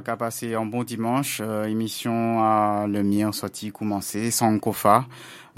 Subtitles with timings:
[0.00, 5.04] ça ka passé un bon dimanche, euh, émission à le mien sorti commencé sans kofa.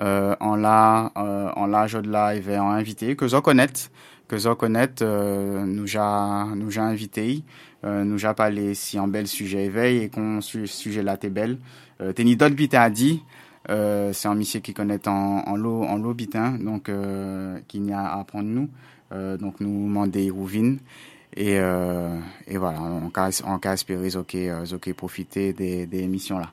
[0.00, 3.90] Euh, en la euh, en la de live et en invité que vous connaître
[4.26, 7.44] que vous connaître euh, nous a nous a invité
[7.84, 11.58] euh, nous a parlé si un bel sujet éveil et qu'on sujet là t'es belle.
[12.00, 13.22] Euh, t'es ni d'autres à dit
[13.70, 17.78] euh, c'est un monsieur qui connaît en en l'eau en l'eau bitin donc euh, qui
[17.78, 18.68] n'y a à apprendre nous.
[19.12, 20.78] Euh, donc nous demander Rouvine
[21.36, 26.00] et, euh, et voilà, on cas on cas espérer ok, euh, ok profiter des, des
[26.00, 26.50] émissions là.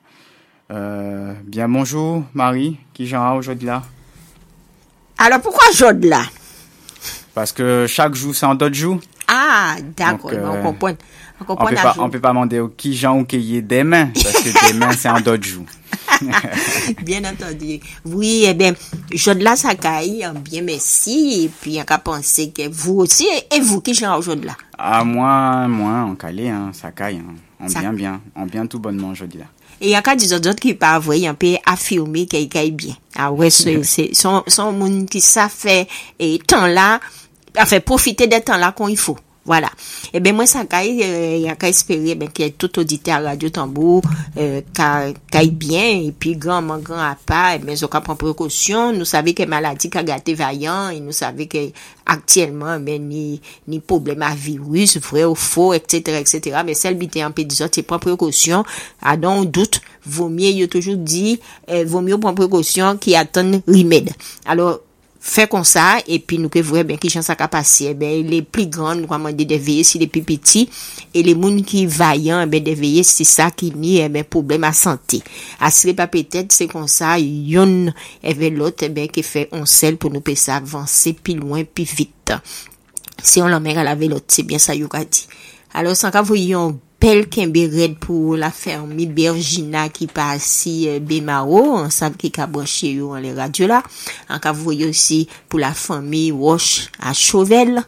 [0.70, 3.82] Euh, bien bonjour Marie, qui j'en aujourd'hui là?
[5.18, 6.22] Alors pourquoi aujourd'hui là?
[7.34, 9.00] Parce que chaque jour c'est un d'autres jour.
[9.28, 10.94] Ah, d'accord, euh, on comprend.
[11.48, 12.04] On On peut la pas, jour.
[12.04, 15.20] on peut pas demander au qui j'en ou qui demain parce que demain c'est un
[15.20, 15.64] d'autres jour.
[17.02, 17.80] Bien entendu.
[18.04, 18.74] Oui, eh bien,
[19.12, 21.44] aujourd'hui là, ça caille, bien merci.
[21.44, 24.56] Et puis, on a pensé que vous aussi, et vous qui j'en aujourd'hui là?
[24.78, 27.34] Ah moi, moi en calé hein, ça caille hein.
[27.62, 29.46] On bien bien, on bien tout bonnement aujourd'hui là.
[29.82, 32.70] Et il y a qu'à des autres qui pas vrai, on peut affirmer qu'il caille
[32.70, 32.94] bien.
[33.16, 37.00] Ah ouais, c'est, c'est, son, son monde qui ça fait, et temps là,
[37.58, 39.16] enfin, profiter des temps là qu'on il faut.
[39.44, 39.70] Voilà.
[40.12, 40.98] E ben mwen sa kay,
[41.40, 44.02] ya ka espere ben ki tout audite a radyo tambou,
[44.36, 48.18] euh, eh, ka, kay bien, epi gran man gran apa, e ben zo ka pren
[48.20, 51.70] prekosyon, nou save ke maladi ka gate vayan, e nou save ke
[52.10, 53.40] aktyelman ben ni,
[53.70, 56.20] ni problema virus, vre ou fo, etc.
[56.20, 56.60] etc.
[56.66, 58.68] Ben sel biten anpe dizot, se pren prekosyon,
[59.00, 63.56] adon ah, ou dout, vomye yo toujou di, eh, vomye yo pren prekosyon ki atan
[63.64, 64.12] rimed.
[64.44, 64.82] Alors,
[65.20, 68.40] Fè kon sa, epi nou pe vwe ben ki jan sa ka pase, ebe, le
[68.40, 70.64] pli gran nou waman de deveye si le pi piti,
[71.12, 75.20] e le moun ki vayan, ebe, deveye si sa ki ni, ebe, problem a sante.
[75.60, 77.92] Asle pa petet, se kon sa, yon,
[78.24, 82.16] ebe, lot, ebe, ki fè onsel pou nou pe sa avanse pi loin, pi vit.
[83.20, 85.26] Se si yon lamen a la velot, se bien sa yon ka di.
[85.76, 90.84] Alo, san ka vwe yon pel kenbe red pou la fermi Berjina ki pa si
[90.90, 93.80] euh, Bemaro, ansam ki ka broche yo an le radyo la,
[94.28, 97.80] an ka vwe yo si pou la fermi Wosh a Chauvel,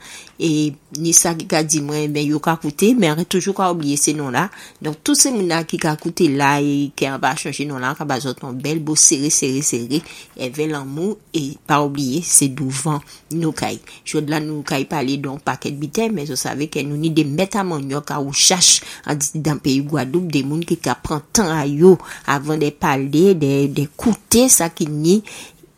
[0.43, 3.95] E nisa ki ka di mwen, ben yo ka koute, men re toujou ka oubliye
[4.01, 4.49] se non la.
[4.83, 7.79] Don tout se moun la ki ka koute la, e ki an ba chanje non
[7.83, 10.01] la, ka ba zoton bel, bo sere, sere, sere,
[10.35, 12.99] e vel an mou, e pa oubliye se douvan
[13.37, 13.79] nou kay.
[14.09, 17.23] Jod la nou kay pale don paket biten, men zo save ke nou ni de
[17.29, 21.23] metaman yo ka ou chache, an disi dan peyi Gwadoub, de moun ki ka pran
[21.31, 21.95] tan a yo,
[22.27, 23.07] avan de pale,
[23.39, 25.21] de, de koute sa ki ni,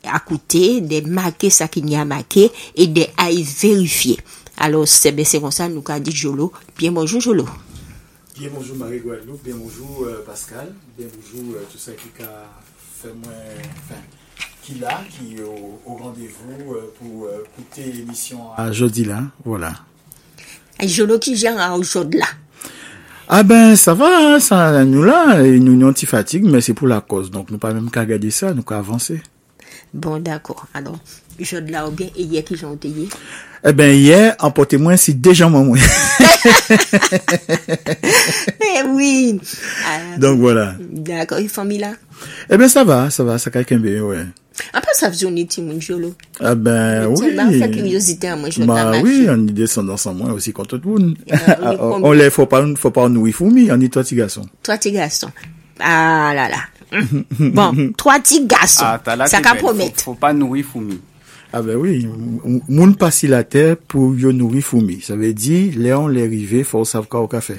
[0.09, 4.25] akoute, de make sa ki ni a make, e de ay verifiye.
[4.59, 6.53] Alors, c'est c'est comme ça, nous qu'a dit Jolo.
[6.79, 7.47] Bien bonjour Jolo.
[8.39, 12.51] Bien bonjour Marie Guadeloupe, bien bonjour euh, Pascal, bien bonjour euh, tout ça qui a
[13.01, 13.33] fait moi,
[13.79, 14.01] enfin,
[14.61, 19.75] qui là, qui est au, au rendez-vous euh, pour écouter l'émission à jeudi là, voilà.
[20.81, 22.27] Et Jolo qui gère à aujourd'hui là.
[23.29, 26.89] Ah ben ça va, hein, ça nous là, nous nous anti fatigue, mais c'est pour
[26.89, 29.23] la cause, donc nous pas même qu'à garder ça, nous qu'à avancer.
[29.93, 30.67] Bon, d'accord.
[30.75, 30.99] Alors,
[31.41, 33.07] aujourd'hui là, ou bien, et hier qui j'ai entendu.
[33.67, 35.79] Eh ben hier, emportez-moi si déjà moi moi.
[38.61, 39.41] Eh oui.
[39.87, 40.75] Ah, donc voilà.
[40.81, 41.93] d'accord, une famille là.
[42.51, 44.27] Eh ben ça va, ça va, ça quelqu'un bien, ouais.
[44.73, 46.15] Après, ça faisait un petit monde Jolo.
[46.41, 47.17] Ah ben oui.
[47.17, 50.53] Ça m'a fait curiosité à moi, je Bah oui, on est descendants sans moi aussi
[50.53, 51.17] contre tout le monde.
[51.63, 54.47] on est on, les faut pas, faut pas nous fourmis, on est toi petits garçons.
[54.63, 55.31] Trois petits garçons.
[55.81, 57.01] Ah là là.
[57.41, 58.85] Bon, trois petits garçons.
[58.85, 59.61] Ah, ça qu'a belle.
[59.61, 60.03] faut, promettre.
[60.03, 61.01] faut pas nourrir fourmi.
[61.57, 62.05] Ah ben oui,
[62.69, 65.01] moun passe la terre pour yo nourrir fourmi.
[65.01, 67.55] Ça veut dire, Léon les rivés, faut savoir quoi au café.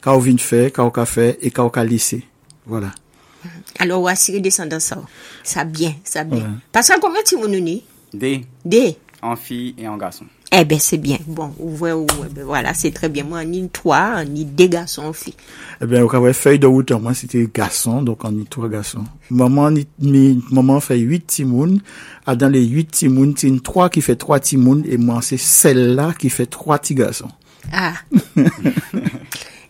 [0.00, 2.24] Quand on vient faire, quand on café et quand on laisser.
[2.66, 2.90] Voilà.
[3.78, 5.00] Alors, voici les descendants ça.
[5.44, 6.58] Ça bien, ça bien.
[6.72, 7.84] Parce que combien de monde nous ni?
[8.12, 8.94] Des Deux.
[9.22, 10.24] en fille et en garçon.
[10.50, 11.18] Eh ben, c'est bien.
[11.26, 12.28] Bon, ouvrez, ouvrez.
[12.30, 13.24] Ben, voilà, c'est très bien.
[13.24, 15.34] Moi, ni trois, ni deux garçons filles.
[15.82, 19.04] Eh bien, au café, feuille de route, moi, c'était garçon, donc on est trois garçons.
[19.30, 21.80] Maman, ni, maman fait huit timounes.
[22.24, 25.36] Ah, dans les huit timounes, c'est une trois qui fait trois timounes, et moi, c'est
[25.36, 27.30] celle-là qui fait trois petits garçons.
[27.70, 27.92] Ah.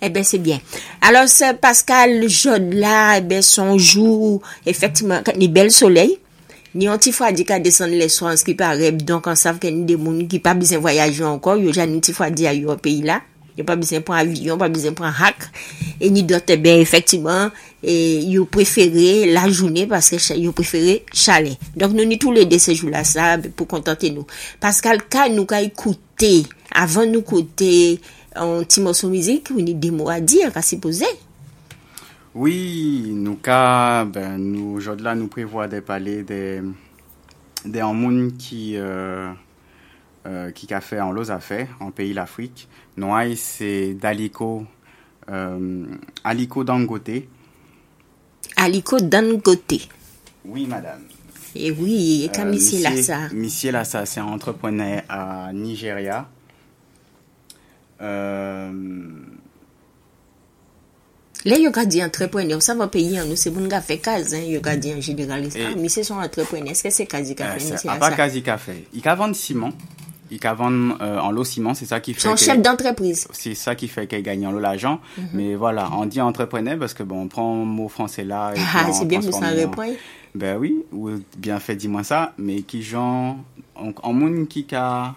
[0.01, 0.61] eh ben, c'est bien.
[1.01, 6.19] Alors, c'est Pascal Jaune là, eh ben, son jour, effectivement, quand il bel soleil,
[6.75, 9.73] Ni yon ti fwa di ka desen leswans ki pa rep, donk an sav ken
[9.81, 12.75] ni demoun ki pa bizen voyaje ankon, yo jan ni ti fwa di a yo
[12.77, 13.23] peyi eh la,
[13.57, 15.49] yo pa bizen pran avyon, pa bizen pran hak,
[15.97, 17.95] e ni dote ben efektiman, e,
[18.35, 21.57] yo prefere la jounen, paske yo prefere chale.
[21.75, 24.29] Donk nou ni tou le de sejou la sa, pou kontante nou.
[24.61, 26.35] Paskal ka nou ka ekoute,
[26.77, 27.73] avan nou kote
[28.37, 31.09] an ti monson mizik, ou ni demo a dir, a se pose.
[32.39, 36.63] Oui, nous cas, ben, nous, aujourd'hui nous prévoit de parler des,
[37.65, 37.83] des
[38.39, 39.33] qui, euh,
[40.25, 42.69] euh, qui a fait en los affaires, en pays l'Afrique.
[42.97, 44.65] Nous, c'est Daliko,
[45.31, 45.85] Euh,
[46.23, 47.25] Aliko Dangote.
[48.57, 49.89] Aliko Dangote.
[50.45, 51.03] Oui, madame.
[51.57, 52.53] Et oui, comme Euh,
[52.83, 53.19] là ça.
[53.35, 56.29] Monsieur Lassa, c'est un entrepreneur à Nigeria.
[58.01, 58.71] Euh,
[61.45, 64.41] Là, yo ka di entrepreneur, ça va payer nous, c'est bon gars fait case, hein,
[64.41, 64.61] yo
[64.97, 65.45] en général.
[65.45, 68.43] Et- Ah, mais c'est son entrepreneur, est-ce que c'est quasi qu'a fait, c'est pas quasi
[68.43, 68.87] café.
[68.93, 69.71] Il ca vendre ciment.
[70.31, 73.27] Il vendre euh, en lot ciment, c'est ça qui fait Son chef d'entreprise.
[73.33, 75.01] c'est ça qui fait qu'elle gagne en lot l'argent.
[75.17, 75.25] Mhm.
[75.33, 78.53] Mais voilà, on dit entrepreneur parce que bon, on prend un mot français là.
[78.75, 79.95] Ah, c'est bien en- répondre.
[80.35, 83.37] Ben oui, ou bien fait, dis-moi ça, mais qui genre,
[83.75, 85.15] en, monde qui a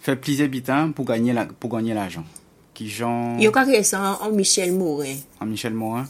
[0.00, 2.24] fait plaisir bitin pour gagner la, pour gagner l'argent.
[2.76, 2.88] Qui
[3.40, 5.14] Yo ka créé ça en, Michel Morin.
[5.40, 6.04] en Michel Morin?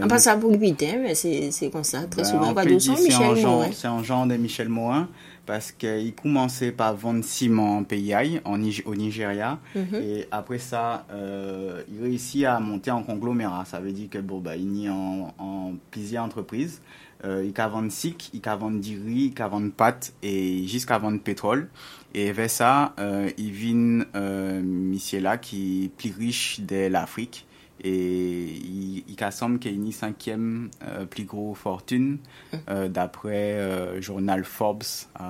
[0.00, 2.50] On passe ça pour putain, mais c'est comme ça, très Ben, souvent.
[2.50, 3.70] on de dire son c'est un Michel genre, Morin.
[3.72, 5.08] c'est un genre de Michel Morin
[5.44, 8.14] parce qu'il commençait par vendre ciment en pays
[8.44, 9.94] en, au Nigeria Mhm.
[9.94, 14.38] et après ça euh, il réussit à monter en conglomérat ça veut dire que bon
[14.38, 16.80] bah il y en, en plusieurs entreprises
[17.24, 20.64] euh, il peut vendre sic il peut vendre du riz il peut vendre pâtes et
[20.66, 21.68] jusqu'à vendre pétrole
[22.14, 27.44] et vers ça euh, il vient euh, monsieur là qui est plus riche de l'Afrique
[27.84, 32.18] et il, il semble qu'il y a une cinquième euh, plus gros fortune
[32.68, 34.82] euh, d'après euh, journal Forbes
[35.20, 35.24] euh,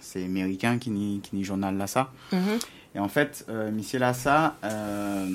[0.00, 2.58] c'est américain qui ni qui journal là ça Mhm.
[2.94, 5.26] et en fait euh, monsieur Lassa euh,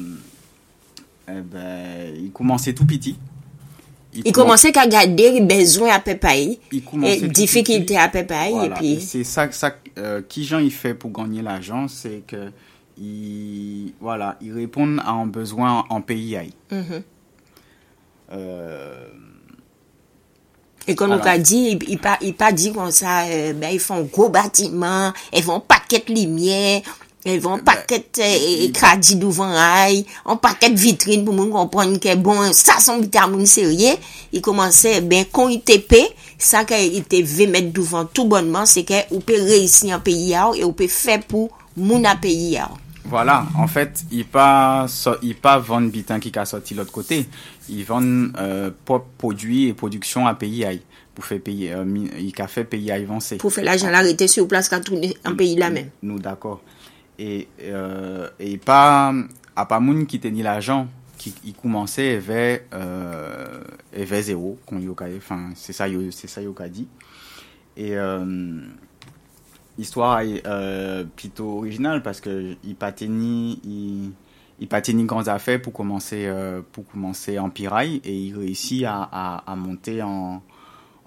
[1.29, 3.17] eh ben, il commençait tout petit
[4.13, 5.99] Il commen- commençait qu'à garder les besoins à
[7.17, 8.75] et tout difficultés à près, et Voilà.
[8.75, 9.01] puis.
[9.01, 12.51] c'est ça, ça euh, qui Jean il fait pour gagner l'argent, c'est que
[12.99, 16.37] il voilà, il répond à un besoin en pays.
[16.71, 17.03] Mhm.
[18.31, 19.07] Euh,
[20.87, 23.69] Et comme on a dit, il, il pas, il pas dit comme ça, euh, ben,
[23.71, 26.81] ils font un gros bâtiment, ils vont paquet de lumière,
[27.25, 32.15] ils paquet euh, il- crédit devant rail, on paquet de vitrine pour nous comprendre que
[32.15, 33.95] bon, ça son vitamine sérieux.
[34.31, 35.61] Il commençait, ben, quand il
[36.37, 40.31] sa ke ite ve met douvan tout bonman, se ke ou pe reisi an peyi
[40.33, 42.77] yaw, e ou pe fe pou moun an peyi yaw.
[43.07, 47.21] Voilà, en fait, i pa, so, pa van bitan ki ka soti l ot kote,
[47.71, 50.83] i van euh, pop podwi e produksyon an peyi yaw.
[51.17, 51.85] pou fè peyi, euh,
[52.21, 53.39] yi ka fè peyi a evanse.
[53.41, 55.89] Pou fè la jan la rete sou plas ka toune an peyi la men.
[56.05, 56.61] Nou d'akor.
[57.17, 58.29] E euh,
[58.65, 58.81] pa,
[59.57, 60.85] a pa moun ki teni la jan,
[61.31, 63.61] qui commençait vers euh,
[64.05, 64.57] vers zéro
[65.17, 66.87] enfin c'est ça c'est ça yoka dit.
[67.75, 68.59] Et euh,
[69.77, 74.11] histoire euh, plutôt originale parce que il tenu il
[74.59, 74.67] il
[75.05, 79.55] grandes affaires pour commencer euh, pour commencer en piraille et il réussit à, à, à
[79.55, 80.41] monter en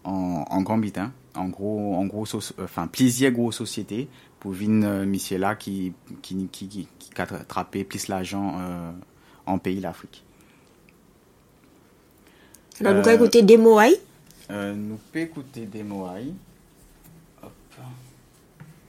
[0.05, 4.09] en, en grand bitin en gros en gros soci- enfin plusieurs grosses sociétés
[4.39, 5.05] pour venir euh,
[5.39, 7.11] là qui qui qui qui, qui
[7.83, 8.93] plus l'argent euh,
[9.51, 10.23] en pays l'Afrique
[12.81, 13.59] Alors, nous Euh, allons écouter des
[14.51, 15.85] euh, nous pouvons écouter des.
[17.43, 17.53] Hop.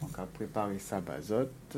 [0.01, 1.77] Donc, à préparer ça, bazote.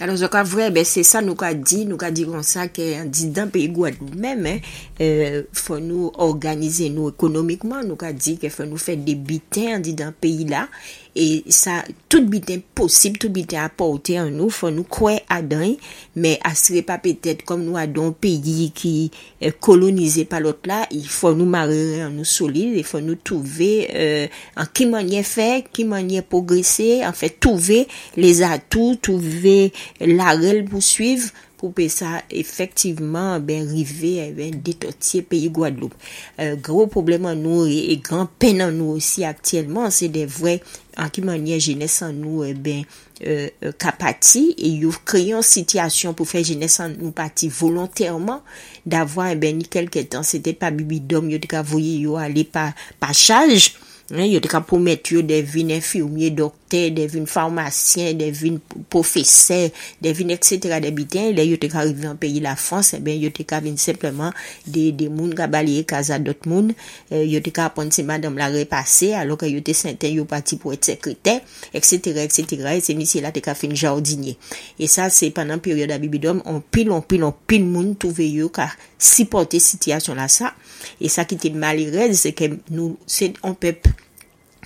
[0.00, 2.66] Alors, je crois vrai, ben, c'est ça nous qu'a dit, nous qu'a dit comme ça,
[2.68, 4.58] que dit dans le pays Guadeloupe même, hein,
[5.00, 9.78] euh, faut nous organiser nous économiquement, nous qu'a dit qu'il faut nous faire des bitins,
[9.80, 10.68] dit dans le pays là,
[11.12, 15.74] E sa, tout biten posib, tout biten apote an nou, fon nou kwe adan,
[16.16, 18.94] men asre pa petet kom nou adon peyi ki
[19.36, 21.76] eh, kolonize palot la, fon nou mare
[22.06, 24.24] an nou solide, fon nou touve euh,
[24.56, 27.84] an ki manye fe, ki manye progresse, an fe touve
[28.16, 29.68] les atou, touve
[30.00, 31.28] la rel pou suive,
[31.62, 35.94] poupe sa efektiveman ben rive eh ben detotye peyi Guadeloupe.
[36.42, 40.26] Euh, gro problem an nou e, e gran pen an nou osi aktyelman se de
[40.26, 40.58] vre
[40.98, 42.82] an ki manye jenes an nou e eh ben
[43.22, 48.42] euh, euh kapati e yo kreyon sityasyon pou fe jenes an nou pati volontèrman
[48.82, 51.62] davwa e eh ben ni kelke tan se te pa bibi dom yo te ka
[51.62, 53.70] voye yo ale pa, pa chaj.
[54.12, 58.58] Yo te ka promet yo devine firmye, dokter, devine farmasyen, devine
[58.92, 59.70] profese,
[60.04, 60.74] devine etc.
[60.84, 63.46] Debiten, le yo te ka rive an peyi la Frans, e eh ben yo te
[63.48, 66.74] ka vin sepleman de, de moun ka balye kaza dot moun,
[67.08, 70.26] e, yo te ka apon se madame la repase, alo ke yo te senten yo
[70.28, 71.38] pati pou et sekretè,
[71.72, 72.12] etc.
[72.26, 72.68] etc.
[72.76, 74.36] E se misi la te ka fin jardinye.
[74.76, 78.52] E sa se panan peryode abibidom, an pil, an pil, an pil moun touve yo
[78.52, 78.68] ka
[79.00, 80.52] sipote sityasyon la sa,
[81.00, 83.90] Et ça qui était malheureux, c'est que nous c'est un peuple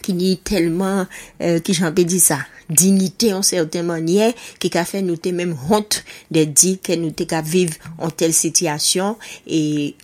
[0.07, 1.07] ki ni telman,
[1.43, 4.33] euh, ki janpe di sa, dignite an certain manye,
[4.63, 6.01] ki ka fe nou te menm hont
[6.35, 9.61] de di ke nou te ka viv an tel sityasyon, e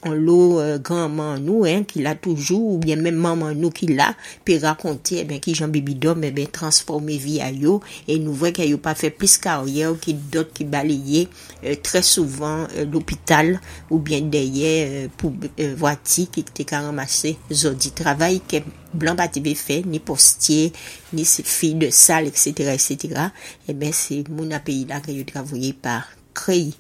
[0.06, 3.90] an lo euh, granman nou, hein, ki la toujou, ou bien menm maman nou ki
[3.92, 4.12] la,
[4.46, 7.80] pe rakonte, e eh ben ki janpe bidom, e eh ben transforme vi a yo,
[8.06, 11.26] e nou vwe ke yo pa fe plis karye, ou ki dot ki baleye,
[11.62, 13.56] euh, tre souvan euh, l'opital,
[13.90, 15.34] ou bien deye pou
[15.78, 20.70] vwati ki te ka ramase zodi travay kem blan pa te be fe, ni postye,
[21.16, 23.28] ni se fi de sal, etc., etc.,
[23.68, 26.72] e ben se moun apeyi la kre yo travoye par kreyi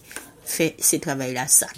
[0.48, 1.70] fe se travay la sa.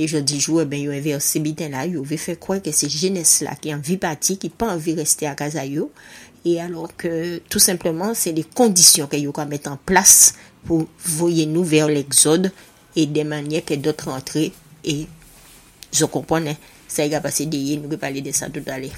[0.00, 2.88] E jodi jou, e ben yo inverse biten la, yo ve fe kwen ke se
[2.90, 5.90] jenes la ki anvi pati, ki pa anvi reste a kaza yo,
[6.44, 10.32] e alor ke tout simplement se de kondisyon ke yo ka met an plas
[10.66, 12.50] pou voye nou ver l'exode
[12.98, 14.48] e de manye ke dot rentre
[14.82, 14.96] e
[15.92, 16.56] zo kompone,
[16.88, 18.90] sa yi ga pase deye, nou ke pale de sa tout ale.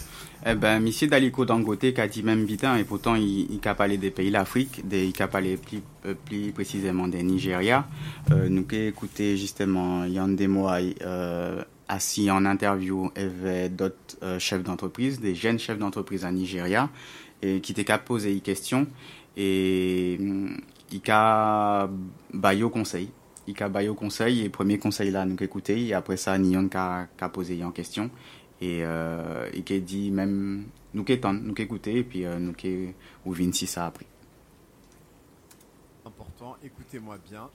[0.46, 3.96] Eh ben, monsieur Daliko Dangote, qui a dit même bitin, et pourtant, il, a parlé
[3.96, 7.86] des pays d'Afrique, il a parlé plus, euh, plus précisément des Nigeria.
[8.30, 15.18] Euh, nous avons écouté justement Yann Demoy, euh, assis en interview avec d'autres chefs d'entreprise,
[15.18, 16.90] des jeunes chefs d'entreprise en Nigeria,
[17.40, 18.86] et qui étaient posé une question,
[19.38, 20.18] et
[20.92, 21.88] il a
[22.34, 23.08] baillé au conseil.
[23.46, 26.68] Il a baillé au conseil, et premier conseil là, nous écouté, et après ça, Nyon
[26.74, 28.10] a, a posé une question
[28.64, 32.52] et, euh, et qui dit même nous qui nous qui écouter et puis euh, nous
[32.52, 32.94] qui
[33.26, 34.06] ou si ça a pris.
[36.04, 37.48] Important, écoutez-moi bien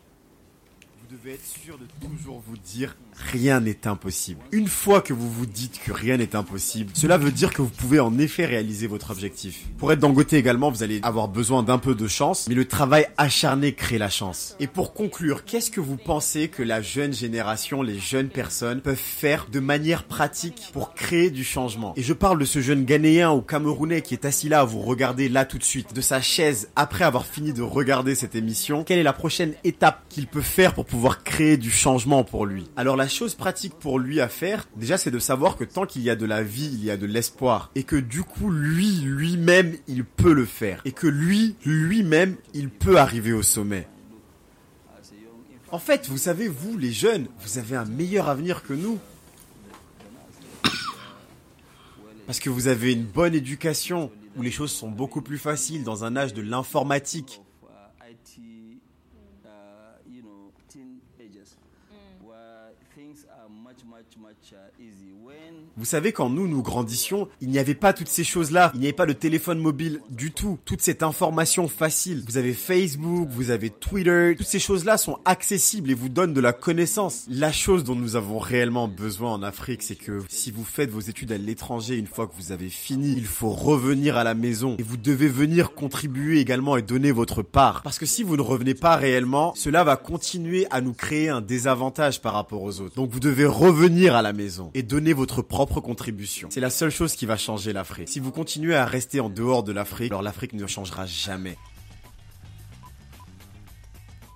[1.10, 2.96] devez être sûr de toujours vous dire
[3.32, 4.42] rien n'est impossible.
[4.52, 7.70] Une fois que vous vous dites que rien n'est impossible, cela veut dire que vous
[7.70, 9.66] pouvez en effet réaliser votre objectif.
[9.80, 13.08] Pour être dangoté également, vous allez avoir besoin d'un peu de chance, mais le travail
[13.18, 14.56] acharné crée la chance.
[14.60, 18.96] Et pour conclure, qu'est-ce que vous pensez que la jeune génération, les jeunes personnes peuvent
[18.96, 21.94] faire de manière pratique pour créer du changement?
[21.96, 24.82] Et je parle de ce jeune Ghanéen ou Camerounais qui est assis là à vous
[24.82, 28.84] regarder là tout de suite, de sa chaise après avoir fini de regarder cette émission.
[28.84, 32.70] Quelle est la prochaine étape qu'il peut faire pour pouvoir créer du changement pour lui.
[32.76, 36.02] Alors la chose pratique pour lui à faire, déjà c'est de savoir que tant qu'il
[36.02, 37.72] y a de la vie, il y a de l'espoir.
[37.76, 40.82] Et que du coup, lui, lui-même, il peut le faire.
[40.86, 43.88] Et que lui, lui-même, il peut arriver au sommet.
[45.72, 49.00] En fait, vous savez, vous, les jeunes, vous avez un meilleur avenir que nous.
[52.26, 56.04] Parce que vous avez une bonne éducation, où les choses sont beaucoup plus faciles dans
[56.04, 57.42] un âge de l'informatique,
[65.80, 68.70] Vous savez, quand nous, nous grandissions, il n'y avait pas toutes ces choses-là.
[68.74, 70.60] Il n'y avait pas le téléphone mobile du tout.
[70.66, 72.22] Toute cette information facile.
[72.28, 74.36] Vous avez Facebook, vous avez Twitter.
[74.38, 77.28] Toutes ces choses-là sont accessibles et vous donnent de la connaissance.
[77.30, 81.00] La chose dont nous avons réellement besoin en Afrique, c'est que si vous faites vos
[81.00, 84.76] études à l'étranger, une fois que vous avez fini, il faut revenir à la maison.
[84.80, 87.84] Et vous devez venir contribuer également et donner votre part.
[87.84, 91.40] Parce que si vous ne revenez pas réellement, cela va continuer à nous créer un
[91.40, 92.96] désavantage par rapport aux autres.
[92.96, 96.50] Donc vous devez revenir à la maison et donner votre propre contribution.
[96.52, 98.10] C'est la seule chose qui va changer l'Afrique.
[98.10, 101.58] Si vous continuez à rester en dehors de l'Afrique, alors l'Afrique ne changera jamais.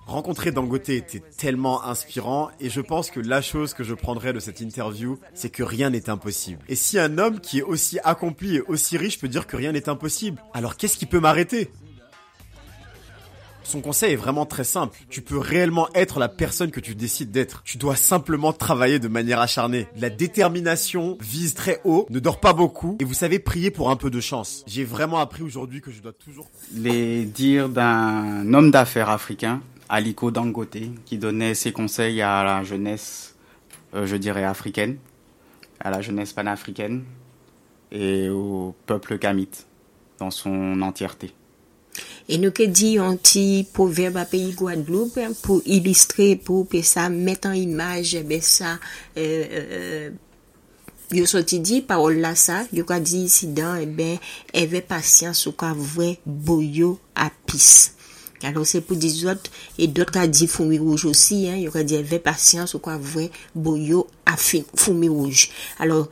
[0.06, 4.38] Rencontrer Dangote était tellement inspirant et je pense que la chose que je prendrais de
[4.38, 6.60] cette interview, c'est que rien n'est impossible.
[6.68, 9.72] Et si un homme qui est aussi accompli et aussi riche peut dire que rien
[9.72, 11.70] n'est impossible, alors qu'est-ce qui peut m'arrêter?
[13.64, 14.96] Son conseil est vraiment très simple.
[15.08, 17.62] Tu peux réellement être la personne que tu décides d'être.
[17.64, 19.88] Tu dois simplement travailler de manière acharnée.
[19.96, 23.96] La détermination vise très haut, ne dort pas beaucoup et vous savez prier pour un
[23.96, 24.64] peu de chance.
[24.66, 26.48] J'ai vraiment appris aujourd'hui que je dois toujours...
[26.74, 33.34] Les dires d'un homme d'affaires africain, Aliko Dangote, qui donnait ses conseils à la jeunesse,
[33.94, 34.98] euh, je dirais africaine,
[35.80, 37.04] à la jeunesse panafricaine
[37.92, 39.66] et au peuple kamite
[40.18, 41.34] dans son entièreté.
[42.24, 47.44] E nou ke di yon ti proverb apeyi Guadeloupe pou ilistre pou pe sa met
[47.44, 48.78] an imaj be sa
[49.20, 50.06] euh, euh,
[51.12, 54.16] yo soti di parol la sa yo ka di si dan e ben
[54.56, 57.92] eve pasyans ou ka vwe boyo apis.
[58.44, 59.50] Alon se pou di zot
[59.80, 63.28] e dot ka di foumi rouj osi yo ka di eve pasyans ou ka vwe
[63.52, 65.50] boyo afi foumi rouj.
[65.76, 66.08] Alon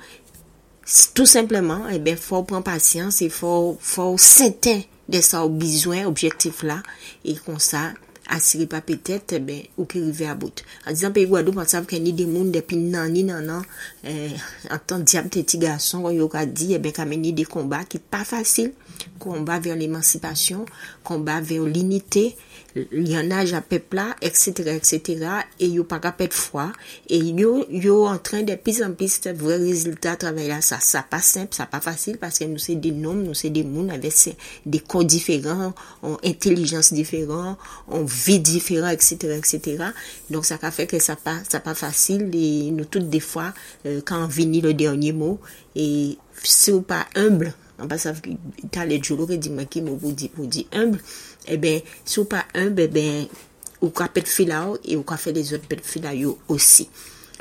[1.16, 6.06] tout simplement e ben fò pran pasyans e fò fò senten de sa ou bizwen,
[6.10, 6.80] objektif la,
[7.24, 7.90] e kon sa,
[8.32, 10.62] asiri pa petet, ben, ou ki rive a bout.
[10.86, 13.24] An dizan pe yi gwa do, pan sav ke ni de moun depi nan ni
[13.26, 13.66] nan nan,
[14.06, 17.82] an tan diap te ti gason, yo ka di, e ben, kame ni de komba
[17.88, 18.72] ki pa fasil,
[19.18, 20.64] combat vers l'émancipation,
[21.04, 22.36] combat vers l'unité,
[22.74, 25.28] liyanaj a pepla, etc., etc.,
[25.60, 26.70] e yo pa kapet fwa,
[27.04, 30.80] e yo, yo antren de pis an pis vre rezultat travay la sa.
[30.82, 33.92] Sa pa semp, sa pa fasil, paske nou se de nom, nou se de moun,
[33.94, 37.56] ave se de kon diferan, an intelijans diferan,
[37.92, 39.90] an vi diferan, etc., etc.
[40.32, 43.50] Donk sa ka feke sa pa, sa pa fasil, e nou tout de fwa,
[43.86, 45.40] euh, kan vini le dernye mou,
[45.76, 47.52] e se ou pa humble,
[47.82, 48.14] an pa sa
[48.72, 51.02] ta le djolo ke di maki mou pou di humble,
[51.46, 53.28] Eh ebe, sou pa un, bebe,
[53.82, 56.86] ou ka pet fila ou, e ou ka fe de zot pet fila yo osi.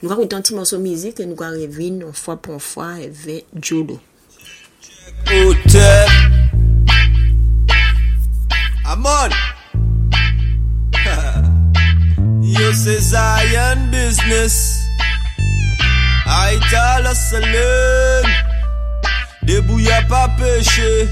[0.01, 3.09] Nou ka koutan ti monson mizik, e nou ka revin, nou fwa pon fwa, e
[3.13, 3.99] ve djodo.
[8.91, 9.31] Amon!
[12.51, 14.57] Yo se zayan biznes,
[16.25, 18.27] a ita la selen,
[19.47, 21.07] debou ya pa peche,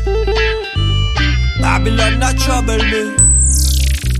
[1.59, 3.38] Babylon a trouble me.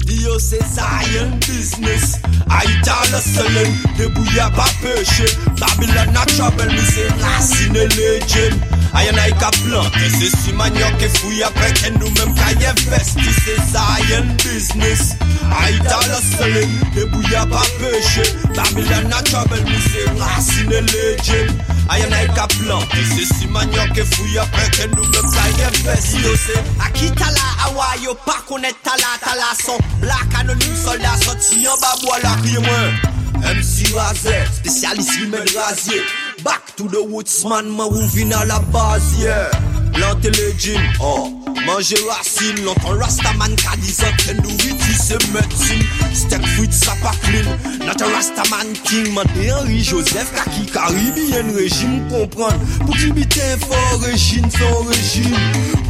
[0.09, 2.17] Yo se zayen biznis
[2.49, 8.59] A ita le selen Debouye pa peche Babylon a trabel mi se rasine le jem
[8.93, 12.73] Ayan a yi ka plante Se si manyon ke fouye preken nou menm ka ye
[12.89, 15.13] vesti Se zayen biznis
[15.53, 21.53] A ita le selen Debouye pa peche Babylon a trabel mi se rasine le jem
[21.89, 25.69] Ayan a yi ka plante Se si manyon ke fouye preken nou menm ka ye
[25.85, 31.23] vesti Yo se akita la awa yo pa konet tala tala son Blak anonim soldat
[31.23, 32.91] soti yon babwa lakye mwen
[33.39, 36.01] MC Raze, spesyalist rimen razye
[36.43, 39.51] Back to the woods man, man wou vina la bazye yeah.
[39.93, 41.39] Plante le jim, oh.
[41.65, 45.83] Mange rasin, lontan rastaman ka dizan Ten nou iti se metin
[46.15, 47.47] Stek frit sa pa klin
[47.83, 53.99] Natan rastaman king Man de Henry Joseph kaki karibien rejim Kompran pou ki biten for
[54.05, 55.35] rejim son rejim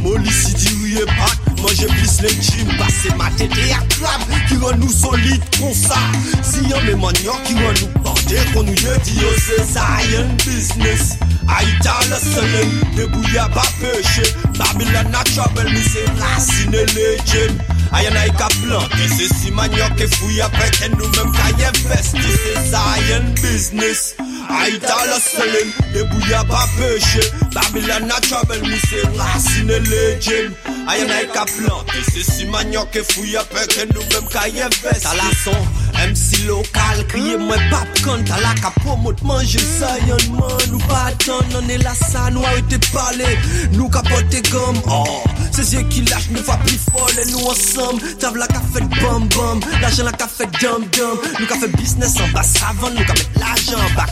[0.02, 4.78] Moli si di touye pat, manje plis le jim Pase matete ak lab, ki ren
[4.80, 5.98] nou solide kon sa
[6.46, 11.16] Si yon men manyon ki ren nou borde kon nou ye Diyo se zayen business.
[11.50, 14.26] A ita le selen, debouye ba peche
[14.58, 20.06] Babylon a trouble, mi se rasine legend Ayan ay ka plante, se si manyon ke
[20.14, 24.14] fouye Preten nou men kaye vesti, se zayen business.
[24.48, 30.54] Ay ta la selin, debou ya pa peche Babylon a trouble, mi se racine legend
[30.88, 35.04] Ayan ay ka plante, se si manyon ke fouy apre ken nou menm ka investi
[35.04, 35.60] Ta la son,
[35.98, 41.06] MC lokal, kriye mwen pap kan Ta la ka promote manje Zion man Nou pa
[41.10, 43.34] atan, nan e la sa, nou arrete pale
[43.76, 48.14] Nou ka pote gom, oh Se zye ki lâche, nou fa pli folle, nou ensemble
[48.22, 51.18] Tav la ka fet bam bam, l'argent la fet dum dum.
[51.38, 54.10] Nou ka fet business en bas savon, nou ka met l'argent en bas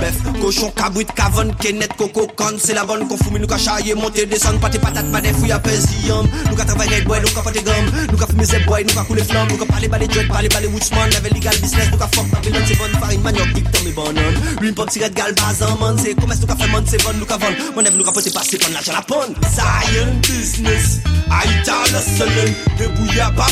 [0.00, 3.94] Bef, cochon, cabrit, cavon, kenet, coco, con C'est la bonne qu'on fume, nou ka chaye,
[3.94, 7.34] monte, descend Pâte patate, pas des fouilles à pesium Nou ka travay red boy, nou
[7.34, 9.88] ka pote gum Nou ka fume zeb boy, nou ka koule flam Nou ka pale
[9.88, 11.10] bale dread, pale bale woodsman.
[11.16, 14.72] Leve legal business, nou ka fuck Babylon C'est bonne farine, manioc, dik, tombe banan Lui
[14.72, 17.38] pop tiret, gal, bazan, man C'est commerce, nou ka fe man, c'est bon, nou ka
[17.42, 19.02] von Mon ev, nou ka pote passe, pon l'argent la
[19.50, 22.00] Zion business, Aïta le
[23.36, 23.46] pas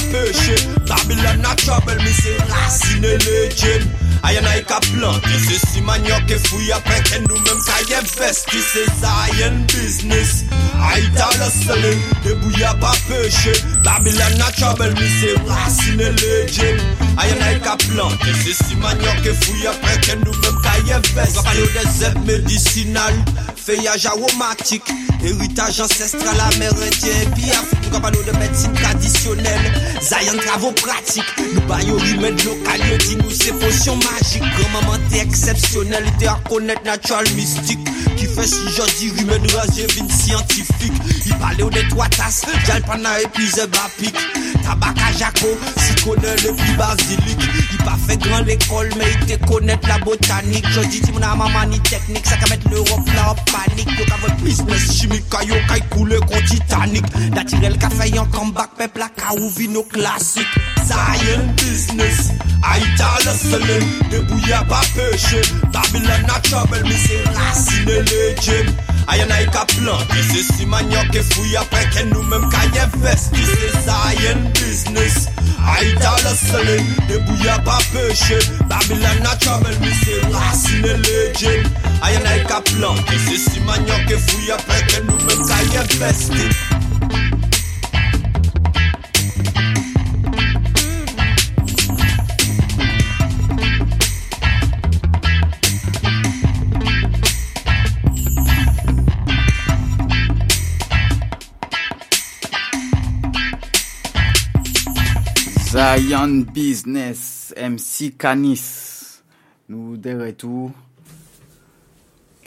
[0.87, 6.35] Babylon a trouble, mais c'est racine legend Ayan ay ka plante, se si manyon ke
[6.49, 10.43] fouy apre ken nou menm ka investi Se Zion business,
[10.83, 13.53] Aïta le selin Debout y'a pas péché
[13.85, 16.83] Babylon a trouble, mais c'est racine legend
[17.23, 21.39] Ayan ay ka plante, se si manyon ke fouy apre ken nou menm ka investi
[21.39, 23.15] Gwa pale ou de zep medicinal
[23.67, 24.85] Feuillage aromatique,
[25.25, 27.31] héritage ancestral amérindien.
[27.35, 29.73] Puis Afrique, nous parlons de médecine traditionnelle.
[30.01, 35.19] Zion travaux pratiques, nous baillons remède local Yo dit nous c'est potion magique Grand-maman t'es
[35.19, 38.61] exceptionnel, t'es à connaître natural mystique Qui fait si
[38.99, 40.93] dis remède rasé vin scientifique.
[41.27, 44.17] Il parlait au de trois tasses, jalpana et puis zébapique
[44.63, 49.37] Tabac à Jaco, si connaît le plus basilique Il pas fait grand l'école mais il
[49.37, 50.67] te connaît la botanique.
[50.71, 53.89] Je dis mon maman ni technique, ça qu'à mettre l'Europe là en panique.
[53.99, 57.05] Yo ka votre business chimique, yo ka coule kon Titanic.
[57.35, 60.47] Naturel ka fait yon comeback, peuple la ka ouvi nos classiques
[60.87, 62.31] Zion business,
[62.63, 65.41] Aïta le selin Debouye pa peche
[65.73, 68.67] Tabile na chomel mi se rasine le jem
[69.09, 73.71] Ayan ay ka planke Se si manyon ke fuy apre nou menm ka investi Se
[73.87, 75.29] zayen business.
[75.67, 76.77] Ay ta le
[77.09, 81.63] Debouye pa peche Tabile na chomel mi se rasine le jem
[82.03, 86.77] Ayan ay ka planke Se si manyon ke fuy apre nou menm ka investi
[105.77, 108.63] Zion Business, MC Kanis.
[109.69, 110.71] Nou de retou.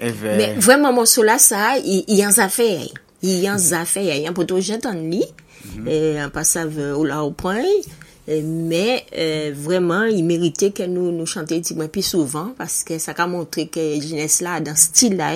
[0.01, 0.33] Eve.
[0.57, 2.87] Vwèman monsou la sa, yon zafey.
[3.21, 4.15] Yon zafey.
[4.23, 5.85] Yon poto jet mm-hmm.
[5.85, 6.17] an li.
[6.23, 7.61] An pasav ou la ou pran.
[7.61, 8.08] Yon.
[8.29, 12.53] Euh, Mais euh, vraiment, il méritait que nous nous chantions un petit peu plus souvent
[12.57, 15.35] parce que ça a montré que jeunesse là, dans ce style-là,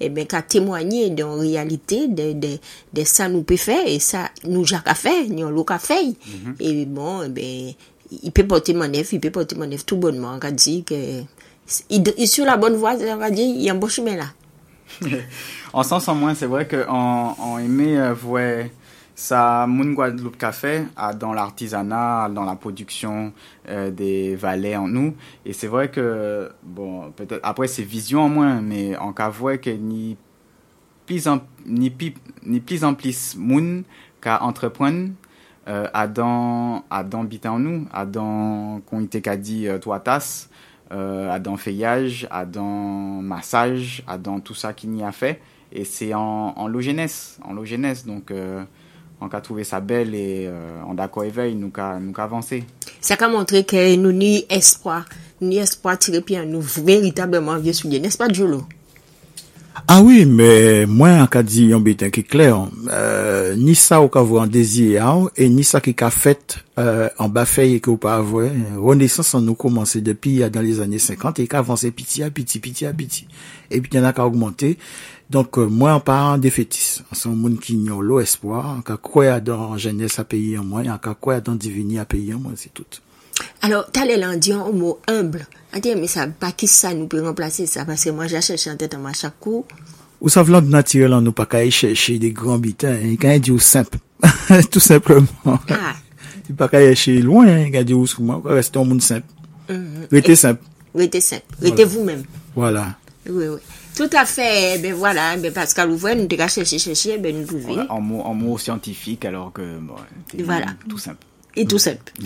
[0.00, 2.58] eh ben, qu'a témoigné la réalité de, de,
[2.92, 6.02] de ça nous peut faire et ça nous qu'à faire, nous l'avons qu'à faire.
[6.60, 7.72] Et bon, eh ben,
[8.22, 10.32] il peut porter mon il peut porter mon tout bonnement.
[10.34, 11.20] On va dire que
[11.88, 13.88] il, il est sur la bonne voie, on va dire, il y a un bon
[13.88, 14.26] chemin là.
[15.72, 18.66] En sens en moins, c'est vrai qu'on on aimait euh, voir
[19.14, 23.32] ça, Moun Guadeloupe Café, à- dans l'artisanat, dans la production
[23.68, 25.14] euh, des valets en nous.
[25.46, 29.70] Et c'est vrai que, bon, peut-être, après c'est vision en moins, mais qu'à voir que
[29.70, 30.16] ni
[31.06, 32.14] plus en, ni, pi-
[32.46, 33.84] ni plus en plus Moun
[34.20, 35.10] qu'à entreprendre,
[35.68, 40.00] euh, à dans, à dans biter en nous, à dans, qu'on était dit, euh, toi
[40.00, 40.50] tasse,
[40.92, 45.40] euh, à dans feuillage, à dans massage, à dans tout ça qu'il y a fait.
[45.72, 48.06] Et c'est en, en jeunesse, en jeunesse.
[48.06, 48.30] Donc,
[49.24, 52.62] an ka trouve sa bel e an euh, dako evey nou ka, ka avanse.
[53.04, 55.02] Sa ka montre ke nou ni espoi,
[55.42, 58.62] ni espoi tire pi an nou veritableman vie souye, nespa Djolo?
[59.86, 62.54] Ah oui, men mwen an ka di yon biten ki kler,
[62.94, 66.56] euh, ni sa ou ka vwe an dezi an, e ni sa ki ka fet
[66.78, 68.46] euh, an bafey e ki ou pa avwe.
[68.78, 72.30] Renesans an nou komanse depi ya dan les anye 50, e ka avanse piti a
[72.32, 73.26] piti, piti a piti.
[73.68, 74.78] E pi tena ka augmente, e
[75.30, 78.82] Donc, euh, moi, en parlant défaitiste, en son monde qui n'y a l'eau espoir, en
[78.82, 82.34] cas quoi dans jeunesse à payer en moi, en cas quoi dans divinité à payer
[82.34, 82.84] en moi, c'est tout.
[83.62, 85.46] Alors, t'as les landiens au mot humble.
[85.72, 88.70] Attends, mais ça, pas qui ça nous peut remplacer ça, parce que moi, j'ai cherché
[88.70, 89.64] en tête à moi chaque coup.
[90.20, 93.50] Ou ça vlant naturel, on pas qu'à chercher des grands bitins, hein, quand il dit
[93.50, 93.98] ou simple.
[94.70, 95.26] tout simplement.
[95.44, 95.94] Ah,
[96.48, 99.26] Il pas qu'à chercher loin, hein, il dit ou comment, rester un monde simple.
[100.12, 100.62] Restez simple.
[100.94, 101.44] restez simple.
[101.60, 102.22] Restez vous-même.
[102.54, 102.96] Voilà.
[103.28, 103.58] Oui, oui.
[103.96, 104.74] Tout à fait.
[104.76, 107.80] Eh Ben voilà, eh ben Pascal Ouvray, nous t'ai cherché, chercher, eh ben nous trouver.
[107.88, 109.94] En mots en mots scientifiques, alors que, bon,
[110.44, 110.66] Voilà.
[110.88, 111.24] tout simple.
[111.56, 112.12] Et tout simple.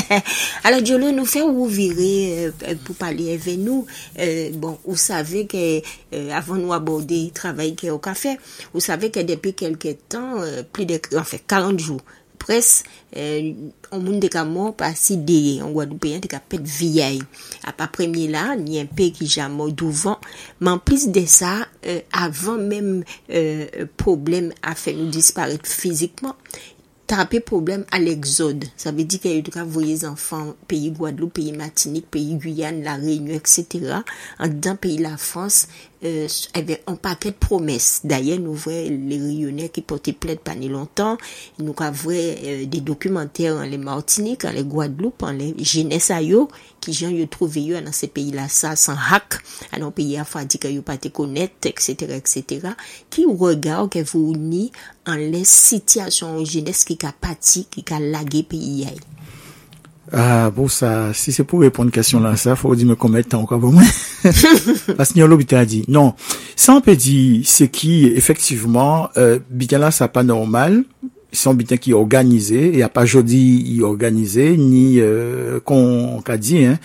[0.64, 3.86] Alors, Diolo, nous fait vous virer euh, pour parler avec nous.
[4.20, 5.80] Euh, bon, vous savez que,
[6.14, 8.36] euh, avant nous aborder le travail qu'il y a au café,
[8.72, 12.00] vous savez que depuis quelques temps, euh, plus de, enfin, 40 jours,
[12.40, 13.52] pres, eh,
[13.90, 17.20] an moun de ka moun pa si deye, an Guadoupeyan de ka pet viyay.
[17.68, 20.18] A pa premye la, ni an pe ki jan moun douvan,
[20.58, 22.90] man plis de sa, eh, avan men
[23.28, 26.36] eh, problem a fe nou disparet fizikman,
[27.10, 28.68] trape problem al exode.
[28.78, 32.84] Sa ve di ke yo tou ka voye zanfan peyi Guadeloupe, peyi Martinique, peyi Guyane,
[32.86, 34.04] la Réunion, etc.
[34.38, 35.66] An dan peyi la France,
[36.04, 38.00] euh, eh avec un paquet de promesses.
[38.04, 41.18] D'ailleurs, nous voyons les Réunionnais qui portaient plainte pas ni longtemps.
[41.58, 46.12] Nous avons euh, des documentaires en les Martinique, en les Guadeloupe, en les jeunesse
[46.80, 50.24] qui gens yo trouvé yo dans ces pays-là ça sans hack, dans nos pays à
[50.24, 52.68] fadi que yo pas te connaître, etc., etc.,
[53.10, 54.72] qui regarde que vous ni
[55.06, 58.86] en les situations jeunesse qui a pâti, qui a lagué pays.
[60.12, 63.40] Ah, bon, ça, si c'est pour répondre à question là, ça, faut dire me temps
[63.42, 63.82] encore pour moi?
[64.96, 66.14] Parce que l'hôpital a dit, non.
[66.56, 70.84] Ça, on peut dire, c'est qui, effectivement, euh, bitin là, ça pas normal.
[71.32, 76.20] C'est un bitin qui est organisé, et a pas il est organisé, ni, euh, qu'on,
[76.24, 76.78] qu'a dit, hein.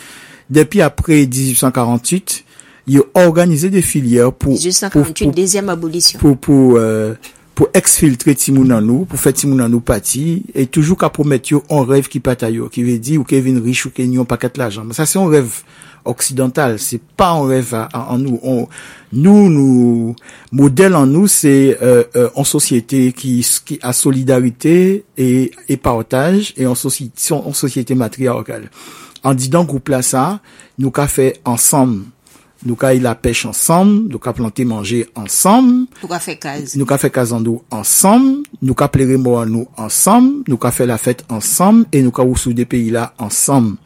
[0.51, 2.45] Depuis après 1848,
[2.85, 6.19] il a organisé des filières pour, pour, 1848, pour, deuxième abolition.
[6.19, 7.15] pour pour euh,
[7.55, 11.53] pour exfiltrer Timoun en nous, pour faire Timoun en nous parti, et toujours qu'à promettre
[11.69, 14.25] on rêve qui pas yo, qui veut dire ou Kevin riche ou qu'il n'y a
[14.25, 14.83] pas de l'argent.
[14.91, 15.63] Ça c'est un rêve
[16.03, 18.39] occidental, c'est pas un rêve à- à- en nous.
[18.43, 18.67] On,
[19.13, 20.15] nous, nous,
[20.51, 26.53] modèle en nous, c'est euh, euh, en société qui, qui a solidarité et, et partage,
[26.57, 28.69] et en société, en société matriarcale.
[29.23, 30.41] En disant groupe là ça,
[30.77, 32.03] nous qu'a fait ensemble,
[32.65, 36.75] nous eu la pêche ensemble, nous qu'a planté manger ensemble, Pourquoi faire case?
[36.75, 42.11] nous ensemble, nous qu'a plairé moi nous ensemble, nous fait la fête ensemble et nous
[42.11, 43.77] qu'a sous des pays là ensemble.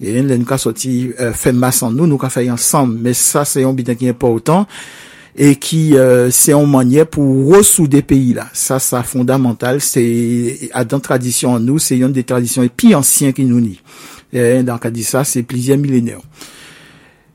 [0.00, 2.98] Et nous qu'a sorti euh, fait masse en nous, nous qu'a fait ensemble.
[3.00, 4.66] Mais ça, c'est un bitin qui est important
[5.36, 8.46] et qui euh, c'est en manière pour ressouder pays là.
[8.52, 9.80] Ça, ça fondamental.
[9.80, 13.60] C'est à dans tradition en nous, c'est une des traditions les plus anciennes qui nous
[13.60, 13.78] nient.
[14.32, 16.20] Et donc, a dit ça, c'est plusieurs millénaires.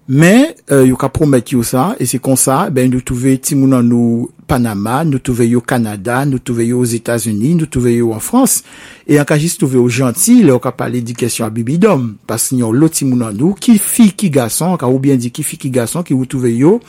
[0.09, 3.75] Men, euh, yo ka promet yo sa, e se kon sa, ben nou touve timoun
[3.77, 8.09] an nou Panama, nou touve yo Kanada, nou touve yo os Etats-Unis, nou touve yo
[8.15, 8.63] an Frans,
[9.05, 12.47] e an ka jis touve yo janti, le yo ka pale dikasyon a bibidom, pas
[12.55, 15.61] nyon lo timoun an nou, ki fi ki gason, ka ou bien di ki fi
[15.61, 16.79] ki gason, ki yo touve yo,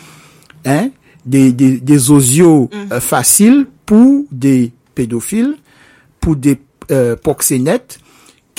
[0.64, 0.88] hein,
[1.24, 2.76] De, de, de zozyo mm.
[2.76, 2.92] Mm-hmm.
[2.92, 5.54] euh, fasil pou de pedofil,
[6.20, 6.56] pou de
[6.90, 7.98] euh, poksenet,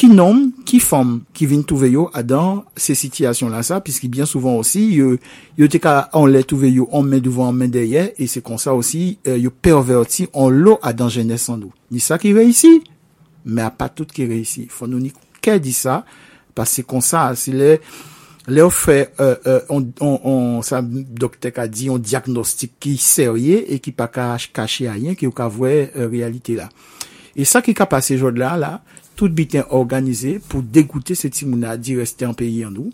[0.02, 4.26] ki nom, ki fom, ki vin touve yo adan se sityasyon lan sa, piski bien
[4.26, 5.12] souvan osi, yo,
[5.60, 8.42] yo te ka an le touve yo, an men devan, an men deye, e se
[8.42, 11.70] kon sa osi, eh, yo perverti an lo adan jenès san nou.
[11.94, 12.80] Ni sa ki reisi,
[13.46, 14.66] me a pa tout ki reisi.
[14.74, 15.12] Fon nou ni
[15.44, 16.00] ke di sa,
[16.58, 17.76] pas se kon sa, se le,
[18.50, 22.96] le ou fe, euh, euh, on, on, on, sa doktek a di, on diagnostik ki
[22.98, 26.72] serye, e ki pa ka kache a yen, ki yo ka vwe euh, realite la.
[27.38, 28.80] E sa ki ka pase jod la, la,
[29.16, 32.92] tout bitin organisé pour dégoûter ces timouna d'y rester en pays en nous.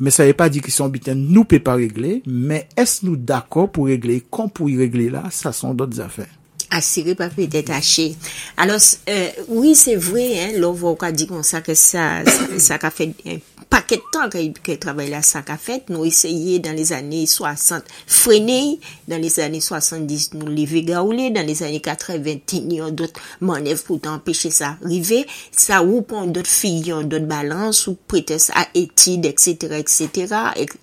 [0.00, 3.16] Mais ça veut pas dire que son bitin nous peut pas régler, mais est-ce nous
[3.16, 6.26] d'accord pour régler, quand pour y régler là, ça sont d'autres affaires.
[6.70, 8.14] assuré pas peut détaché.
[8.56, 12.78] Alors, euh, oui, c'est vrai, hein, l'on va dire comme ça que ça, ça, ça
[12.80, 13.36] a fait un
[13.70, 18.78] paket tan ke trabay la sa ka fet, nou eseye dan les ane 60 frene,
[19.10, 24.00] dan les ane 70 nou leve gaoule, dan les ane 80 yon dot manev pou
[24.02, 28.66] tan peche sa rive, sa ou pon dot fi yon dot balans ou pretes a
[28.78, 29.76] etid, etc.
[29.80, 30.36] etc.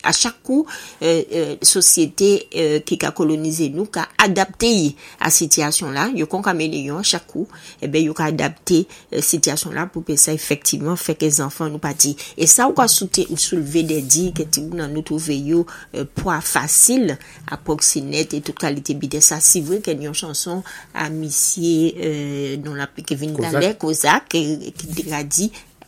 [0.03, 0.67] A chak kou,
[1.01, 4.91] euh, euh, sosyete euh, ki ka kolonize nou ka adapte yi
[5.23, 7.47] a sityasyon la, yo kon kamele yon chak kou,
[7.81, 11.83] ebe eh yo ka adapte euh, sityasyon la pou pe sa efektivman feke zanfan nou
[11.83, 12.15] pati.
[12.37, 15.61] E sa Sa ou kwa souleve de di ke tibou nan nou touve yo
[15.95, 17.13] euh, poa fasil,
[17.47, 22.89] aproksinet etou kalite bide sa si vwe ken yon chanson a misye euh, non la
[23.07, 25.47] Kevin Dalè, Kozak, ki dira di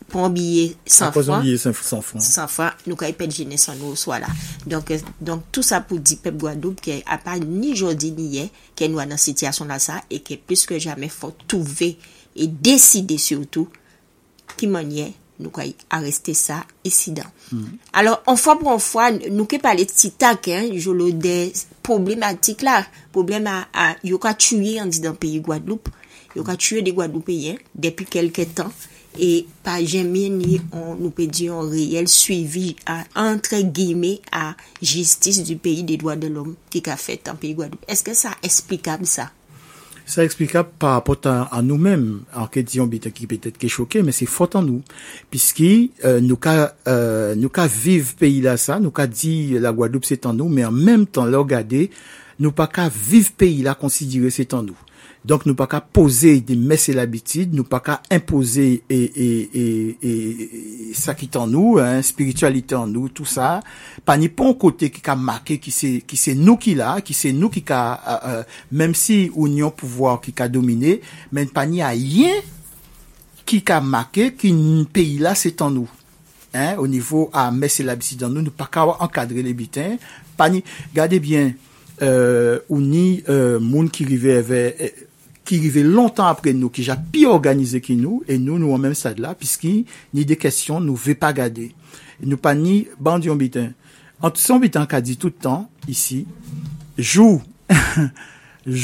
[0.09, 4.31] pon biye 100 fwa, 100 fwa nou ka ipet jene san nou swa la.
[4.63, 8.87] Donk, donk tout sa pou di pep Gwadoub ki apal ni jodi ni ye, ki
[8.87, 11.97] nou anan sityasyon la sa, e ki plus ke jamen fò touve,
[12.39, 13.67] e deside surtout
[14.55, 17.27] ki manye nou kwa arreste sa esidan.
[17.51, 17.77] Mm -hmm.
[17.93, 23.47] Alors, an fwa pou an fwa, nou ke pale titak, jolo de problematik la, problem
[23.47, 25.91] a, a yo ka tuye an di dan peyi Guadeloupe,
[26.35, 28.71] yo ka tuye de Guadeloupeyen depi kelke tan,
[29.17, 34.55] e pa jemye ni on, nou pe di an reyel suivi a, entre guime a
[34.81, 37.87] jistis du peyi de doa de l'om ki ka fet an peyi Guadeloupe.
[37.87, 39.31] Eske sa esplikab sa?
[40.09, 40.23] Ça?
[40.23, 44.25] Explicable par rapport à, nous-mêmes, en question peut-être qui peut-être qui est choqué, mais c'est
[44.25, 44.81] faute en nous,
[45.29, 49.71] puisque euh, nous ca euh, nous ca vivre pays là ça, nous ca dit la
[49.71, 51.91] Guadeloupe c'est en nous, mais en même temps le regarder,
[52.39, 54.77] nous pas qu'à vivre pays là considérer c'est en nous.
[55.19, 58.99] Donk nou pa ka pose di mes e l'abitid, nou pa ka impose e
[60.95, 61.75] sa ki tan nou,
[62.07, 63.57] spiritualite an nou, tout sa,
[64.07, 67.17] pa ni pon kote ki ka make, ki se, ki se nou ki la, ki
[67.17, 71.01] se nou ki ka, uh, uh, menm si ou nyon pouvoir ki ka domine,
[71.35, 72.39] men pa ni a yen
[73.43, 75.95] ki ka make ki n peyi la se tan nou.
[76.53, 78.67] Hein, au niveau ah, à Metz et l'Absidon, nous ne pas
[78.99, 79.97] encadrer les bitins.
[80.35, 80.63] Pani,
[80.95, 81.53] gardez bien,
[82.01, 84.73] euh, ou ni euh, moun qui arrivait vers
[85.49, 88.83] ki rive lontan apre nou, ki ja pi organize ki nou, e nou nou an
[88.83, 89.83] menm sa de la, piski
[90.13, 91.71] ni de kesyon nou ve pa gade.
[92.21, 93.71] Nou pa ni bandyon bitan.
[94.19, 96.21] An tout son bitan ka di toutan, isi,
[96.99, 97.39] jou,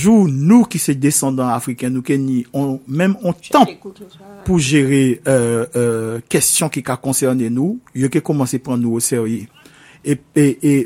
[0.02, 2.42] jou nou ki se descendant afriken, nou ke ni,
[2.88, 3.70] menm on tan
[4.48, 9.04] pou jere euh, euh, kesyon ki ka konserne nou, yo ke komanse pran nou o
[9.04, 9.46] serye.
[10.06, 10.16] E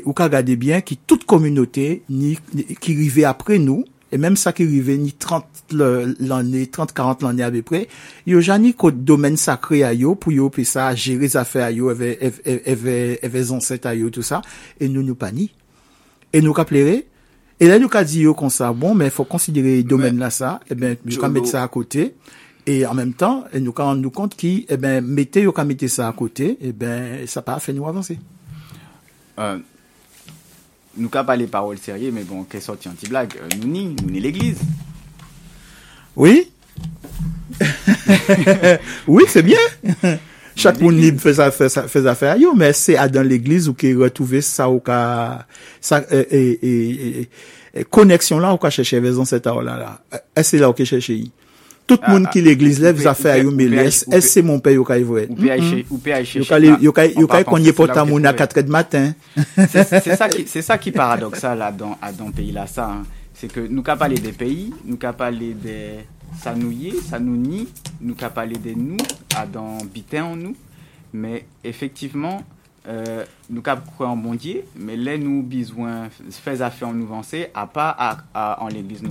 [0.00, 4.66] ou ka gade bien ki tout kominote, ki rive apre nou, e menm sa ki
[4.66, 7.84] rive ni 30 l'anye, 30-40 l'anye abe pre,
[8.28, 11.70] yo jan ni kote domen sakre a yo pou yo pe sa jere zafè a
[11.74, 14.42] yo eve, eve, eve, eve zonset a yo tout sa,
[14.80, 15.48] e nou nou pa ni.
[16.34, 17.00] E nou ka plere,
[17.60, 20.58] e la nou ka di yo kon sa, bon, men fò konsidere domen la sa,
[20.66, 22.10] e eh ben, eh yo ka mette sa a kote,
[22.66, 25.54] e eh an menm tan, nou ka an nou kont ki, e ben, mette yo
[25.54, 28.18] ka mette sa a kote, e ben, sa pa fè nou avanse.
[29.38, 29.66] An, euh...
[30.98, 34.22] nou ka pale parol serye, men bon, ke sorti anti-blag, euh, nou ni, nou ni
[34.22, 34.64] l'Eglise.
[36.16, 36.50] Oui.
[39.06, 39.60] oui, c'est bien.
[40.60, 44.42] Chak moun libe fez afe a yo, men se a dan l'Eglise ou ki retouve
[44.44, 45.46] sa ou ka...
[47.70, 49.92] E koneksyon la ou ka chèche vezan se ta ou la la.
[50.10, 51.30] E se la ou ki chèche yi.
[51.96, 52.12] Peut-
[53.86, 55.22] est-ce ou peut- c'est mon père yo ka voir?
[55.28, 56.34] Ou PH, ou PH.
[56.36, 58.70] Yo ka li- yo ka, yo ka cogner pour ta moun à 4 heures de
[58.70, 59.14] matin.
[60.92, 62.86] Paradoxal là dans, à dans pays là ça.
[62.90, 63.02] hein.
[63.34, 66.00] C'est que nous qu'à parler des pays, nous qu'à parler des
[66.42, 67.68] sanouillés, sanouni,
[68.00, 68.98] nous qu'à parler des nous,
[69.34, 70.54] à dans bitin en nous.
[71.14, 72.42] Mais effectivement,
[72.86, 77.06] euh, nous qu'à croire en bon Dieu, mais là nous besoin faire affaire en nous
[77.06, 79.08] avancer, à pas à, à- en l'église nous.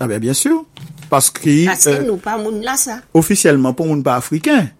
[0.00, 0.64] Ah ben, bien sûr.
[1.10, 2.98] Paske euh, nou pa moun la sa.
[3.14, 4.70] Ofisyeleman, pou moun pa Afrikan.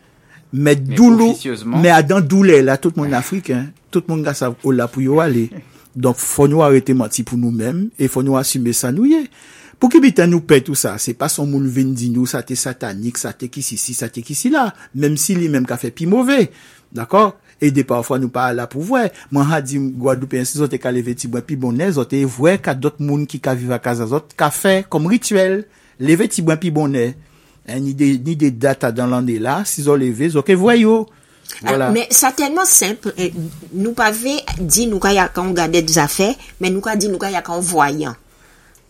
[0.55, 1.35] Mè doulou,
[1.75, 3.21] mè adan doulè la, tout moun ah.
[3.21, 3.69] Afrikan.
[3.95, 5.49] Tout moun la sa ou la pou yo ale.
[5.95, 9.25] Donk fò nou arete mati pou nou mèm, e fò nou asime sa nou ye.
[9.79, 12.43] Pou ki bitan nou pe tout sa, se pa son moun ven di nou, sa
[12.47, 14.69] te satanik, sa te kisi si, sa te kisi la.
[14.99, 16.47] Mèm si li mèm ka fe pi mouve.
[16.95, 17.35] D'akor?
[17.63, 19.07] E de pafwa nou pa ala pou vwe.
[19.35, 22.75] Man ha di Gwadoupen si zote ka leve ti bwen pi bonè, zote vwe ka
[22.75, 25.63] dot moun ki ka viva kaza zote, ka fe kom rituel,
[26.03, 27.13] leve ti bwen pi bonè.
[27.65, 30.97] Eh, ni de, ni de data dan lande la, si zo leve, zoke vwe yo.
[31.63, 31.89] Ah, voilà.
[31.95, 33.33] Mè sa telman semp, eh,
[33.73, 37.09] nou pa ve di nou ka ya kan gade dza fe, men nou ka di
[37.09, 38.19] nou ka ya kan voyan.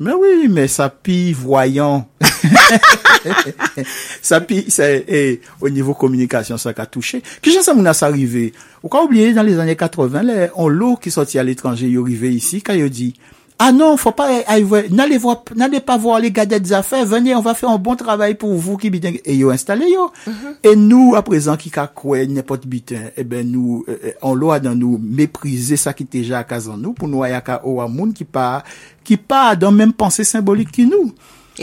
[0.05, 2.07] Mais oui, mais ça pi voyant.
[4.21, 7.23] ça pi, c'est, au niveau communication, ça a touché.
[7.41, 8.53] Qu'est-ce que ça m'a arrivé?
[8.83, 11.99] Ou quand oublier, dans les années 80, les, on l'eau qui sortit à l'étranger, il
[11.99, 13.15] arrivé ici, quand il dit,
[13.57, 17.07] Ah non, faut pas eh, aller, n'allez voir n'allez pas voir les gars des affaires,
[17.07, 20.11] venez, on va faire un bon travail pour vous qui bitin et yo installé yo.
[20.27, 20.71] Mm -hmm.
[20.71, 21.93] Et nous à présent qui ka
[22.29, 26.05] n'importe bitin, eh, eh ben nous eh, euh, on loi dans nous mépriser ça qui
[26.05, 28.65] déjà à en nous pour nous ayaka au moun qui pas
[29.05, 31.13] qui pas dans même pensée symbolique que nous.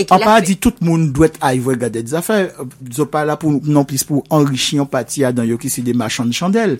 [0.09, 2.53] On pa di tout moun dwet a yvwe gade des afer.
[2.89, 5.81] Zo pa la pou non plis pou enrichi yon pati a dan yo ki si
[5.83, 6.77] de machan de chandel.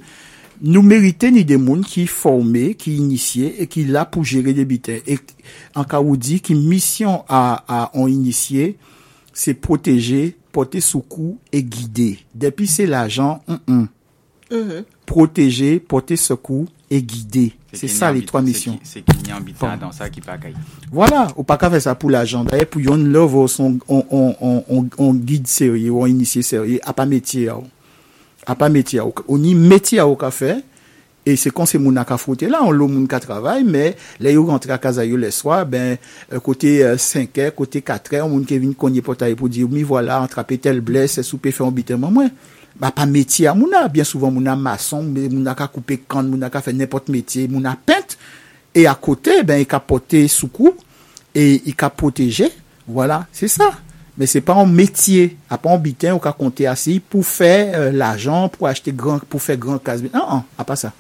[0.62, 5.02] nou merite ni de moun ki forme, ki inisye, e ki la pou jere debite.
[5.04, 5.18] E
[5.78, 8.76] anka ou di ki misyon a an inisye,
[9.34, 12.14] se proteje, pote soukou, e guide.
[12.36, 14.86] Depi se la jan, mm -mm.
[15.08, 17.52] proteje, pote soukou, e guide.
[17.72, 18.76] Se sa li 3 misyon.
[18.84, 19.86] Se ki ni ambita bon.
[19.86, 20.52] dan sa ki pa kay.
[20.92, 22.44] Voilà, ou pa ka fe sa pou la jan.
[22.50, 27.08] Daye pou yon love ou son on guide serye ou an inisye serye, a pa
[27.08, 27.70] metye ya ou.
[28.48, 30.60] a pa meti a ou ka, ou ni meti a ou ka fe,
[31.26, 33.92] e se kon se moun a ka frote la, an lo moun ka travay, me
[34.24, 36.00] le yo rentre a kaza yo le swa, ben,
[36.46, 40.22] kote 5e, kote 4e, an moun ke vin konye potay pou di, mi wala, voilà,
[40.26, 42.32] antrape tel bles, se soupe fe anbiteman mwen,
[42.82, 46.00] ba pa meti a moun a, bien souvan moun a mason, moun a ka koupe
[46.10, 48.18] kant, moun a ka fe nepot meti, moun a pent,
[48.74, 50.74] e a kote, ben, e ka pote soukou,
[51.38, 52.50] e i ka poteje,
[52.90, 53.70] wala, voilà, se sa,
[54.22, 57.74] Mais c'est pas un métier, à pas un bitin ou qu'à compter assis pour faire
[57.74, 60.04] euh, l'argent, pour acheter grand, pour faire grand casse.
[60.14, 60.94] Non, non, à pas ça.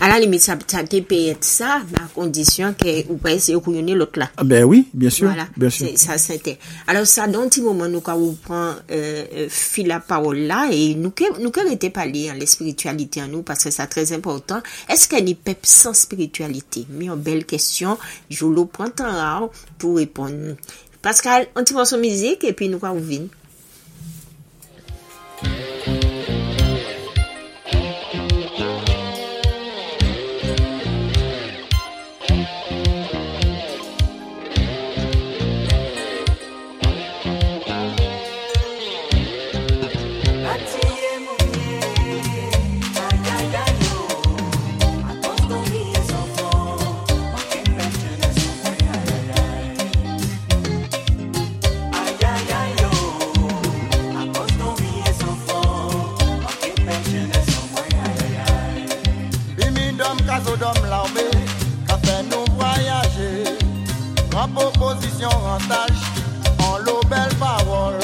[0.00, 3.94] À la limite, ça, ça te paye ça, à condition que vous pas essayer de
[3.94, 4.30] l'autre là.
[4.36, 5.88] Ah, Ben oui, bien sûr, Voilà, bien sûr.
[5.96, 6.58] ça c'était.
[6.86, 10.68] Alors ça, dans un petit moment, nous quand on prend euh, fil la parole là
[10.70, 14.12] et nous nous que était parler en la spiritualité en nous parce que c'est très
[14.12, 14.60] important.
[14.88, 16.86] Est-ce qu'il y a sans spiritualité?
[16.88, 17.98] Mais une belle question.
[18.28, 20.54] Je le prends temps pour répondre.
[21.00, 23.30] Pascal, an ti monson mizik, epi nou kwa ou vin.
[64.90, 65.58] En proposition en
[66.64, 67.94] en l'eau belle parole.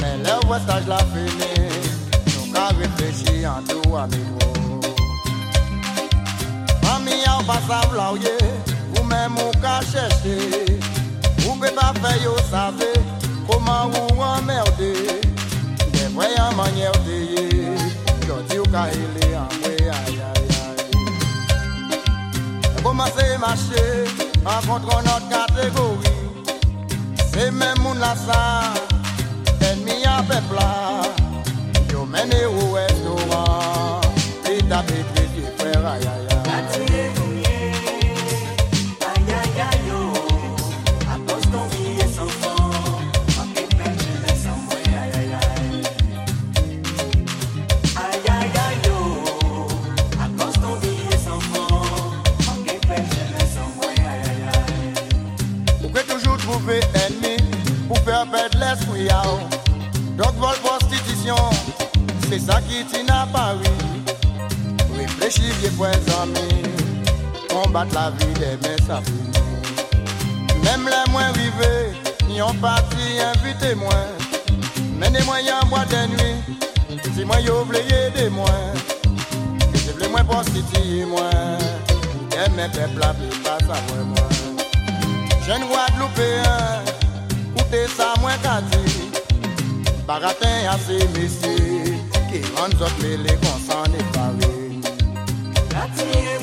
[0.00, 1.54] Mais le stage la fini,
[2.26, 4.38] nous qu'a réfléchi en tout à niveau.
[6.82, 10.80] Mami a pas savoir, ou même ou qu'a chercher.
[11.46, 13.00] Ou peut pas faire, yo savez,
[13.48, 15.20] comment ou emmerder.
[15.92, 17.16] Des vrais en manière de
[18.26, 20.86] yo dis ou qu'a élé en vrai, aïe aïe aïe.
[22.82, 24.04] Commencer à marcher,
[24.44, 26.14] An kontro not kategori
[27.30, 28.40] Se men moun la sa
[29.68, 30.68] Enmi a pepla
[31.92, 32.91] Yo men e ouwe
[58.72, 59.22] à.
[60.16, 61.36] Donc, vol prostitution,
[62.28, 63.58] c'est ça qui tient à Paris.
[64.96, 66.62] Réfléchis, vieux frères amis,
[67.50, 70.64] combattre la vie des ça finit.
[70.64, 71.92] Même les moins rivés,
[72.28, 73.94] n'y ont parti, invitez-moi.
[74.98, 76.58] Mais des moyens, bois de nuit,
[77.14, 78.46] si moi, yo voulez aider moi.
[79.74, 81.30] Je voulais moins prostituer, moi.
[82.32, 84.22] Et mes peuples, la vie, pas savoir moi.
[87.72, 88.84] te sa mwen kati
[90.06, 91.56] Baraten yase mesi
[92.28, 94.52] Ki an zot mele konsan e pare.
[95.72, 96.41] Kati e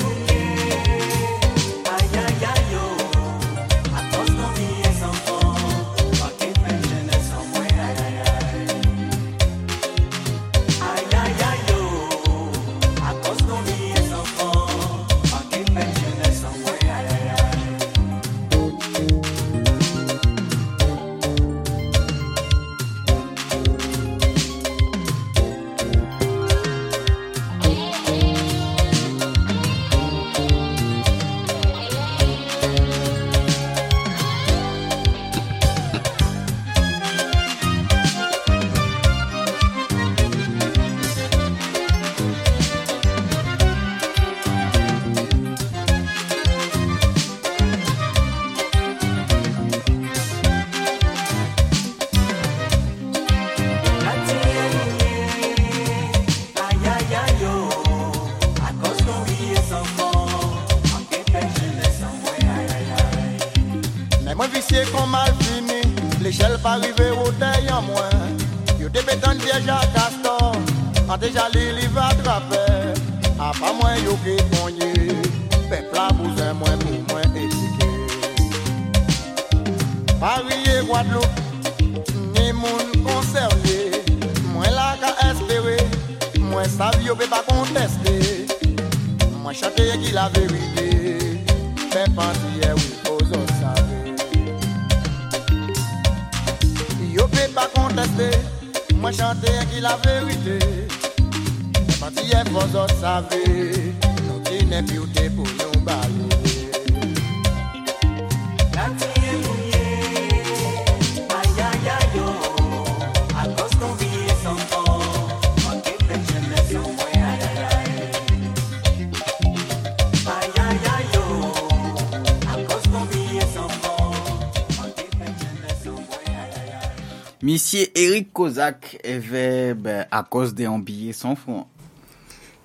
[128.40, 131.66] Kozak avait, ben, à cause des embillés sans fond.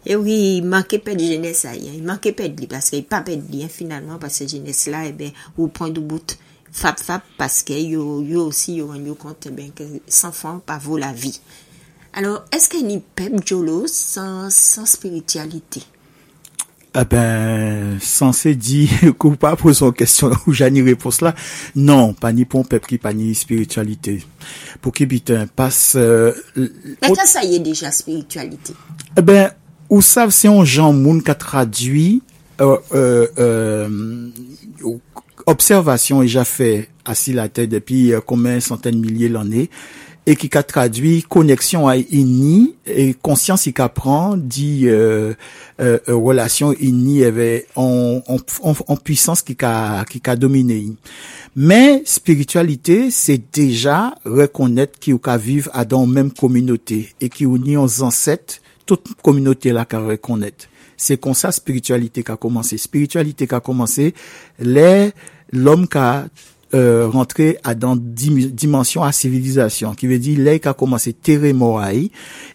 [0.06, 1.74] Et oui, il manquait pas de jeunesse, hein.
[1.76, 4.48] il manquait pas de lui, parce qu'il pas pas de lui, hein, finalement, parce que
[4.48, 6.38] jeunesse là, eh ben, au point de bout,
[6.72, 10.62] fap fap, parce que yo, yo aussi, yo rendu compte, eh ben, que sans fond,
[10.66, 11.42] pas vaut la vie.
[12.14, 15.84] Alors, est-ce qu'il y a pep jolo sans, sans spiritualité?
[16.98, 18.89] Eh ben, censé dire
[19.20, 21.36] que vous pas poser une question où j'ai une réponse là.
[21.76, 24.24] Non, pas ni pour un peuple qui pas ni spiritualité.
[24.82, 26.70] Pour qui bitin passe, euh, Mais
[27.02, 28.74] quand ça y est déjà, spiritualité?
[29.18, 29.52] eh ben,
[29.89, 32.24] ou savent, c'est un Jean Moun qui a traduit,
[32.62, 34.30] euh, euh, euh,
[35.46, 39.70] observation et j'ai fait assis la tête depuis euh, combien centaines de milliers d'années
[40.28, 45.34] et qui a traduit connexion à ini et conscience qui prend dit euh,
[45.80, 48.38] euh, euh, relation ini avait en, en,
[48.88, 50.88] en, puissance qui a qui a dominé.
[51.56, 57.78] Mais spiritualité c'est déjà reconnaître qu'il a vivre à dans même communauté et qui unit
[57.78, 60.68] aux ancêtres toute communauté là qu'à reconnaître.
[60.98, 62.78] C'est comme ça spiritualité qui a commencé.
[62.78, 64.14] Spiritualité qui a commencé
[64.60, 65.12] les
[65.52, 66.28] l'homme qui a
[66.76, 71.14] euh, rentré à dans dim- dimension à civilisation qui veut dire là il a commencé
[71.14, 72.12] terre moraï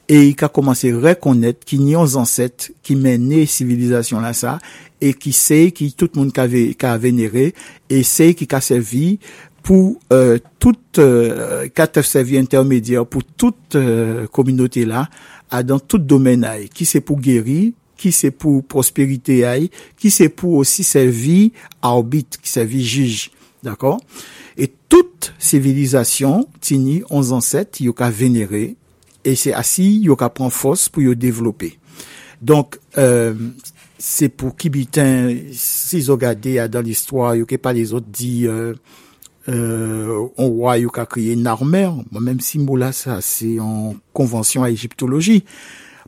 [0.08, 4.58] et il a commencé reconnaître qu'il y a uns ancêtres qui menaient civilisation là ça
[5.00, 7.54] et qui sait qui tout le monde qui a vénéré
[7.88, 9.18] et c'est qui a servi
[9.62, 15.08] pour euh, toute euh, a servi intermédiaire pour toute euh, communauté là
[15.50, 19.68] à dans tout domaine aille, qui c'est pour guérir qui c'est pour prospérité aille,
[19.98, 21.50] qui c'est pour aussi servir
[21.82, 23.30] arbitre qui servir juge
[23.62, 24.00] D'accord?
[24.56, 28.76] Et toute civilisation, tini, 11 ancêtres, yo ka vénérer,
[29.24, 31.78] et c'est ainsi, yo ka prend force pour yo développer.
[32.40, 33.34] Donc, euh,
[33.98, 38.74] c'est pour Kibitin, si vous regardez dans l'histoire, yo que pas les autres dit, euh,
[39.48, 44.70] euh, on roi yo créé une armée, même si là, ça, c'est en convention à
[44.70, 45.44] égyptologie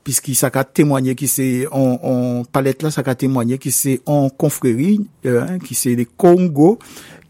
[0.05, 4.00] puisqu'il ça a témoigné qui c'est en, en palette là ça a témoigné qui c'est
[4.07, 6.78] en confrérie euh, hein, qui c'est les Congo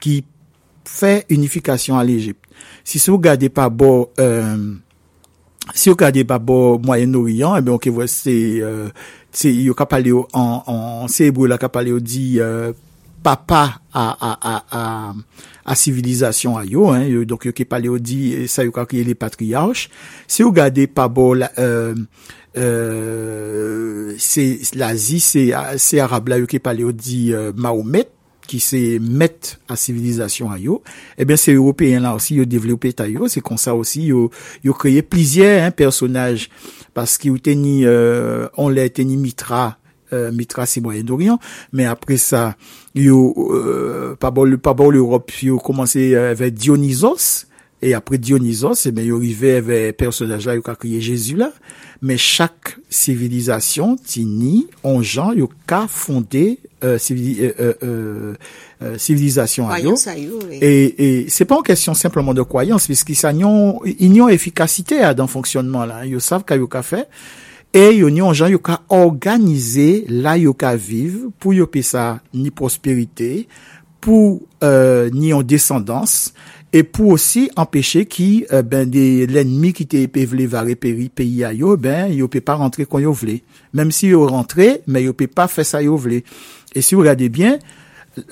[0.02, 0.24] qui
[0.84, 2.44] fait unification à l'Égypte.
[2.82, 4.74] Si vous regardez pas bon euh,
[5.74, 8.88] si vous regardez pas bon Moyen-Orient eh bien OK voit c'est euh,
[9.30, 10.26] c'est il a parlé en
[10.66, 11.56] en c'est hébreu là
[12.00, 12.72] dit euh,
[13.22, 15.14] papa à à à
[15.64, 19.88] à civilisation à yo hein donc yo qui parlé dit ça yo créé les patriarches.
[20.26, 21.94] Si vous regardez pas bon la, euh,
[22.56, 28.08] euh, c'est l'Asie, c'est c'est arabe là qui parle dit euh, Mahomet
[28.46, 30.82] qui c'est maître à civilisation à yo.
[31.18, 34.30] Eh bien c'est européen là aussi yo développé ta c'est comme ça aussi yo
[34.64, 36.48] yo créé plusieurs hein, personnages.
[36.94, 39.78] Parce qu'il était ni euh, on l'a ni Mitra
[40.12, 41.38] euh, Mitra c'est Moyen-Orient,
[41.72, 42.56] mais après ça
[42.94, 47.46] yo euh, pas bon pas bon l'Europe, yo commencé euh, avec Dionysos
[47.82, 51.52] et après Dionysos, eh bien, il arrivait avec personnage là, il a créé Jésus là.
[52.00, 58.34] Mais chaque civilisation, tini, en gens, il a fondé euh, euh,
[58.82, 59.94] euh, civilisation à yo.
[60.50, 65.24] Et, et c'est pas une question simplement de croyance, puisqu'ils ont une efficacité à dans
[65.24, 66.04] le fonctionnement là.
[66.06, 67.08] Ils savent qu'il y a fait.
[67.74, 68.60] Et ils ont gens, ils ont
[68.90, 73.48] organisé là, ils ont vivre pour y ça ni prospérité,
[74.00, 76.34] pour euh, ni en descendance,
[76.72, 81.44] et pour aussi empêcher qui euh, ben des l'ennemi qui était pévlé va repérer pays
[81.44, 83.42] à yo ben yo peut pas rentrer quand yo voulait
[83.74, 86.24] même si yo rentré mais yo peut pas faire ça yo voulait
[86.74, 87.58] et si vous regardez bien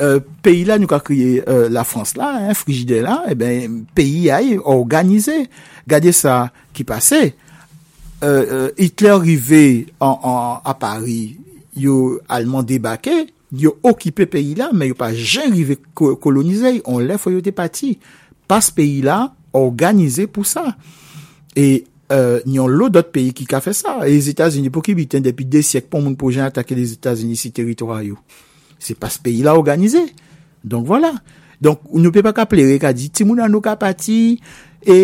[0.00, 3.84] euh, pays là nous a créé euh, la France là hein, frigidaire là et ben
[3.94, 5.48] pays a organisé
[5.86, 7.34] regardez ça qui passait
[8.22, 11.38] euh, euh, Hitler arrivé en, en, à Paris
[11.76, 15.78] yo allemand débarqué yo occupé pays là mais yo pas jamais arrivé
[16.20, 17.98] coloniser on l'a faut yo était parti
[18.50, 19.22] pa se peyi la
[19.56, 20.74] organize pou sa.
[21.54, 24.00] E euh, nyon lo dot peyi ki ka fe sa.
[24.02, 26.96] E les Etats-Unis pou ki biten depi de syek pou moun pou jen atake les
[26.98, 28.18] Etats-Unis si teritorayou.
[28.80, 30.02] Se pa se peyi la organize.
[30.64, 31.14] Donk wala.
[31.14, 31.38] Voilà.
[31.60, 34.40] Donk nou pe pa ka plere ka di ti moun anou ka pati
[34.80, 35.00] e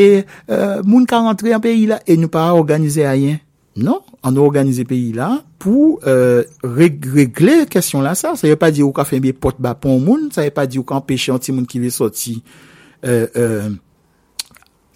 [0.48, 3.42] euh, moun ka rentre an peyi la e nou pa organize ayen.
[3.76, 8.32] Non, an organize peyi la pou euh, regle kèsyon la sa.
[8.40, 10.88] Sa ye pa di ou ka fèmbe pot bapon moun, sa ye pa di ou
[10.88, 12.38] ka empèche an ti moun ki ve soti.
[13.04, 13.70] Euh, euh,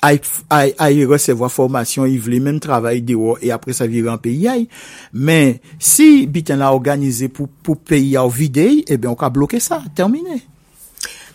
[0.01, 4.49] ay resevo a formasyon, y vle men travay diwo, e apre sa vire an peyi
[4.49, 4.65] ay.
[5.13, 9.29] Men, si biten la organize pou, pou peyi a ou videy, e ben, on ka
[9.33, 10.41] bloke sa, termine.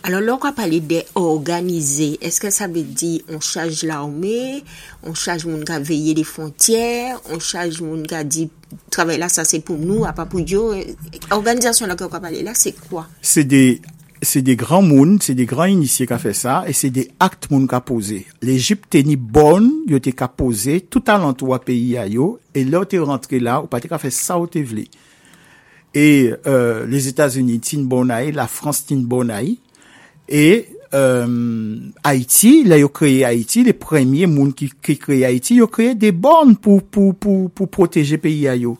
[0.06, 4.62] Alors, lor ka pale de organize, eske sa be di, on chaje l'armé,
[5.02, 8.44] on chaje moun ka veye de fontyere, on chaje moun ka di,
[8.94, 10.68] travay la sa se pou nou, a pa pou diyo,
[11.34, 13.08] organizasyon la ka pale la, se kwa?
[13.18, 13.80] Se de
[14.22, 17.50] se de gran moun, se de gran inisye ka fe sa, e se de akt
[17.52, 18.22] moun ka pose.
[18.44, 22.64] L'Egypte te ni bon, yo te ka pose, tout alantou a peyi a yo, e
[22.64, 24.86] lò te rentre la, ou pa te ka fe sa ou te vle.
[25.96, 29.56] E euh, les Etats-Unis tin bonay, la France tin bonay,
[30.28, 30.46] e
[30.94, 35.94] euh, Haiti, la yo kreye Haiti, le premye moun ki, ki kreye Haiti, yo kreye
[35.94, 38.76] de bon pou, pou, pou, pou proteje peyi a yo.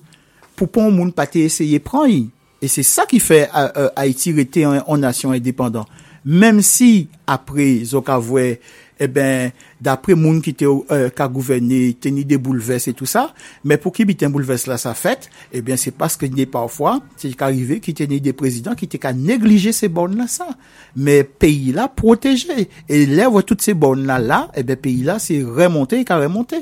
[0.56, 2.22] Pou pon moun pa te eseye pran yi.
[2.62, 5.88] Et c'est ça qui fait euh, euh, Haïti rester en, en nation indépendante.
[6.24, 8.60] Même si après Zokavoué,
[8.98, 13.34] eh ben d'après moun qui était euh, qu'a gouverné, tenu des bouleverses et tout ça,
[13.62, 16.46] mais pour qui bit un bouleverse là ça fait, eh bien c'est parce que des
[16.46, 20.48] parfois c'est qu'arrivé qui tenait des présidents qui étaient qu'à négliger ces bornes là ça.
[20.96, 25.42] Mais pays là protégé et lève toutes ces bornes là là, eh pays là c'est
[25.42, 26.56] remonté et qu'a remonté.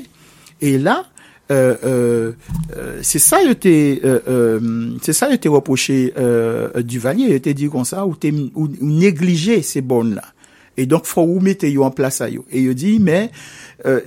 [0.61, 1.05] Et là
[1.49, 7.69] c'est ça était euh, euh, c'est ça il était reproché euh, Duvalier il était dit
[7.69, 10.23] comme ça ou, t'es- ou, négliger ces bornes là
[10.77, 13.31] et donc faut ou mettre yo en place à yo et il dit mais
[13.85, 14.01] euh,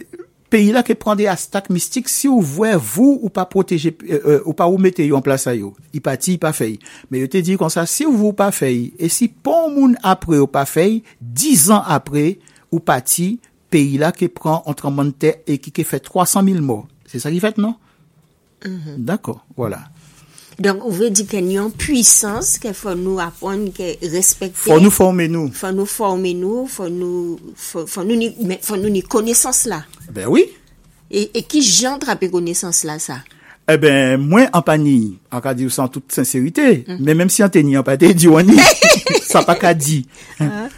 [0.50, 4.18] pays là qui prend des attaques mystiques si vous voyez vous ou pas protéger euh,
[4.26, 6.78] euh, ou pas ou mettre yo en place à yo il parti il pas fait.
[7.10, 10.38] Mais il était dit comme ça si vous pas fait et si bon moun après
[10.38, 12.38] ou pas fait dix ans après
[12.72, 16.42] ou parti pays là qui prend un tremblement de terre et qui, qui fait 300
[16.44, 17.74] 000 morts c'est ça qui fait non
[19.08, 19.80] d'accord voilà
[20.58, 24.56] Donc, on veut dire qu'il y a une puissance qu'il faut nous apprendre, que respecter.
[24.70, 28.76] faut nous former nous faut nous former nous, faut nous, faut, faut nous, mais faut
[28.76, 29.84] nous, connaissance là.
[30.10, 30.46] ben oui
[31.12, 33.18] Et, et qui j'entrape connaissance là, ça?
[33.70, 37.50] Eh ben, moi, en panier, en cas dire sans toute sincérité, mais même si en
[37.50, 38.56] tenir en pâté, dit on y,
[39.22, 40.04] ça pas qu'à dire.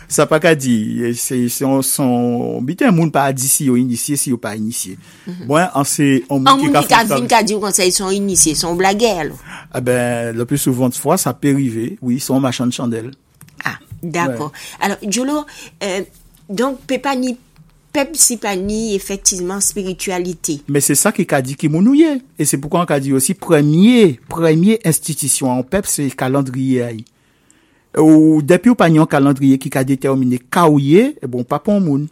[0.08, 1.14] Ça pas qu'à dire.
[1.14, 4.98] C'est, on, son, bité, un monde pas dit si yo initié, si yo pas initié.
[5.46, 7.60] Moi, en c'est, on En qui moun ka qui ka fait vin ka di ou
[7.60, 9.36] kon sa ils sont initiés, sont blagueurs.
[9.72, 11.96] Eh ben, le plus souvent de fois, ça peut arriver.
[12.02, 13.12] Oui, son machin de chandelle.
[13.64, 14.50] Ah, d'accord.
[14.80, 15.44] Alors, Jolo,
[15.84, 16.02] euh,
[16.48, 17.38] donc, Pepani,
[17.94, 20.60] pep si plani efektivman spiritualite.
[20.70, 22.18] Men se sa ki ka di ki moun ouye.
[22.40, 27.02] E se pou kon ka di osi premye, premye institisyon an pep se kalandriye ay.
[27.98, 31.82] Ou depi ou pa nyon kalandriye ki ka determine ka ouye, e bon pa pon
[31.82, 32.06] moun.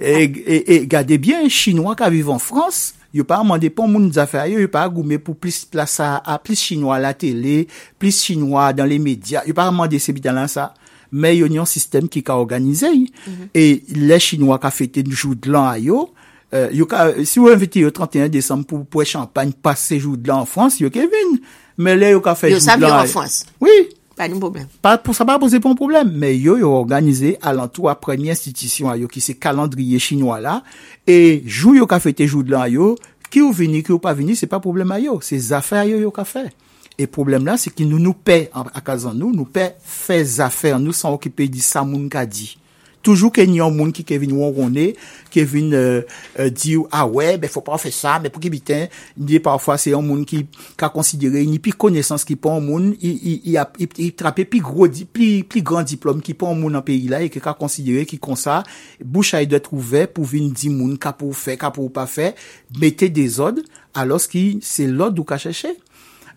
[0.00, 4.08] E, e, e gade bien, chinois ka vive an Frans, yo pa mande pon moun
[4.16, 7.66] zafè yo, yo pa goume pou plis plasa a, plis chinois la tele,
[8.00, 10.70] plis chinois dan le media, yo pa mande sebi dan lan sa.
[11.12, 13.10] men yon yon sistem ki ka organize yi.
[13.26, 13.48] Mm -hmm.
[13.54, 16.10] E le chinois ka fete jou d'lan a yo,
[16.54, 20.16] euh, yo ka, si yo invite yo 31 Desem pou pou e champagne pase jou
[20.16, 21.38] d'lan an Frans, yo ke vin.
[21.76, 22.80] Men le yo ka fete jou d'lan a yo.
[22.80, 23.46] Yo sa vyo an Frans.
[23.60, 23.88] Oui.
[24.16, 24.66] Pa nou problem.
[24.84, 26.10] Pa pou sa pa pose pou an problem.
[26.12, 30.62] Men yo yo organize alantou a premye institisyon a yo ki se kalandriye chinois la.
[31.08, 32.96] E jou yo ka fete jou d'lan a yo,
[33.30, 35.20] ki ou vini, ki ou pa vini, se pa problem a yo.
[35.24, 36.50] Se zafè a yo yo ka fè.
[36.98, 40.96] E problem la, se ki nou nou pe akazan nou, nou pe fe zafer nou
[40.96, 42.54] san okipe di sa moun ka di.
[43.00, 44.90] Toujou ke nyon moun ki kevin wou rone,
[45.32, 46.02] kevin euh,
[46.36, 49.38] euh, di ou, ah we, be fò pa fè sa, be pou ki biten, di
[49.40, 50.42] parfwa se yon moun ki
[50.80, 56.20] ka konsidere, ni pi konesans ki pon moun, i trape pi, pi, pi gran diplom
[56.20, 58.60] ki pon moun an peyi la, e ke ka konsidere ki konsa,
[59.00, 62.34] boucha e de trouve pou vin di moun ka pou fè, ka pou pa fè,
[62.82, 63.64] mette de zod,
[63.96, 65.72] alos ki se lod ou ka chèche.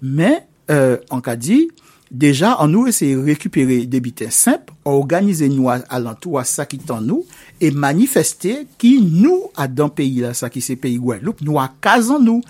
[0.04, 1.64] Mais, euh, an ka di,
[2.12, 7.24] deja an nou eseye rekupere debite simple, organize nou alantou a sa ki tan nou,
[7.64, 11.70] e manifeste ki nou a dan peyi la sa ki se peyi Guadeloupe, nou a
[11.82, 12.44] kazan nou.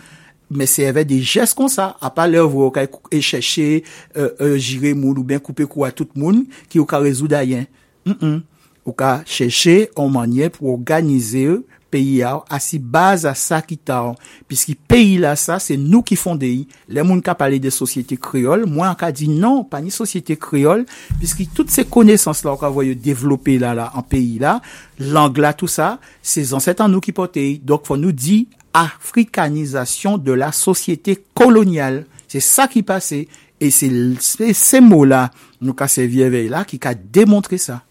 [0.53, 3.83] men se evè de jes kon sa, apal lè vò ou ka e chèche,
[4.17, 7.29] euh, euh, jire moun ou ben koupe kou a tout moun, ki ou ka rezou
[7.31, 7.65] dayen.
[8.05, 8.41] Mm -mm.
[8.85, 11.45] Ou ka chèche, ou manye pou organize
[11.93, 14.17] peyi a ou, asi baz a sa ki ta ou.
[14.49, 16.65] Piski peyi la sa, se nou ki fonde yi.
[16.89, 20.83] Le moun ka pale de sosyete kriol, mwen ka di non, pa ni sosyete kriol,
[21.21, 24.57] piski tout se konesans la ou ka voye devlope la la, an peyi la,
[24.99, 27.55] lang la tout sa, se zanset an nou ki pote yi.
[27.63, 32.03] Dok fon nou di afrikanizasyon de la sosyete kolonyal.
[32.27, 33.25] Se sa ki pase,
[33.63, 33.89] e se,
[34.19, 35.27] se, se mo la
[35.63, 37.81] nou ka se vievey la ki ka demontre sa.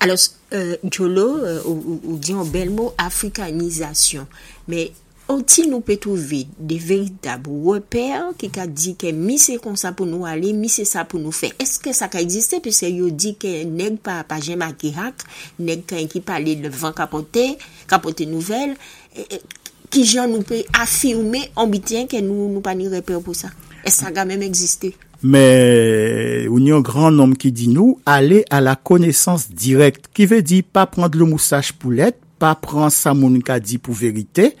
[0.00, 0.18] Alors,
[0.54, 4.26] euh, Djolo, euh, ou, ou diyon bel mou, afrikanizasyon.
[4.70, 4.88] Me,
[5.30, 9.92] oti nou pe touve de veritab wèper ki ka di ke mi se kon sa
[9.96, 11.52] pou nou ale, mi se sa pou nou fe.
[11.62, 12.58] Eske sa ka egziste?
[12.64, 15.26] Pise yo di ke neg pa, pa jem a kirak,
[15.62, 17.46] neg kan ki pale levan kapote,
[17.90, 18.74] kapote nouvel,
[19.14, 19.42] e, e,
[19.90, 23.52] ki jan nou pe afirme ambityen ke nou, nou pa ni reper pou sa.
[23.86, 24.92] E sa ga menm egziste?
[25.22, 30.06] Mais il y a un grand nombre qui dit nous aller à la connaissance directe,
[30.14, 33.94] qui veut dire pas prendre le moussage poulette, pas prendre ça moun ka dit pour
[33.94, 34.56] vérité,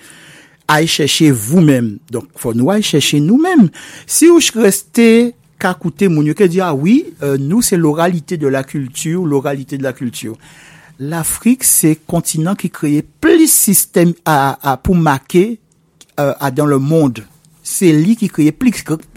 [0.68, 1.98] aller chercher vous-même.
[2.10, 3.70] Donc faut nous aller chercher nous-mêmes.
[4.06, 8.62] Si vous restez qu'à écouter qui dit ah oui, euh, nous c'est l'oralité de la
[8.62, 10.36] culture, l'oralité de la culture.
[10.98, 13.48] L'Afrique c'est continent qui crée plus
[13.94, 15.58] de à, à pour marquer
[16.18, 17.24] euh, à dans le monde.
[17.62, 18.72] C'est lui qui crée plus,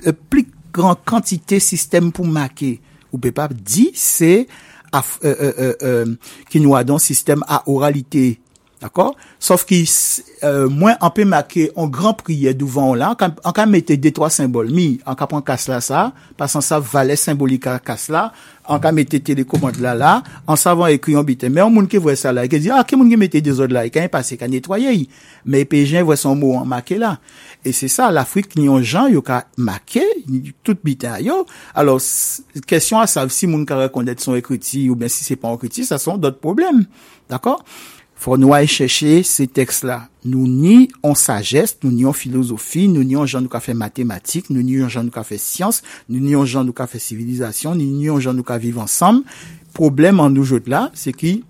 [0.05, 2.77] euh, plus gran kantite sistem pou make.
[3.13, 4.45] Ou pe pap di, se
[4.93, 6.15] euh, euh,
[6.49, 8.33] ki nou a don sistem a oralite.
[8.83, 9.13] D'akor?
[9.39, 9.77] Sof ki
[10.73, 14.97] mwen an pe make an gran priye douvan la, an ka mette detwa symbol mi,
[15.07, 16.09] an ka pon kas la sa,
[16.39, 18.25] pasan sa valet symbolika kas la,
[18.67, 20.11] an ka mette telekomand la la,
[20.43, 21.53] an savan ekri yon biten.
[21.55, 23.39] Men an moun ki vwe sa la, ki di, a, ah, ki moun ki mette
[23.43, 25.07] de zon la, ki an yon pase, ki an netwaye yi.
[25.47, 27.15] Men pe jen vwe son mou an make la.
[27.63, 30.03] E se sa, l'Afrik ni yon jan yo ka make,
[30.67, 31.45] tout bita yo.
[31.73, 32.03] Alors,
[32.67, 35.87] kesyon a sav si moun ka rekondet son ekriti ou ben si se pan ekriti,
[35.87, 36.83] sa son dot problem.
[37.31, 37.63] D'akor?
[38.23, 40.05] Fò nou a e chèche se teks la.
[40.23, 43.75] Nou ni an sagesse, nou ni an filosofi, nou ni an jan nou ka fe
[43.75, 46.87] matematik, nou ni an jan nou ka fe siyans, nou ni an jan nou ka
[46.87, 49.19] fe sivilizasyon, nou ni an jan nou ka vive ansam.
[49.75, 51.41] Problem an nou jot la, se ki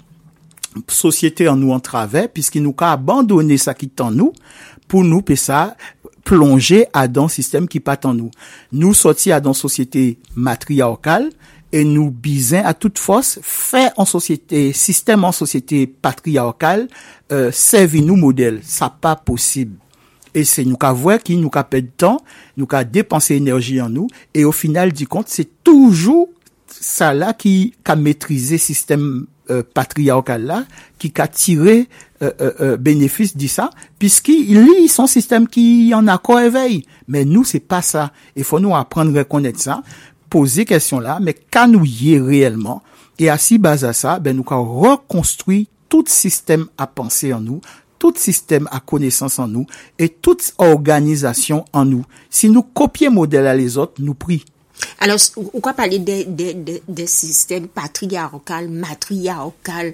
[0.89, 4.33] sosyete an nou an trave, piski nou ka abandone sa ki tan nou,
[4.89, 5.75] pou nou pe sa
[6.23, 8.31] plonger à dans système qui pas en nous.
[8.71, 11.29] Nous sortis à dans société matriarcale,
[11.73, 16.87] et nous bisons à toute force faire en société, système en société patriarcale,
[17.31, 18.59] euh, servir nous modèle.
[18.61, 19.77] Ça pas possible.
[20.35, 22.21] Et c'est nous qu'à qui nous qu'à perdre temps,
[22.57, 26.29] nous qu'à dépenser énergie en nous, et au final du compte, c'est toujours
[26.67, 30.65] ça là qui a maîtrisé système euh, patriarcal là,
[30.99, 31.87] qui a tiré
[32.23, 33.69] euh, euh, euh, bénéfice de ça,
[33.99, 36.85] puisqu'il lit son système qui en accord éveil.
[37.09, 38.11] Mais nous, c'est pas ça.
[38.37, 39.83] Il faut nous apprendre à reconnaître ça,
[40.29, 42.81] poser question là, mais est réellement.
[43.19, 47.41] Et à si base à ça, ben nous qu'à reconstruire tout système à penser en
[47.41, 47.59] nous,
[47.99, 49.65] tout système à connaissance en nous
[49.99, 52.05] et toute organisation en nous.
[52.29, 54.45] Si nous copions modèle à les autres, nous prie.
[54.99, 59.93] Alors, ou kwa pale de, de, de, de sistem patriarokal, matriarokal,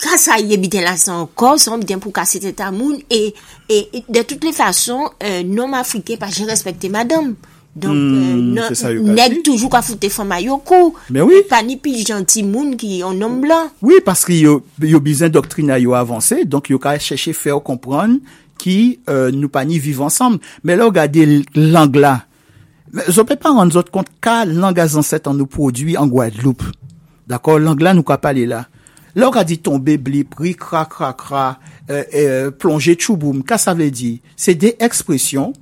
[0.00, 3.32] ka sa ye biten la san kon, san biten pou kase te ta moun, e,
[3.68, 7.36] e, e de tout le fason, euh, nom Afrike pa jen respekte madame.
[7.76, 10.94] Donk, mm, euh, non, neg toujou ka foute fama yo kou.
[11.12, 11.42] Ben oui.
[11.50, 13.68] Pa ni pi janti moun ki yon nom blan.
[13.84, 18.16] Oui, paski yo, yo bizen doktrina yo avanse, donk yo ka chèche fè ou kompran
[18.62, 18.78] ki
[19.12, 20.38] euh, nou pa ni vive ansam.
[20.64, 22.22] Men la ou gade lang la,
[22.92, 26.70] Zo pe pa ran zot kont ka langa zanset an nou prodwi an Guadeloupe.
[27.26, 28.64] D'akor, lang la nou ka pale la.
[29.16, 31.46] La ou ka di tombe blip, ri, kra, kra, kra,
[31.88, 34.18] euh, euh, plonge, tchouboum, ka sa vle di.
[34.36, 35.54] Se de ekspresyon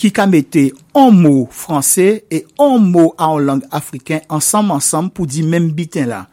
[0.00, 5.28] ki ka mette an mou franse e an mou an lang afriken ansam ansam pou
[5.28, 6.24] di mem biten la.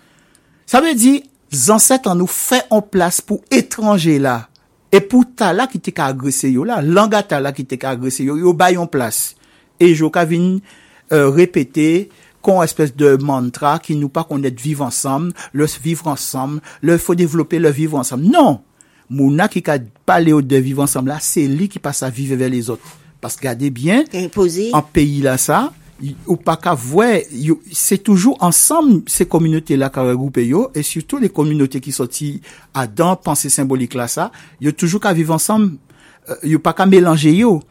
[0.65, 1.17] Sa vle di,
[1.53, 4.39] zanset an nou fe an plas pou etranje la.
[4.93, 7.77] E pou ta la ki te ka agrese yo la, langa ta la ki te
[7.81, 9.33] ka agrese yo, yo bayon plas.
[9.81, 10.59] E jo ka vin
[11.11, 12.09] euh, repete
[12.43, 16.99] kon espèse de mantra ki nou pa kon et vive ansam, le vivre ansam, le
[16.99, 18.21] fò devlopè le vivre ansam.
[18.21, 18.59] Non!
[19.13, 22.49] Mouna ki ka pale ou de vivre ansam la, se li ki pasa vive ve
[22.51, 22.81] les ot.
[23.23, 24.03] Pas gade bien,
[24.75, 25.69] an peyi la sa,
[26.27, 27.23] ou pa ka vwe,
[27.71, 32.33] se toujou ansam se kominote la ka regroupe yo, e surtout le kominote ki soti
[32.75, 35.69] adan, panse symbolik la sa, yo toujou ka vive ansam,
[36.27, 37.61] euh, yo pa ka melange yo.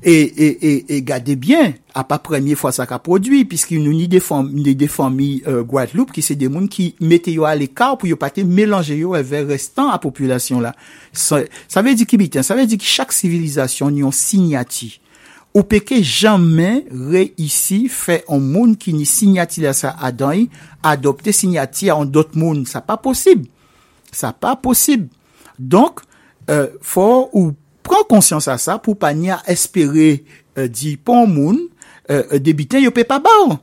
[0.00, 3.90] E, e, e, e gade bien, a pa premye fwa sa ka prodwi, piski nou
[3.90, 8.06] ni defan mi euh, Guadeloupe ki se de moun ki mete yo al ekar pou
[8.06, 10.72] yo pate melange yo evè restan a populasyon la.
[11.10, 14.92] Sa, sa ve di ki biten, sa ve di ki chak sivilizasyon yon signati.
[15.50, 20.48] Ou peke jamen re isi fe an moun ki ni signati la sa adan yi,
[20.86, 22.62] adopte signati an dot moun.
[22.70, 23.48] Sa pa posib.
[24.14, 25.08] Sa pa posib.
[25.58, 26.04] Donk,
[26.54, 27.56] euh, fò ou
[27.88, 30.22] pran konsyans euh, bon euh, euh, eh a sa pou pa ni a espere
[30.58, 31.64] euh, di pon moun
[32.10, 33.58] euh, debiten yo pe pa ba ou.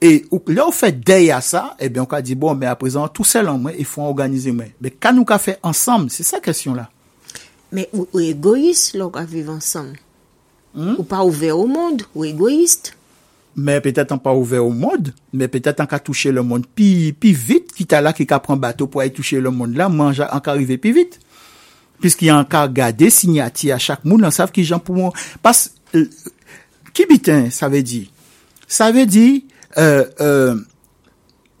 [0.00, 2.76] E lè ou fè dey a sa, e bè an ka di bon, mè a
[2.80, 4.70] prezant tout sel an mwen, e fò an organize mwen.
[4.80, 6.86] Mè kan nou ka fè ansam, se sa kèsyon la.
[7.68, 9.92] Mè ou, ou egoïs lò ka vive ansam?
[10.72, 10.96] Hmm?
[10.96, 12.94] Ou pa ouve ou moun, ou egoïst?
[13.60, 17.12] Mè petèt an pa ouve ou moun, mè petèt an ka touche le moun pi,
[17.12, 19.90] pi vit, ki ta la ki ka pran bato pou ay touche le moun la,
[19.92, 21.20] manja an ka rive pi vit.
[22.00, 25.12] Puisqu'il y a encore gardé signati à chaque monde, on savent qui gens pour moi.
[25.42, 26.06] Parce euh,
[26.92, 28.08] qui bitin, ça veut dire?
[28.66, 29.42] Ça veut dire
[29.78, 30.56] euh, euh,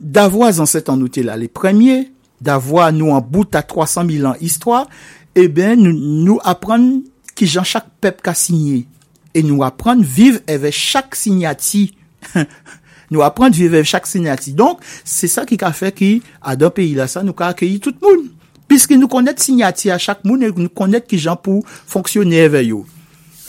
[0.00, 4.26] d'avoir dans cet en outil là les premiers, d'avoir nous en bout à 300 000
[4.26, 4.88] ans histoire,
[5.34, 7.02] eh ben nous, nous apprendre
[7.34, 8.86] qui Jean chaque peuple qu'a signé
[9.34, 11.96] et nous apprendre vivre avec chaque signati.
[13.10, 14.52] nous apprendre vivre avec chaque signati.
[14.52, 17.80] Donc, c'est ça qui a fait qui, à dans pays là, ça, nous a accueilli
[17.80, 18.30] tout le
[18.70, 22.70] Puisque nous connaissons signati à chaque monde et nous connaissons qui gens pour fonctionner avec
[22.70, 22.84] eux.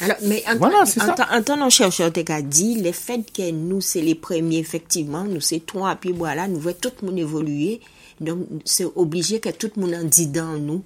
[0.01, 4.01] Alors, mais en, Voilà, tant- que chercheur, tu as dit, le fait que nous, c'est
[4.01, 7.81] les premiers, effectivement, nous, c'est trois, puis voilà, nous voyons tout le monde évoluer.
[8.19, 10.81] Donc, c'est obligé que tout le monde en dit dans nous.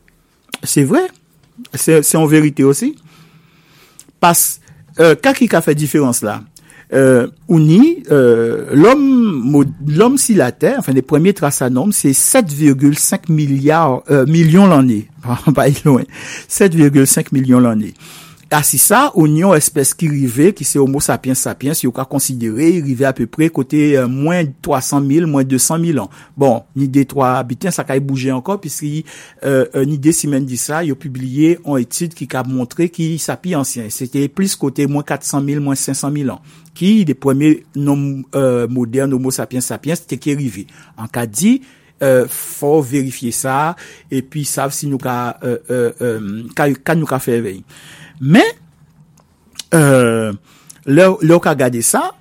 [0.64, 1.08] C'est vrai.
[1.74, 2.98] C'est en vérité aussi.
[4.20, 4.60] Parce
[5.00, 6.44] euh, qu'est-ce qui a fait différence là?
[6.94, 12.12] Euh, Ouni, euh, l'homme l'homme sur la Terre, enfin les premiers traces à nombre, c'est
[12.12, 15.08] 7,5 milliards euh, millions l'année.
[15.56, 16.04] Pas loin.
[16.50, 17.94] 7,5 millions l'année.
[18.56, 22.06] Ah, tasi sa, ou nyon espès ki rive, ki se homo sapiens sapiens, yo ka
[22.08, 26.08] konsidere, rive apè pre kote euh, mwen 300.000, mwen 200.000 an.
[26.40, 28.94] Bon, ni de 3 abitien, sa ka e bouje ankon, piski
[29.44, 33.18] euh, euh, ni de simen di sa, yo publie an etude ki ka montre ki
[33.20, 33.92] sapi ansyen.
[33.92, 36.56] Sete plis kote mwen 400.000, mwen 500.000 an.
[36.80, 40.70] Ki de pwemye nom euh, modern homo sapiens sapiens te ki rive.
[40.96, 41.58] An ka di...
[42.04, 43.72] Euh, fò verifiye sa,
[44.12, 47.62] epi sav si nou ka, euh, euh, euh, ka, ka nou ka fè vey.
[48.22, 48.46] Men,
[49.74, 50.34] euh,
[50.86, 52.14] le ou ka gade sa,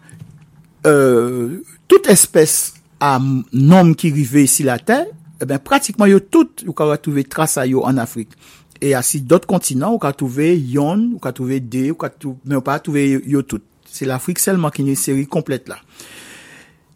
[0.87, 5.07] euh, tout espèse a nom ki rive isi la ter,
[5.41, 8.33] eh ben, pratikman yo tout ou ka retouve trasa yo an Afrik.
[8.81, 12.39] E asi dot kontinant ou ka touve yon, ou ka touve de, ou ka touve,
[12.45, 13.63] men ou pa touve yo tout.
[13.95, 15.79] Se l'Afrik selman ki nye seri komplet la.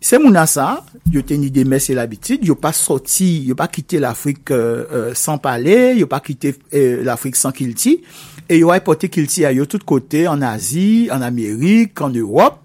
[0.00, 3.98] Se moun asa, yo ten ide mes se l'abitid, yo pa soti, yo pa kite
[3.98, 7.96] l'Afrique euh, euh san pale, yo pa kite euh, l'Afrique san kilti,
[8.46, 12.62] e yo a ipote kilti a yo tout kote, an Azi, an Amerik, an Europe,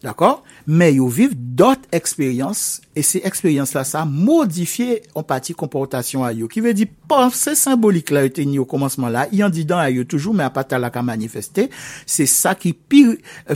[0.00, 0.38] D'akor?
[0.64, 6.30] Men yo viv dot eksperyans, e se eksperyans la sa modifiye an pati komportasyon a
[6.32, 6.48] yo.
[6.48, 9.82] Ki ve di, panse simbolik la yo te ni yo komanseman la, yon di dan
[9.84, 11.68] a yo toujou, men apata la ka manifeste,
[12.08, 13.02] se sa ki pi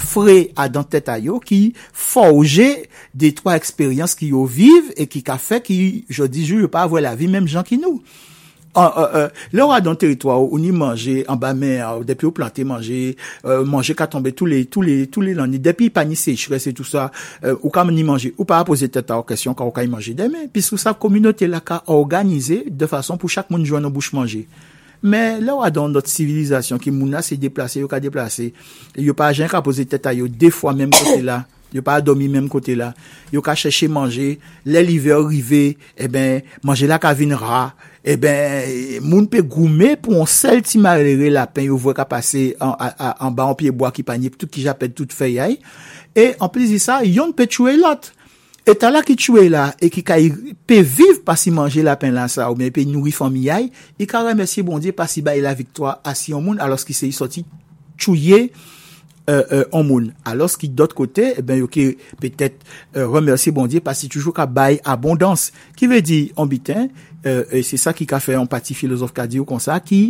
[0.02, 2.68] fre a dan tet a yo, ki forje
[3.16, 5.80] de twa eksperyans ki yo viv, e ki ka fe ki,
[6.12, 8.02] jo di, jo yo pa avwe la vi, menm jan ki nou.
[8.74, 12.64] lè ou a dan teritwa ou ni manje an ba mer, ou depi ou plante
[12.66, 13.14] manje,
[13.70, 17.10] manje ka tombe tout lè lan, depi pani sechre, se tout sa,
[17.60, 20.14] ou ka ni manje, ou pa apose tèta ou kèsyon ka ou ka yi manje
[20.16, 23.94] demè, pis ou sa kominote la ka organize de fason pou chak moun jwen an
[23.94, 24.44] bouche manje.
[25.04, 28.52] Men, la wad an not sivilizasyon ki moun la se deplase, yo ka deplase,
[28.96, 31.42] yo pa jen ka pose teta yo, defwa menm kote la,
[31.74, 32.92] yo pa adomi menm kote la,
[33.34, 37.34] yo ka chèche manje, lè li ve orive, e eh ben, manje la ka vin
[37.36, 37.66] ra,
[38.04, 41.96] e eh ben, moun pe goume pou an sel ti marere la pen, yo vwe
[41.98, 44.94] ka pase an, a, a, an ba an piye boa ki panye, tout ki japet
[44.94, 45.58] tout feyay,
[46.14, 48.12] e an plezi sa, yon pe tchouye lot,
[48.64, 50.20] e tala ki tchouye la, e ki ka
[50.70, 53.66] pe viv pasi manje la pen lan sa, ou men pe nouri famiyay,
[53.98, 57.16] e ka remesye bondye pasi baye la viktwa asi yon moun, alos ki se yi
[57.16, 57.42] soti
[57.98, 58.46] tchouye,
[59.28, 60.10] an moun.
[60.28, 62.60] Alos ki dot kote, e ben yo ki petet
[62.94, 65.50] remersi bondye pasi toujou ka bay abondans.
[65.78, 66.90] Ki ve di ambiten,
[67.24, 70.02] e se sa ki ka fe an pati filozof ka di yo kon sa, ki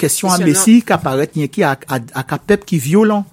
[0.00, 1.86] kesyon amesi ka paret nye ki ak
[2.34, 3.24] apep ki violon.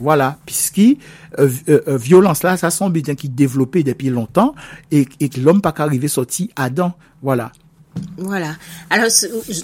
[0.00, 0.98] Voilà, piski,
[1.38, 4.52] euh, euh, violans la, sa son biten ki devlope depi lontan,
[4.94, 6.92] e k l'om pa ka rive soti adan.
[7.22, 7.50] Voilà.
[8.16, 8.56] Voilà.
[8.90, 9.08] Alors,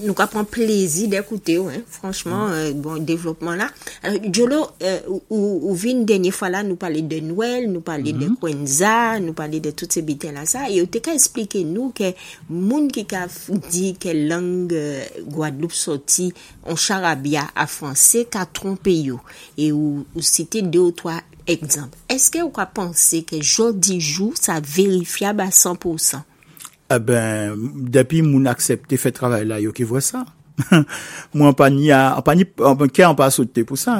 [0.02, 3.68] nous avons plaisir d'écouter, hein, franchement, euh, bon développement là.
[4.02, 8.12] Alors, Jolo, euh, ou, ou vin dernière fois là, nous parler de Noël, nous parler
[8.12, 8.30] mm -hmm.
[8.30, 11.90] de Kwenza, nous parler de toutes ces bêtises là, ça, et tu qu'à expliquer nous
[11.90, 12.12] que
[12.48, 13.26] moun qui a
[13.70, 16.32] dit que langue euh, Guadeloupe sorti
[16.62, 19.20] en charabia à français qu'a trompé yo,
[19.58, 21.96] et ou, ou citer deux ou trois exemples.
[22.08, 26.20] Est-ce que vous pensez que jeudi jour, ça vérifiable à 100%?
[26.92, 27.54] eh ben,
[27.94, 30.24] depi moun aksepte fè travèl la yo ki vwe sa.
[31.34, 33.96] Mwen pa ni a, an pa ni, an kè an pa sote pou sa,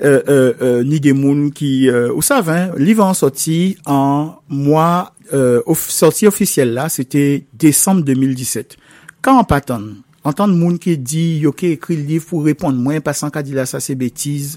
[0.00, 2.48] euh, euh, euh, ni gen moun ki, euh, ou sav,
[2.80, 4.86] li van soti an mwa,
[5.32, 8.78] euh, of, soti ofisyel la, sete Desembe 2017.
[9.22, 9.90] Kan an pa tan,
[10.22, 13.66] Antan moun ki di yo ke ekri liv pou repond mwen, pasan ka di la
[13.66, 14.54] sa se betiz.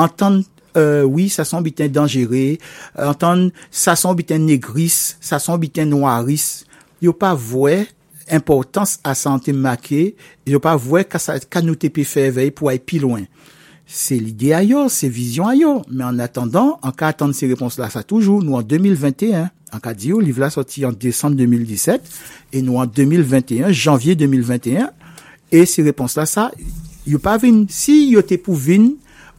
[0.00, 0.40] Antan,
[0.76, 2.58] euh, oui, sa son biten dangere.
[2.98, 6.64] Antan, sa son biten negris, sa son biten noiris.
[7.04, 7.84] yo pa vwe
[8.32, 10.14] importans a sante make,
[10.48, 13.26] yo pa vwe ka, ka nou te pe fevey pou ay pi loin.
[13.84, 17.48] Se l'ide a yo, se vizyon a yo, men an atendan, an ka atende se
[17.50, 21.44] repons la sa toujou, nou an 2021, an ka diyo, liv la soti an december
[21.44, 22.08] 2017,
[22.54, 24.88] e nou an 2021, janvye 2021,
[25.52, 26.48] e se repons la sa,
[27.04, 28.94] yo pa vin, si yo te pou vin,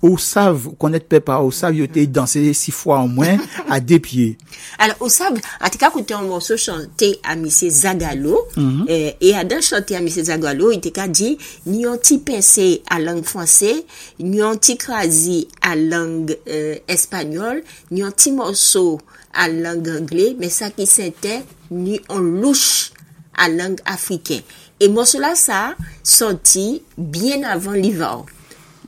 [0.05, 4.35] ou sav konet pepa, ou sav yo te danse si fwa ou mwen a depye.
[4.77, 8.85] Alors, ou sav, atika koute an monso chante a misye Zagalo, mm -hmm.
[8.89, 13.23] eh, e adan chante a misye Zagalo, ite ka di, nyon ti pense a lang
[13.25, 13.85] franse,
[14.19, 18.99] nyon ti krasi a lang euh, espanyol, nyon ti monso
[19.33, 21.41] a lang angle, men sa ki sente,
[21.71, 22.93] nyon louche
[23.33, 24.45] a lang afriken.
[24.79, 28.34] E monso la sa, senti bien avan li va ou.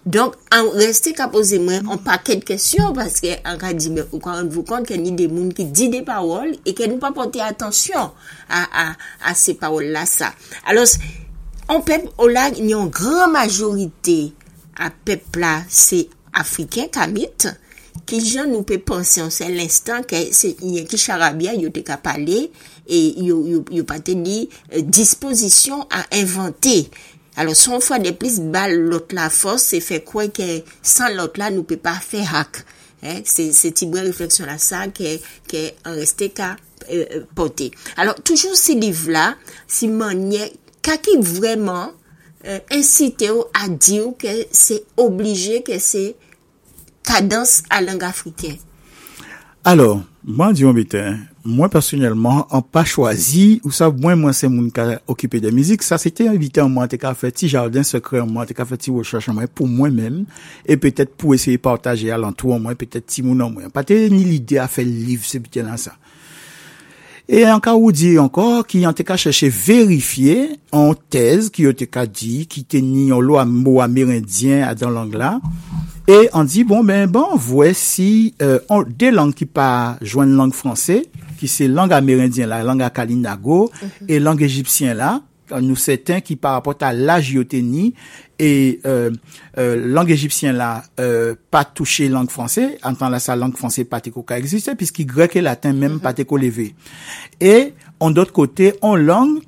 [0.08, 4.22] Donk, an resti ka pose mwen an paket kesyon, paske an ka di, mwen ou
[4.24, 7.02] kwa an vou kont, ken ni de moun ki di de pawol, e ken nou
[7.02, 8.14] pa pote atensyon
[8.48, 8.86] a, a,
[9.28, 10.30] a se pawol la sa.
[10.64, 10.96] Alos,
[11.68, 14.32] an pep ou la, yon gran majorite
[14.80, 16.06] a pep la se
[16.40, 17.50] Afriken kamit,
[18.08, 21.84] ki jan nou pe pense an se l'instant ke se yon ki charabia yo te
[21.84, 22.46] ka pale,
[22.88, 26.86] e yo, yo, yo pate di, eh, disposisyon a inventi.
[27.38, 31.08] Alors, si on fait des plus balles, l'autre la force, c'est fait quoi que sans
[31.10, 32.66] l'autre là, nous peut pas faire hack.
[33.04, 33.22] Hein?
[33.26, 36.56] C'est, c'est de réflexion là, ça, qui est en resté qu'à
[36.92, 37.70] euh, euh, porter.
[37.96, 39.36] Alors, toujours ces livres-là,
[39.68, 40.50] si manière,
[40.82, 41.92] qui vraiment
[42.46, 42.60] euh,
[43.54, 46.16] à dire que c'est obligé que c'est
[47.04, 48.58] cadence à langue africaine?
[49.64, 50.64] Alors, moi, dis
[51.48, 55.86] mwen personelman an pa chwazi ou sa mwen mwen se moun ka okipe de mizik,
[55.86, 58.58] sa se te evite an mwen te ka fe ti jardin sekre, an mwen te
[58.58, 60.20] ka fe ti wochache an mwen pou mwen men,
[60.68, 63.72] e petet pou eseye partaje alantou an mwen, petet ti moun an mwen.
[63.74, 65.96] Pate ni lide a fe liv se biten an sa.
[67.30, 71.74] Et en cas où dit encore, qui en cas cherché vérifier en thèse, qui en
[71.74, 75.42] cas dit, qui était ni en loi mot amérindien dans langue là,
[76.08, 80.54] et on dit, bon, ben, bon, voici euh, on, des langues qui pas joignent langue
[80.54, 81.04] française,
[81.38, 83.72] qui c'est langue amérindienne, la langue akalinago,
[84.08, 85.22] et langue égyptienne là,
[85.62, 87.94] nous certains qui par rapport à la géothénie
[88.40, 89.12] et euh,
[89.58, 93.84] euh, langue égyptienne là euh, pas touché langue français en tant là sa langue français
[93.84, 96.02] pas teko ka existe puisque grec et latin même mm -hmm.
[96.02, 96.76] pas teko levé
[97.40, 99.40] et en d'autre côté en langue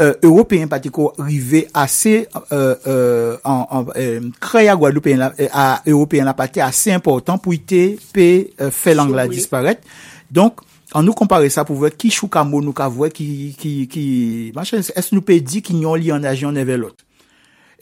[0.00, 5.82] euh, européen pas teko rivé assez euh, euh, en, en euh, créa guadeloupéen là à
[5.86, 9.82] européen là pas assez important pour ité p euh, fait langue là disparaître
[10.30, 10.54] donc
[10.94, 13.26] An nou kompare sa pou vwe ki chou kamo nou ka vwe ki,
[13.58, 14.04] ki, ki,
[14.54, 17.02] machan, es nou pe di ki nyon li an ajan neve lot.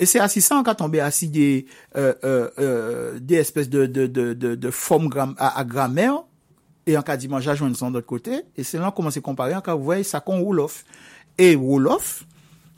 [0.02, 3.86] Et c'est assis ça, on a tombé assis des, euh, euh, euh, des espèces de,
[3.86, 6.24] de, de, de, formes à, grammaire,
[6.88, 9.16] et en cas dit manger joindre son de l'autre côté, et c'est là qu'on commence
[9.16, 10.84] à comparer, cas vous voyez ça qu'on Wolof.
[11.38, 12.24] Et Wolof,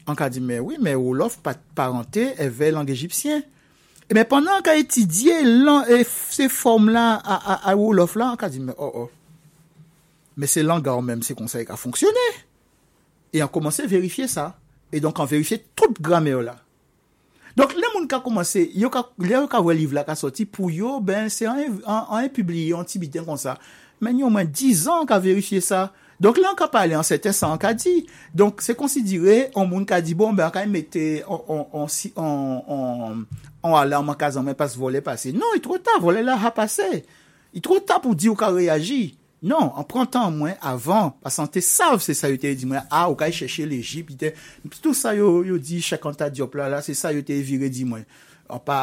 [0.06, 1.38] en cas dit, mais oui, mais Wolof,
[1.74, 3.42] parenté, est vers langue égyptienne.
[4.10, 5.32] Et mais pendant qu'on a étudié
[6.06, 9.10] ces formes-là à, à, Wolof là, on a dit, mais oh oh.
[10.36, 12.12] Mais c'est langue en même, c'est comme ça qu'a fonctionné.
[13.32, 14.58] Et on commençait à vérifier ça.
[14.92, 16.56] Et donc, on vérifiait toute grammaire là.
[17.54, 20.72] Donk le moun ka komanse, yo ka, yo ka wè liv la ka soti, pou
[20.74, 23.54] yo, ben, se an e publie, an ti biten kon sa.
[24.02, 25.92] Men yo mwen 10 an ka verifiye sa.
[26.22, 28.06] Donk le an ka pale, an se te sa an ka di.
[28.34, 31.46] Donk se konsidire, an moun ka di, bon, ben, an ka yon mette, an
[33.78, 35.30] alarm an kazan, men pas vole pase.
[35.34, 37.04] Non, yon tro ta, vole la ha pase.
[37.54, 39.14] Yon tro ta pou di yo ka reagi.
[39.44, 43.02] Non, an pran tan mwen avan, pasante sav se sa yo te di mwen, a,
[43.02, 44.30] ah, ou ka yi chèche l'Egypte,
[44.64, 47.68] pite, tout sa yo, yo di chakanta diop la la, se sa yo te vire
[47.68, 48.06] di mwen.
[48.48, 48.78] An pa,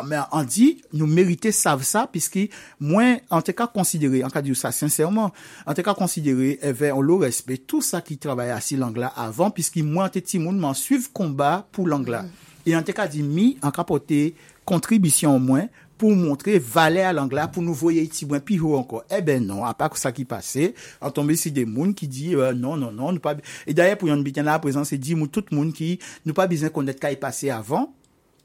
[0.00, 2.46] an, an di, nou merite sav sa, piski
[2.80, 5.28] mwen, an te ka konsidere, an ka di ou sa sincerman,
[5.68, 8.96] an te ka konsidere, evè, eh an lo respect, tout sa ki trabaye asi lang
[8.96, 12.24] la avan, piski mwen an te timoun man suiv komba pou lang la.
[12.24, 12.48] Mm.
[12.64, 14.30] E an te ka di mi, an ka pote
[14.64, 15.68] kontribisyon mwen,
[16.02, 19.04] pour montrer valeur à l'anglais, pour nous voyer petit moins plus haut encore.
[19.08, 22.34] Eh ben non, à part ça qui passait, on tombé sur des moun qui dit
[22.34, 23.36] euh, non non non, nous pas
[23.68, 26.48] et d'ailleurs pour yon bitin là à présent c'est dit tout moun qui nous pas
[26.48, 27.94] besoin connaître qui passé avant.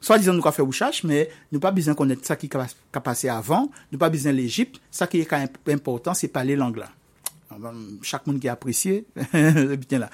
[0.00, 2.48] Soit disant nous qu'a fait recherche mais nous pas besoin connaître ça qui
[2.92, 6.54] a passé avant, nous pas besoin l'Égypte, ça qui est quand même important c'est parler
[6.54, 6.84] l'anglais.
[8.02, 10.10] Chaque monde qui apprécié le bitin là.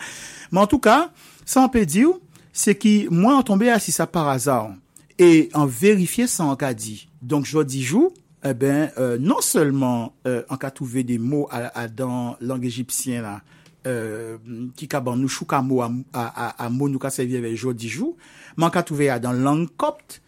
[0.50, 1.10] Mais en tout cas,
[1.44, 2.08] ça on peut dire
[2.54, 4.70] c'est que moi on tombé assis ça par hasard
[5.18, 7.08] et en vérifier ça en cas dit.
[7.22, 8.12] Donc, je dis jour,
[8.44, 12.64] eh ben, euh, non seulement euh, en cas trouver des mots à, à dans langue
[12.64, 13.42] égyptienne là,
[13.86, 14.38] euh,
[14.78, 17.40] ki ka ban nou chou ka mou a, a, a, a mou nou ka sevi
[17.42, 18.14] ve jodi jou,
[18.56, 20.20] man ka touve ya dan lang kopt,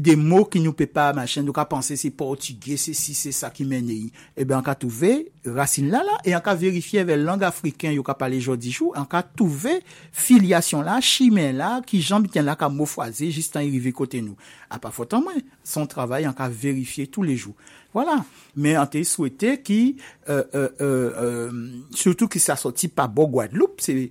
[0.00, 3.32] de mou ki nou pe pa machen, nou ka panse se portugye, se si, se
[3.36, 4.08] sa ki mene yi.
[4.34, 5.12] Ebe, eh an ka touve,
[5.44, 8.94] racine la la, e an ka verifiye ve lang afriken yo ka pale jodi chou,
[8.98, 9.76] an ka touve
[10.16, 13.92] filiasyon la, chimen la, ki jan biten la ka mou fwaze, jist an yi rive
[13.96, 14.38] kote nou.
[14.70, 17.56] A ah, pa fotan mwen, son travay an ka verifiye tou le jou.
[17.92, 18.24] Voilà
[18.56, 19.96] mais on t'a souhaité qui
[20.28, 21.12] euh, euh, euh,
[21.50, 24.10] euh, surtout que ça sorti pas bon Guadeloupe c'est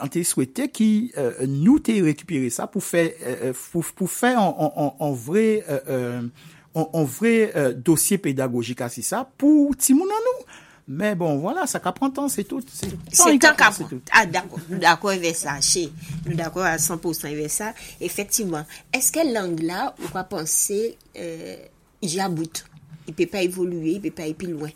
[0.00, 4.40] on t'a souhaité qui euh, nous t'ai récupéré ça pour faire euh, pour, pour faire
[4.42, 6.22] en, en, en vrai euh, euh,
[6.74, 10.44] en, en vrai euh, dossier pédagogique à ça pour Timoun nous
[10.88, 12.88] mais bon voilà ça prend temps c'est tout c'est
[13.38, 14.00] tant qu'à c'est tout.
[14.10, 14.58] Ah, d'accord.
[14.68, 15.92] Nous d'accord avec ça, chez.
[16.26, 17.72] Nous d'accord à 100% avec ça.
[18.00, 18.64] Effectivement.
[18.92, 21.56] Est-ce que langue là, ou quoi penser, euh,
[22.02, 22.64] jabout?
[23.06, 24.70] il peut pas évoluer, il peut pas aller plus loin.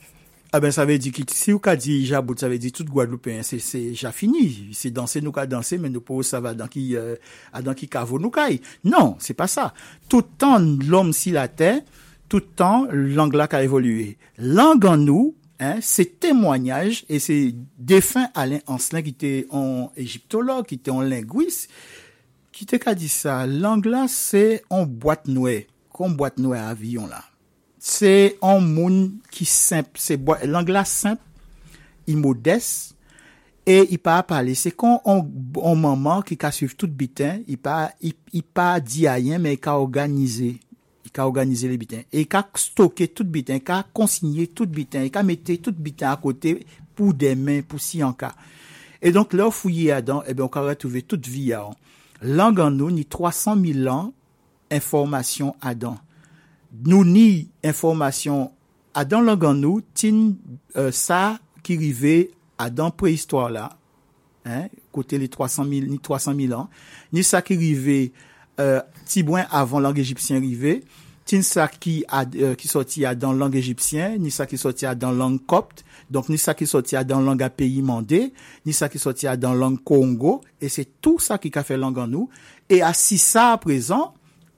[0.52, 3.42] Ah ben, ça veut dire que si on dit Jabout, ça veut dire tout Guadeloupéen,
[3.42, 4.70] c'est déjà fini.
[4.72, 7.16] C'est danser, nous qu'à danser, mais nous pas ça va dans qui, euh,
[7.62, 8.60] dans qui caveau nous caille.
[8.84, 9.74] Non, c'est pas ça.
[10.08, 11.80] Tout temps, l'homme si la terre,
[12.28, 14.16] tout temps, langue là a évolué.
[14.38, 20.66] Langue en nous, Hein, c'est témoignage et c'est défunt Alain Ancelin qui était un égyptologue,
[20.66, 21.70] qui était un linguiste,
[22.52, 23.46] qui était qu'à dit ça.
[23.46, 27.24] L'anglais, c'est en boîte noire, comme boîte noire à avion là.
[27.88, 31.22] C'est un monde qui simple, c'est boi- langue là simple,
[32.08, 32.96] il modeste
[33.64, 34.56] et il pas parler.
[34.56, 35.24] C'est quand on,
[35.54, 39.54] on maman qui a suivre tout bitin, il pas il, il pas dit rien mais
[39.54, 40.58] il a organisé
[41.04, 44.66] il a organisé les bitins et il a stocké tout bitin, il a consigné tout
[44.66, 46.66] bitin, il a metté tout bitin à côté
[46.96, 48.34] pour des mains, pour si en cas.
[49.00, 51.70] Et donc, là, fouillé dedans, eh bien, on a retrouvé toute vie à
[52.20, 54.12] Langue en nous, ni 300 000 ans,
[54.72, 55.76] information à
[56.84, 58.50] nou ni informasyon
[58.96, 60.34] adan langan nou tin
[60.76, 62.16] euh, sa ki rive
[62.60, 63.70] adan prehistoire la,
[64.46, 66.70] hein, kote li 300.000 ni 300.000 an,
[67.12, 67.98] ni sa ki rive
[68.60, 70.80] euh, ti bwen avan lang egipsyen rive,
[71.26, 75.16] tin sa ki, ad, euh, ki soti adan lang egipsyen, ni sa ki soti adan
[75.18, 78.28] lang kopte, donk ni sa ki soti adan lang apeyi mande,
[78.64, 82.08] ni sa ki soti adan lang kongo, e se tout sa ki ka fe langan
[82.12, 82.30] nou,
[82.70, 84.12] e a si sa a prezan,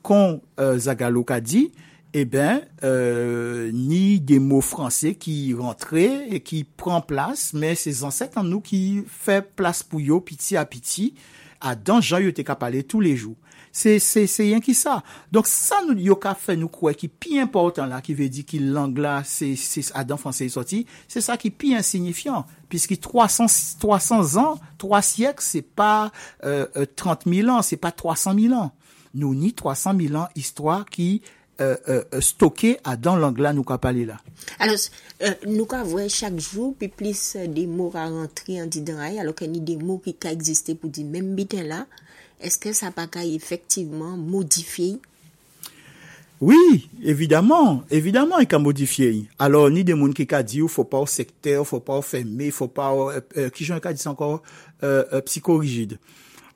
[0.05, 1.67] kon euh, Zagalo ka di,
[2.15, 8.03] eh ben, euh, ni des mots français qui rentraient et qui prend place, mais c'est
[8.03, 11.15] ancêtres en nous qui fait place pour yo, piti à piti,
[11.61, 13.37] à dans Jean yo te tous les jours.
[13.71, 15.03] C'est, c'est, c'est rien qui ça.
[15.31, 18.47] Donc, ça, nous, yo ka fait nous quoi, qui plus important là, qui veut dire
[18.47, 22.47] qu'il langue là, c'est, c'est, Adam français est sorti, c'est ça qui plus insignifiant.
[22.71, 23.47] Puisque 300,
[23.79, 26.11] 300 ans, trois siècles, c'est pas,
[26.45, 28.73] euh, euh, 30 000 ans, c'est pas 300 000 ans.
[29.15, 31.23] Nous, ni 300 000 ans, histoire qui,
[31.61, 34.19] euh, euh, euh, stocké à dans langue là, nous ka parler là.
[34.59, 34.77] Alors,
[35.23, 39.19] euh, nous ka voyons chaque jour, puis plus des mots à rentrer en disant, aïe,
[39.19, 41.87] alors qu'il y a des mots qui ka existé pour dire même bitin là,
[42.41, 45.01] est-ce que ça pas effectivement modifier?
[46.41, 49.29] Oui, évidemment, évidemment, il a modifié.
[49.41, 52.53] Alors, ni des gens qui a dit, faut pas au secteur, faut pas au fermé,
[52.53, 52.95] faut pas
[53.37, 54.43] euh, qui j'en dit encore,
[54.85, 55.99] euh, psychorigide.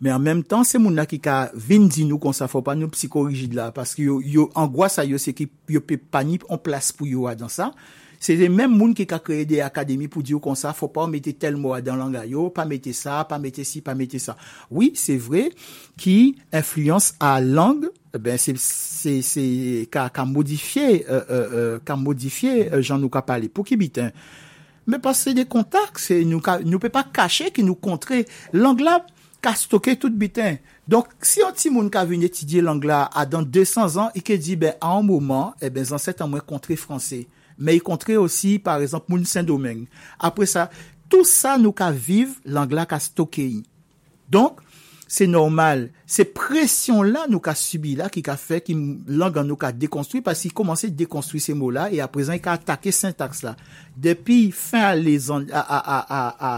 [0.03, 2.61] men an menm tan se moun na ki ka vin di nou kon sa fò
[2.67, 6.59] pa nou psikorigid la, paske yo, yo angoasa yo se ki yo pe panip an
[6.59, 7.71] plas pou yo a dan sa,
[8.23, 10.91] se de menm moun ki ka kreye de akademi pou di yo kon sa fò
[10.91, 13.83] pa ou mette tel mou a dan langa yo, pa mette sa, pa mette si,
[13.83, 14.35] pa mette sa.
[14.75, 15.49] Oui, se vre
[16.03, 18.59] ki influence a lang, eh ben se
[19.87, 23.79] ka, ka modifiye, euh, euh, euh, ka modifiye euh, jan nou ka pale pou ki
[23.79, 24.11] biten.
[24.87, 28.25] Men pas se de kontak, nou, nou pe pa kache ki nou kontre
[28.55, 28.99] lang la,
[29.43, 30.59] ka stoke tout biten.
[30.88, 34.22] Donk, si yon ti moun ka vin etidye lang la a dan 200 an, i
[34.24, 37.24] ke di, ben, a an mouman, e eh ben, zan set an mwen kontre franse.
[37.59, 39.88] Men yi kontre osi, par exemple, moun Saint-Domingue.
[40.18, 40.68] Apre sa,
[41.12, 43.62] tout sa nou ka viv, lang la ka stoke yi.
[44.32, 44.62] Donk,
[45.12, 48.72] se normal, se presyon la nou ka subi la, ki ka fe, ki
[49.12, 52.43] lang an nou ka dekonstrui, pasi yi komanse dekonstrui se mou la, e aprezen yi
[52.43, 53.53] ka atake syntax la.
[53.93, 56.53] Depi fin a, les an, a, a, a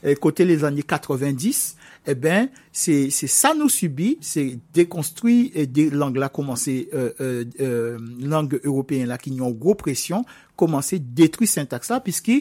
[0.00, 1.60] eh, kote les anye 90,
[2.06, 7.44] eh ben, c'est ça nous subit, c'est déconstruit et des langues là commencé, euh, euh,
[7.60, 10.24] euh, langue européenne là qui ont gros pression,
[10.56, 12.32] commencé détruire syntaxe là, puisque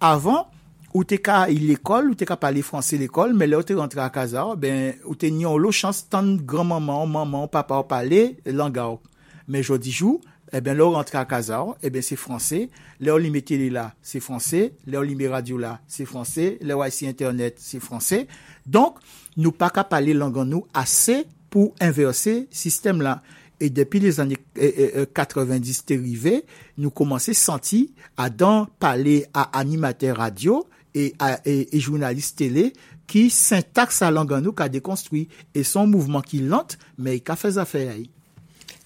[0.00, 0.48] avant,
[0.92, 3.74] ou te ka il l'ekol, ou te ka pale franse l'ekol, men le ou te
[3.76, 7.80] rentre a kaza, oh, ben, ou te nyon lo chans tan gran maman, maman, papa
[7.82, 9.00] ou pale langa ou.
[9.46, 10.22] Men jodi jou,
[10.52, 12.70] eh là où rentré à casa, eh ben, c'est français.
[13.00, 14.74] Les télé là, c'est français.
[14.86, 16.58] Où les radio là, c'est français.
[16.62, 18.26] Où ici internet, c'est français.
[18.64, 18.98] Donc,
[19.36, 23.22] nous pas qu'à parler langue en nous assez pour inverser système là.
[23.58, 26.44] Et depuis les années euh, euh, euh, 90 dérivés,
[26.76, 27.86] nous commençons à sentir
[28.16, 32.72] à dans parler à animateur radio et, à- et, et journaliste télé
[33.06, 35.28] qui syntaxe sa langue en nous, qu'a déconstruit.
[35.54, 37.94] Et son mouvement qui lente, mais il a fait affaire.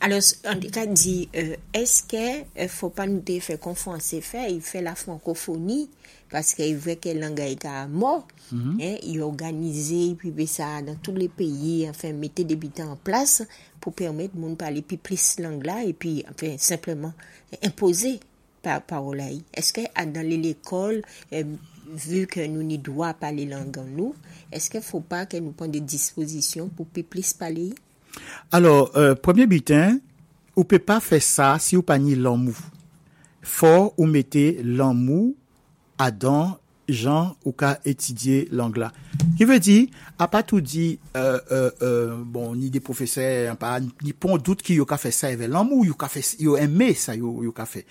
[0.03, 4.51] Alors, on t'a dit, euh, est-ce que euh, faut pas nous faire confondre c'est fait,
[4.51, 5.90] il fait la francophonie
[6.30, 10.94] parce qu'il veut que la langue est à mort, hein, il organisé puis ça dans
[10.94, 13.42] tous les pays, enfin mettez des butins en place
[13.78, 17.12] pour permettre monde parler plus plus langue là et puis enfin simplement
[17.62, 18.20] imposer
[18.62, 19.20] par parole.
[19.53, 21.44] Est-ce que dans l'école euh,
[21.92, 24.14] vu que nous n'y doit parler langue en nous,
[24.51, 27.74] est-ce qu'il faut pas que nous prenions des dispositions pour plus plus parler?
[28.53, 29.99] Alors, euh, premier butin,
[30.57, 32.57] ou peut pas faire ça si ou pas ni l'amour.
[33.43, 35.35] Faut ou mettez l'amour
[35.99, 36.59] à dans
[36.89, 38.89] gens ou qu'à étudier l'anglais.
[39.37, 39.89] Qui veut dire,
[40.19, 44.63] à pas tout dit, euh, euh, euh, bon, ni des professeurs, pas, ni pas doute
[44.63, 47.87] qui ka fait ça avec l'amour, ka fait, yo aimé ça, yo, yo fait.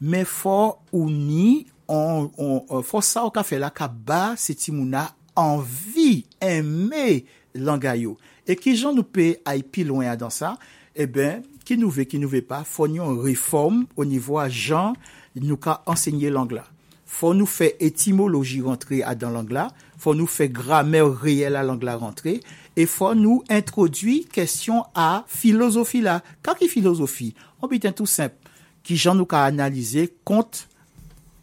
[0.00, 5.14] Mais faut ou ni, on, on, faut ça ka fait là, ka ba, c'est timouna
[5.34, 8.06] envie, aimer langay
[8.46, 10.56] Et qui gens nous peut aller plus loin dans ça,
[10.94, 14.38] eh ben, qui nous veut, qui nous veut pas, faut nous une réforme au niveau
[14.38, 14.94] à gens,
[15.34, 16.62] nous ka enseigner l'anglais
[17.06, 21.94] faut nous faire étymologie rentrer à dans l'anglais, faut nous faire grammaire réelle à l'anglais
[21.94, 22.40] rentrer,
[22.76, 26.22] et faut nous introduire question à philosophie là.
[26.42, 27.34] Quand qui philosophie?
[27.62, 28.34] On peut tout simple.
[28.82, 30.68] Qui gens nous ka analyser compte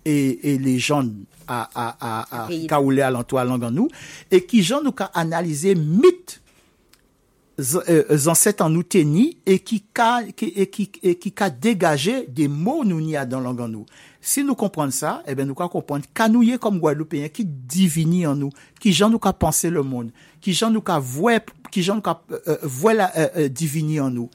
[0.05, 1.05] et, et les gens
[1.47, 3.11] à, à, à, à, ka oule à
[4.47, 6.42] qui gens nous ka analyser mythe
[7.59, 10.23] Euh, euh, zan set an nou teni e ki ka,
[11.37, 13.85] ka degaje de mou nou ni a dan langan nou.
[14.23, 17.29] Si nou kompran sa, e eh ben nou ka kompran ka nou ye kom Guadeloupeyen
[17.29, 20.09] ki divini an nou, ki jan nou ka panse le moun,
[20.41, 24.01] ki jan nou ka vwe, ki jan nou ka euh, euh vwe la euh, divini
[24.01, 24.33] an nou.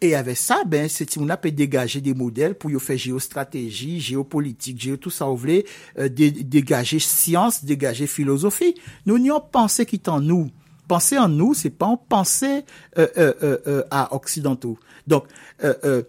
[0.00, 3.98] E ave sa, ben, se ti moun apè degaje de model pou yo fè geostrategi,
[4.08, 5.62] geopolitik, geo tout sa ou vle,
[5.98, 8.72] euh, de, degaje siyans, degaje filosofi.
[9.04, 10.48] Nou nyon panse ki tan nou.
[10.86, 12.64] Penser en nous, c'est pas en penser
[12.98, 13.32] euh, euh,
[13.66, 14.78] euh, à occidentaux.
[15.06, 15.24] Donc,
[15.62, 16.02] euh, euh,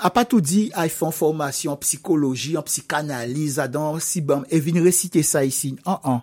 [0.00, 4.20] a pas tout dit, à faire une formation en psychologie, en psychanalyse, à dans si
[4.20, 5.76] bon, et venir réciter ça ici.
[5.84, 6.22] En, en.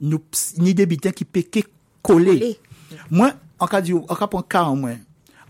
[0.00, 0.20] Nous,
[0.58, 1.68] ni des bitins qui péquent
[2.02, 2.58] coller.
[3.10, 4.98] Moi, en cas du, en cas pour un cas en moins,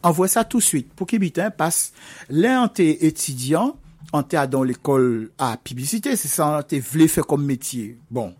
[0.03, 1.93] envoie ça tout de suite pour qu'il bitin passe.
[2.29, 3.77] L'un t'es étudiant,
[4.13, 7.99] en t'es dans l'école à publicité, c'est ça, t'es voulu faire comme métier.
[8.11, 8.35] Bon.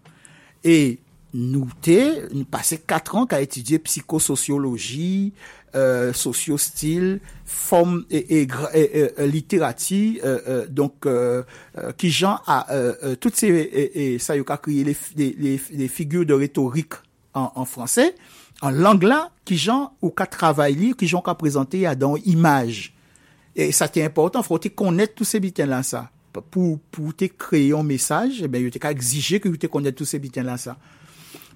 [0.63, 1.01] Et
[1.35, 5.33] nous t'es, nous passé quatre ans qu'à étudier psychosociologie,
[5.75, 11.43] euh, socio-style, forme et, et, littératie, euh, euh, donc euh,
[11.97, 12.67] qui genre à
[13.21, 16.95] toutes ces et, ça y a créé les, les, les, figures de rhétorique
[17.35, 18.15] en, français,
[18.61, 22.95] en langue là, qui genre ou qu'à travailler, qui genre qu'à présenter à dans image.
[23.57, 26.11] Et ça c'est important, faut connaître tous ces bitins là ça.
[26.51, 29.95] Pour pour te créer un message, eh ben il qu'à exiger que tu te connaisses
[29.95, 30.77] tous ces bitins là ça.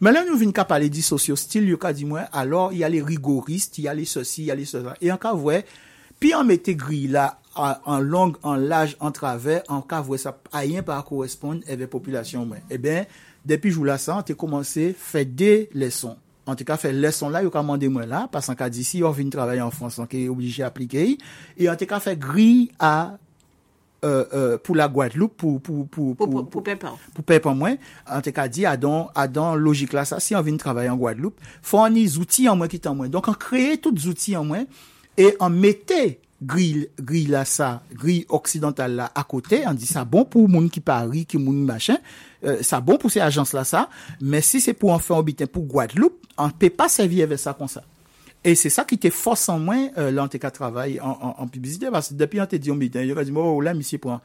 [0.03, 3.79] Men lè nou vin ka pale di sosyostil, yo ka di mwen, alor yale rigorist,
[3.81, 4.97] yale sosi, yale sosa.
[5.01, 5.63] E an ka vwe,
[6.21, 10.35] pi an mette gri la, an long, an laj, an traver, an ka vwe sa
[10.57, 12.65] ayen pa koresponde eve eh populasyon mwen.
[12.69, 13.11] E eh ben,
[13.47, 16.19] depi jou la sa, an te komanse fè de leson.
[16.47, 19.01] An te ka fè leson la, yo ka mande mwen la, pasan ka di si
[19.01, 21.17] yo vin travaye an Fransan ki yo oblije aplike yi,
[21.57, 23.17] e an te ka fè gri a
[24.07, 26.93] euh, euh, pour la Guadeloupe, pour, pour, pour, pour, pour, pour Pépin.
[27.15, 27.77] pour pas moins,
[28.09, 30.89] en tout cas dit, à dans, à dans logique là, ça, si on vient travailler
[30.89, 33.09] en Guadeloupe, faut des outils en moins qui en moins.
[33.09, 34.65] Donc, on crée tous les outils en moins
[35.19, 40.05] et on mettait grille, grille là, ça, grille occidentale là, à côté, on dit ça
[40.05, 41.97] bon pour moun qui Paris, qui moun machin,
[42.45, 43.89] euh, ça bon pour ces agences là, ça,
[44.21, 47.39] mais si c'est pour en faire un bitin pour Guadeloupe, on peut pas servir avec
[47.39, 47.83] ça comme ça.
[48.45, 51.91] E se sa ki te fos an mwen euh, lan te ka travay an publisite.
[52.19, 54.23] Depi an te diyon mitan, yo ka di mwen, oh la misye pou an.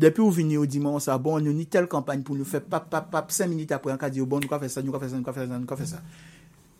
[0.00, 2.88] Depi ou vini ou dimon sa, bon nou ni tel kampany pou nou fe pap
[2.90, 5.00] pap pap, 5 minute apre an ka diyo, bon nou ka fe sa, nou ka
[5.02, 6.00] fe sa, nou ka fe sa, nou ka fe sa.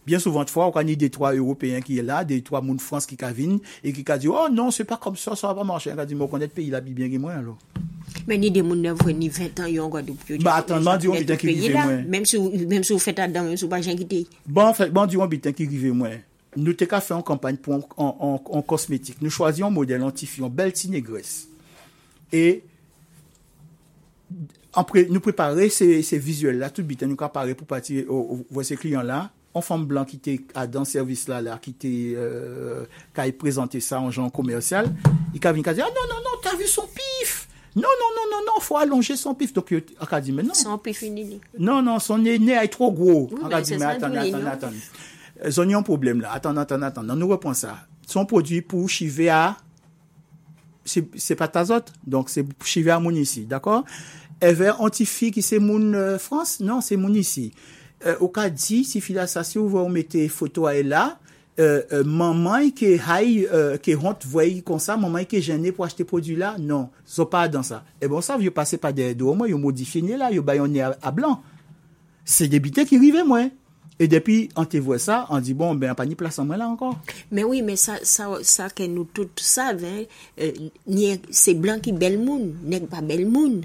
[0.02, 2.80] Bien souvent fwa, ou ka ni dey 3 Européen ki e la, dey 3 moun
[2.82, 5.52] Frans ki ka vin, e ki ka diyo, oh non, se pa kom sa, sa
[5.52, 5.92] va pa manche.
[5.92, 7.58] An ka diyo, mwen konet peyi la bi bien gen mwen alo.
[8.26, 10.40] Men ni de moun nev ni 20 an yon gwa do pyo.
[10.42, 12.04] Ba atanman diyon bitan ki rive mwen.
[12.10, 14.26] Mem sou feta dan, mem sou bajan ki dey.
[14.46, 14.74] Ban
[15.06, 16.18] diyon bitan ki rive mwen.
[16.56, 19.16] Nous t'es qu'à faire une campagne pour en, en, en, en cosmétique.
[19.20, 21.48] Nous choisions un modèle antifiant, belle négresse.
[22.32, 22.62] Et,
[24.74, 28.64] après, nous préparer ces, ces visuels-là, tout bitin, nous préparer pour partir au, au, voir
[28.64, 29.30] ces clients-là.
[29.54, 33.30] En femme blanc qui était à dans ce service-là, là, qui était, euh, qui a
[33.32, 34.86] présenté ça en genre commercial.
[35.34, 37.48] Il a dit, ah non, non, non, t'as vu son pif!
[37.74, 39.52] Non, non, non, non, non, faut allonger son pif.
[39.52, 40.78] Donc, il a dit, mais non.
[40.78, 41.24] Plus fini.
[41.24, 41.40] li.
[41.58, 43.28] Non, non, son nez est trop gros.
[43.30, 44.76] Oui, On ben, a dit, mais attendez, attendez, attendez.
[45.44, 46.32] Euh, ont eu un problème là.
[46.32, 47.02] Attends, attends, attends.
[47.02, 47.86] Nous reprenons ça.
[48.06, 49.56] Son produit pour chiver à,
[50.84, 51.92] c'est c'est pas tazote.
[52.06, 53.44] Donc, c'est pour chiver à mon ici.
[53.44, 53.84] D'accord?
[54.42, 56.58] Ever anti-fi ki se moun euh, France?
[56.58, 57.52] Non, se moun isi.
[58.02, 60.82] Euh, ou ka di, si fila sa si ou vè ou mette foto a e
[60.82, 61.04] la,
[61.60, 65.38] euh, euh, maman y ke hay, euh, ke hont voye kon sa, maman y ke
[65.38, 66.56] jene pou achete produ la?
[66.58, 67.84] Non, zo pa dan sa.
[68.02, 70.90] E bon sa, yo pase pa de do yo modifiye la, yo bayon ne a,
[70.98, 71.38] a blan.
[72.26, 73.52] Se debite ki rive mwen.
[74.00, 76.70] E depi, an te vwe sa, an di bon, ben, pa ni plasan mwen la
[76.72, 76.96] ankon.
[77.30, 80.06] Mais oui, mais ça, ça, ça que nous tous savons,
[80.40, 80.52] euh,
[80.86, 83.62] ni- c'est blanc qui bel moun, n'est pas bel moun?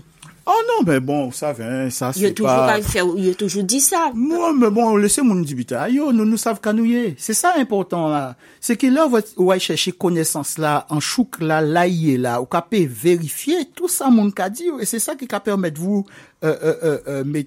[0.49, 2.81] Oh non, ben bon, sa ven, sa Il a se toujours, pa...
[2.81, 4.11] fait, il a toujours dit ça.
[4.13, 5.89] Moi, mais bon, laissez moun di bita.
[5.91, 7.15] Yo, nou nou sav kanouye.
[7.17, 8.37] C'est ça important la.
[8.61, 12.85] C'est que là, ou ay chèche connaissance la, en chouk la, laïe la, ou kapè
[12.85, 14.79] vérifier tout ça moun ka di yo.
[14.79, 16.05] Et c'est ça qui ka permettre vous,
[16.45, 17.43] euh, euh, euh, euh,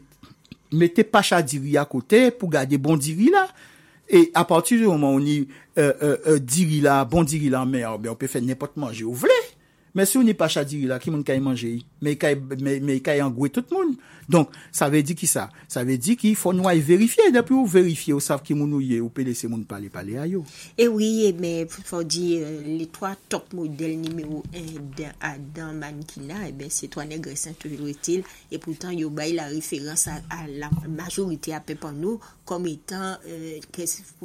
[0.73, 3.49] mette pacha diri a kote pou gade bon diri la.
[4.11, 5.47] E a pati de ouman ou ni
[5.79, 9.15] euh, euh, diri la, bon diri la mer, be, ou pe fè nepot manje ou
[9.15, 9.40] vle.
[9.95, 11.85] Men si ou ni pacha diri la, ki moun kaye manje yi?
[12.03, 13.97] Men yi kaye angwe tout moun.
[14.31, 15.49] Donk, sa ve di ki sa?
[15.71, 17.33] Sa ve di ki fon woy verifiye.
[17.35, 20.15] Depi ou verifiye, ou sav ki moun ou ye, ou pe lese moun pale pale
[20.23, 20.45] a yo.
[20.77, 26.53] E eh oui, men fò di, le 3 top model nimeyo 1 dan mankina, e
[26.53, 30.45] eh ben se 3 negresan toujou etil, e et poutan yo bay la referans a
[30.47, 33.61] la majorite apè pan nou, comme étant, euh,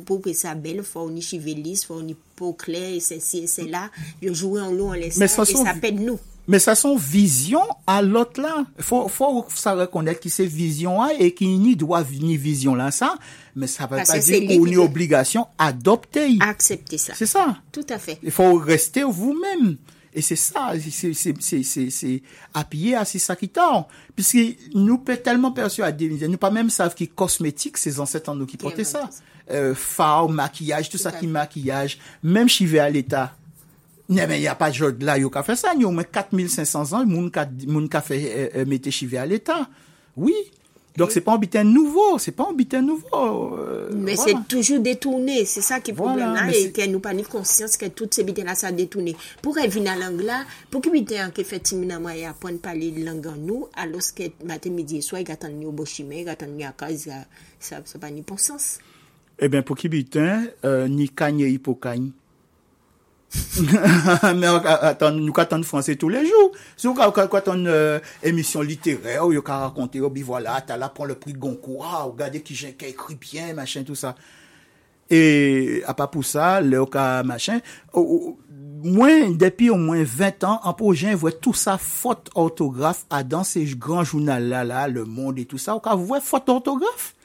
[0.03, 3.91] pour que ça belle, faut ni chivelis, faut ni peau claire, et ceci et cela.
[4.19, 6.17] Yo joué en l'eau, en ça et ça pète nous.
[6.47, 8.65] Mais ça son vision à l'autre là.
[8.79, 12.89] Faut, faut ça reconnaître que c'est vision là et qu'il n'y doit ni vision là
[12.89, 13.15] ça.
[13.55, 16.39] Mais ça veut Parce pas dire qu'on est obligation adopter.
[16.39, 17.13] Accepter ça.
[17.15, 17.57] C'est ça.
[17.71, 18.17] Tout à fait.
[18.23, 19.77] Il faut rester vous-même.
[20.15, 22.21] Et c'est ça, c'est, c'est, c'est, c'est, c'est
[22.53, 23.89] appuyer à qui tord.
[24.15, 24.37] Puisque
[24.73, 28.85] nous peut tellement persuader, nous pas même savent que cosmétique, c'est ancêtres nous qui portaient
[28.85, 29.09] ça.
[29.51, 29.75] Euh,
[30.29, 31.99] maquillage, tout, ça qui maquillage.
[32.23, 33.35] Même chivé à l'état.
[34.07, 35.73] Non, mais il n'y a pas de jour de là, yo ka fait ça.
[35.75, 38.89] Il y a au moins 4500 ans, moun ka, moun ka fait, euh, euh, mettre
[38.91, 39.67] chivé à l'état.
[40.15, 40.33] Oui.
[40.97, 43.05] Donc c'est pas un bitin nouveau, c'est pas un bitin nouveau.
[43.57, 44.39] euh, Mais voilà.
[44.39, 45.43] c'est toujours détourné.
[45.45, 46.57] C'est ça qui est Voilà, problème là.
[46.57, 49.15] Et qu'elle nous pas ni conscience que toutes ces bêtes là ça détourné.
[49.41, 52.91] Pour elle venir à langue là, pour qu'il bite en fait timidement et apprendre parler
[52.91, 56.29] langue en nous, alors que matin midi et soir il attend ni au bochimé, il
[56.29, 57.25] attend ni à cause ça
[57.59, 58.79] ça ça pas ni bon sens.
[59.37, 62.11] Eh bien, pour qui bitin, euh, ni cagne hypocagne.
[64.35, 64.47] Mais
[65.11, 66.51] nous attendons français tous les jours.
[66.75, 71.05] Si on attend une euh, émission littéraire, a raconter, oh, bi voilà, t'as là, prend
[71.05, 74.15] le prix Goncourt, ah, regardez qui écrit bien, machin, tout ça.
[75.09, 77.59] Et à part pour ça, le cas machin,
[77.93, 83.43] moins, depuis au moins 20 ans, en projet, voit tout ça faute orthographe à dans
[83.43, 87.15] ces grands journaux là, Le Monde et tout ça, on voit faute orthographe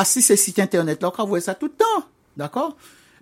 [0.00, 2.06] ah si c'est site internet là, on voit ça tout le temps,
[2.36, 2.76] d'accord?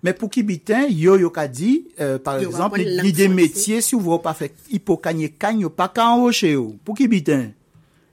[0.06, 3.80] Men pou ki biten, yo yo ka di, euh, par yo exemple, ni de metye
[3.82, 6.68] si ou vro pa fek ipo kanye kanyo pa ka anroche yo.
[6.86, 7.48] Pou ki biten.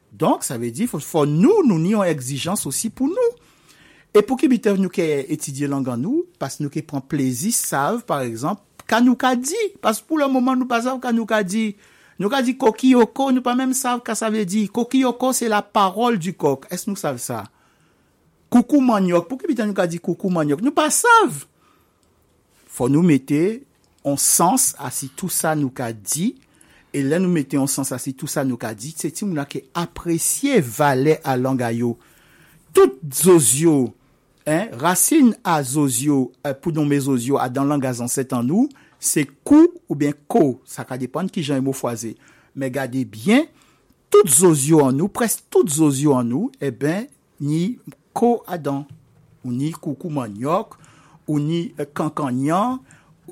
[0.10, 3.38] Donk, sa ve di, fò nou nou ni an exijans osi pou nou.
[4.14, 8.02] E pou ki biten nou ke etidye langan nou, pas nou ke pran plezi, sav,
[8.10, 9.60] par exemple, ka nou ka di.
[9.82, 11.76] Pas pou le mouman nou pa sav ka nou ka di.
[12.18, 14.65] Nou ka di kokiyoko, nou pa mèm sav ka sa ve di.
[14.74, 16.65] Kokiyoko, se la parol du kok.
[16.74, 17.44] Es nou sav sa?
[18.53, 19.30] Koukou manyok.
[19.30, 20.61] Pou ki biten nou ka di koukou manyok?
[20.65, 21.45] Nou pa sav.
[22.74, 23.62] fò nou mette
[24.04, 26.34] an sens asi tout sa nou ka di,
[26.94, 29.38] e lè nou mette an sens asi tout sa nou ka di, se ti moun
[29.38, 31.95] la ke apresye vale a langa yo.
[32.74, 33.94] Tout zozyo,
[34.82, 36.32] racine euh, a zozyo,
[36.62, 38.68] pou nou me zozyo a dan langa zanset an nou,
[39.04, 42.16] se kou ou bien kou, sa ka depan ki jan yon mou fwaze.
[42.58, 43.45] Me gade bien,
[44.14, 47.06] tout zozyo an nou, pres tout zozyo an nou, e eh ben
[47.38, 47.78] ni
[48.16, 48.84] kou adan,
[49.44, 50.80] ou ni koukou manyok,
[51.28, 52.80] ou ni euh, cancagnan,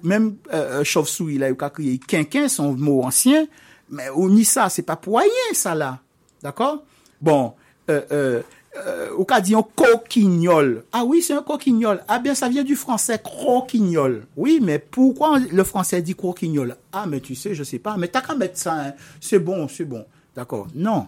[0.04, 3.48] même euh, euh, chauve-souris là, il a crié quinquin, son mot ancien,
[3.90, 6.00] mais ou ni ça, c'est pas pour rien ça là,
[6.42, 6.84] d'accord?
[7.22, 7.54] Bon,
[7.90, 8.42] euh, euh,
[8.78, 10.86] euh, au cas dit un coquignol.
[10.94, 12.02] Ah oui, c'est un coquignol.
[12.08, 14.26] Ah bien, ça vient du français croquignol.
[14.38, 16.78] Oui, mais pourquoi le français dit croquignol?
[16.94, 17.98] Ah, mais tu sais, je sais pas.
[17.98, 18.74] Mais t'as qu'à mettre ça.
[18.74, 18.94] hein.
[19.20, 20.06] C'est bon, c'est bon.
[20.36, 20.68] D'accord.
[20.74, 21.06] Non.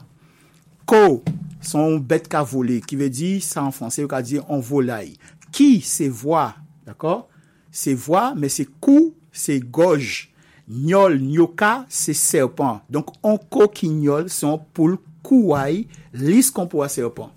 [0.86, 1.24] Co,
[1.62, 5.16] son bête qu'a volé, qui veut dire, ça en français, on va dire en volaille.
[5.54, 6.56] Qui, c'est voix,
[6.86, 7.30] D'accord
[7.72, 10.32] C'est voix, mais c'est cou, c'est gorge.
[10.68, 12.82] Nyol, nyoka, c'est serpent.
[12.90, 17.32] Donc, on coquignol, son poule kouai, lis qu'on pourra serpent.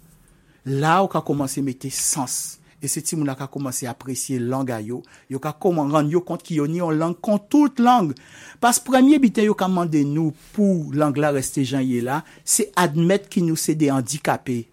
[0.65, 2.61] Là, on a commencé à mettre sens.
[2.83, 5.01] E se ti moun ak a komanse apresye langa yo,
[5.33, 8.13] yo ka koman ran yo kont ki yo ni yon lang kont tout lang.
[8.61, 13.31] Pas premye biten yo ka mande nou pou lang la reste janye la, se admet
[13.33, 14.67] ki nou se de handikapé.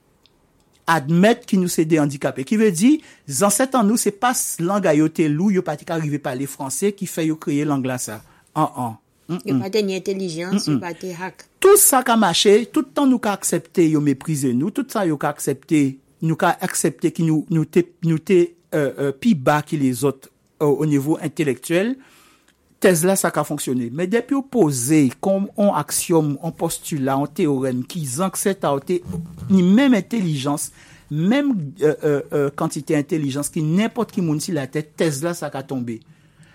[0.90, 2.46] admet ki nou se de handikapè.
[2.48, 2.98] Ki ve di,
[3.28, 6.94] zanset an nou se pas langa yo te lou, yo pati ka rive pale fransè
[6.98, 8.22] ki fe yo kriye langa sa.
[8.54, 8.96] An an.
[9.28, 9.40] Mm mm.
[9.40, 9.50] -mm.
[9.50, 11.46] Yo pati ni entelijans, mm yo pati hak.
[11.60, 15.18] Tout sa ka mache, tout an nou ka aksepte yo meprize nou, tout sa yo
[15.18, 19.62] ka aksepte, nou ka aksepte ki nou, nou te, nou te euh, euh, pi ba
[19.62, 20.28] ki les ot
[20.62, 21.96] euh, o nivou intelektuel,
[22.84, 23.88] tez la sa ka fonksyone.
[23.96, 28.74] Men depi ou pose kom on aksyon, on postula, on teorem, ki zank set a
[28.76, 29.00] ote,
[29.50, 30.70] ni menm intelijans,
[31.14, 31.54] menm
[32.60, 36.02] kantite intelijans, ki nempot ki moun si la tet, tez la sa ka tombe.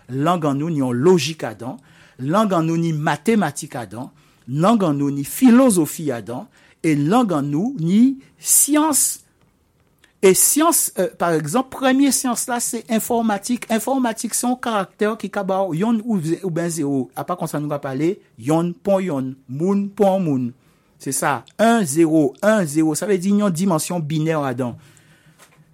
[0.09, 1.79] Lang an nou ni yon logik adan,
[2.21, 4.11] lang an nou ni matematik adan,
[4.49, 6.47] lang an nou ni filosofi adan,
[6.85, 9.25] et lang an nou ni science.
[10.21, 13.71] Et science, euh, par exemple, premier science la, c'est informatique.
[13.71, 17.07] Informatique, son karakter ki kaba yon ou, ou ben zero.
[17.15, 20.51] A pa kon sa nou ka pale, yon pon yon, moun pon moun.
[20.99, 21.45] C'est ça.
[21.61, 22.97] 1, 0, 1, 0.
[22.97, 24.75] Ça veut dire yon dimension binaire adan.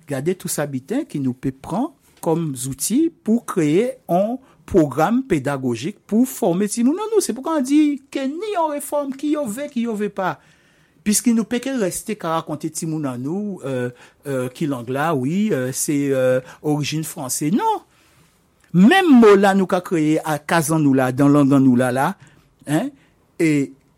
[0.05, 1.89] Gade tout sa bitin ki nou pe pran
[2.25, 4.37] kom zouti pou kreye an
[4.69, 7.25] programme pédagogique pour former ti moun nan nou.
[7.25, 10.37] C'est pourquoi on dit que ni yon réforme ki yo ve, ki yo ve pa.
[11.05, 13.91] Piski nou peke reste ka rakonte ti moun an nou euh,
[14.25, 17.51] euh, ki lang la, oui, euh, se euh, orijin franse.
[17.53, 17.83] Non,
[18.73, 21.91] mem mou la nou ka kreye a kazan nou la, dan lang an nou la
[21.93, 22.11] la,
[23.37, 23.51] e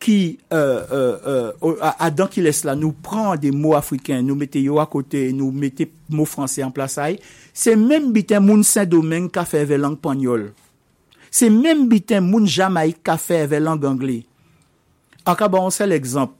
[0.02, 0.18] ki
[0.50, 5.54] a dan ki les la nou pran de mou afriken, nou mette yo akote, nou
[5.54, 7.20] mette mou franse an plasay,
[7.54, 10.48] se mem biten moun Saint-Domingue ka feve lang panyol.
[11.30, 14.24] Se mem biten moun Jamaik ka feve lang Angle.
[15.26, 16.34] Aka ah, ba on se l'exemple,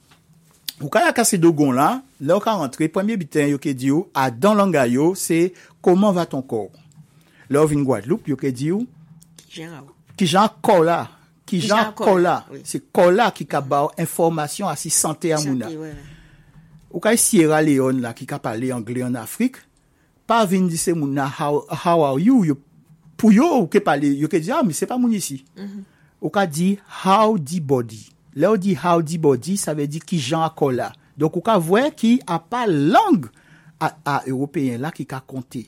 [0.81, 3.89] Ou ka ya lakase dogon la, la ou ka rentre, pwemye biten yo ke di
[3.89, 5.51] yo, a dan langa yo, se,
[5.81, 6.69] koman va ton kor?
[7.49, 8.83] La ou vin Guadeloupe, yo ke di yo,
[9.49, 10.99] ki jan kor la,
[11.49, 15.39] ki jan kor la, se kor la ki ka ba ou informasyon asi sante a
[15.39, 15.71] amouna.
[16.91, 19.57] Ou ka Sierra Leone la, ki ka pale Angle en Afrik,
[20.29, 22.43] pa vin di se mouna, how, how are you?
[22.45, 22.59] Yo,
[23.17, 25.41] pou yo ou ke pale, yo ke di, ah, mi se pa moun isi.
[25.57, 25.83] Mm -hmm.
[26.21, 28.16] Ou ka di, how di body?
[28.37, 30.91] Le ou di howdy body, sa ve di ki jan akola.
[31.17, 33.25] Donk ou ka vwe ki a pa lang
[33.81, 35.65] a, a Europeyen la ki ka konte.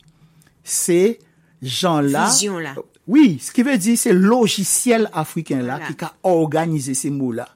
[0.61, 1.17] Se
[1.65, 2.27] jan la...
[2.29, 2.75] Fizyon la.
[3.09, 5.89] Oui, se ki ve di se logiciel Afriken la voilà.
[5.89, 7.49] ki ka organize se mou la.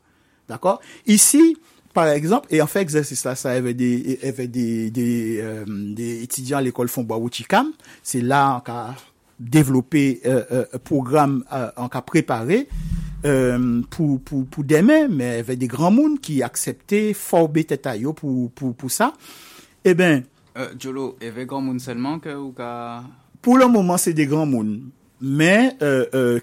[0.50, 0.82] D'akor?
[1.06, 1.58] Isi,
[1.94, 3.92] par exemple, e an fe exersis la sa eve de
[6.26, 7.70] etidyan euh, l'ekol Fonboa Wotikam,
[8.02, 8.96] se la an ka...
[9.40, 12.68] développer euh, euh, programme euh, en cas préparé
[13.24, 19.14] pou demè, mè ve de gran moun ki aksepte forbe teta yo pou sa.
[19.80, 20.26] E ben...
[20.58, 22.68] Euh, Djolo, e ve gran moun selman ke ou ka...
[23.44, 24.74] Pou lè mouman se de gran moun,
[25.24, 25.56] mè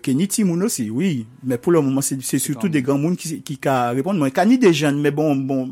[0.00, 3.18] ke ni ti moun osi, oui, mè pou lè mouman se surtout de gran moun
[3.20, 4.32] ki ka repond mwen.
[4.32, 5.68] Ka ni de jen, mè bon, bon,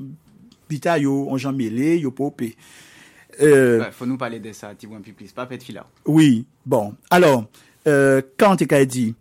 [0.68, 2.52] bita yo anjan mele, yo pou pe.
[3.40, 5.86] Euh, ouais, faut nous parler de ça, Tibouan Piplis, pas Pet Fila.
[6.06, 6.94] Oui, bon.
[7.10, 7.44] Alors,
[7.86, 9.14] euh, quand tu as dit,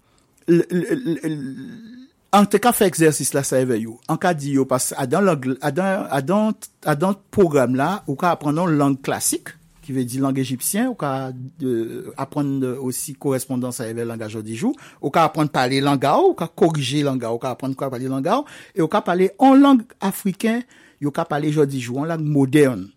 [2.35, 5.30] an te ka fe eksersis la sa eve yo, an ka di yo pas adan,
[5.61, 9.53] adan, adan, adan program la, ou ka aprendan lang klasik,
[9.85, 11.31] ki ve di lang egipsyen, ou ka
[11.64, 16.38] euh, aprendan osi korespondant sa eve langaj odijou, ou ka aprendan pale langa ou, ou
[16.38, 19.31] ka korije langa ou, ou ka aprendan kwa pale langa ou, e ou ka pale
[19.39, 20.61] an lang afriken,
[21.03, 22.88] yo ka pale jodijou, an lang modern.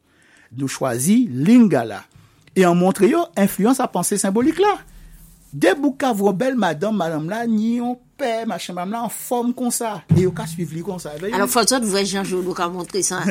[0.56, 2.04] nou chwazi Lingala.
[2.56, 4.76] E an montre yo, influence a panse symbolik la.
[5.50, 9.50] De bou kavro bel madame, madame la, ni yon pe, machin madame la, an form
[9.56, 9.96] kon sa.
[10.14, 11.16] E yo ka suiv li kon sa.
[11.30, 13.22] Alors François, nou vwe Jean-Jean nou ka montre sa.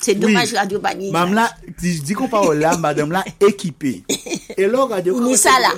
[0.00, 1.12] Se domaj radio bani.
[1.12, 1.46] Madame la,
[1.80, 4.00] di kon pa ou la, madame la, ekipe.
[4.08, 5.16] E lor radio...
[5.16, 5.74] Ou ni sa la.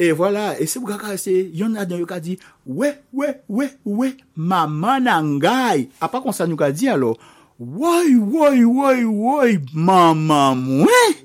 [0.00, 2.34] E wala, e se mou kaka se, yon adan yo ka di,
[2.66, 5.86] we, we, we, we, maman angay.
[6.00, 7.14] Ah, a pa kon sa nou ka di alo.
[7.58, 11.18] woy, woy, woy, woy, maman mwen.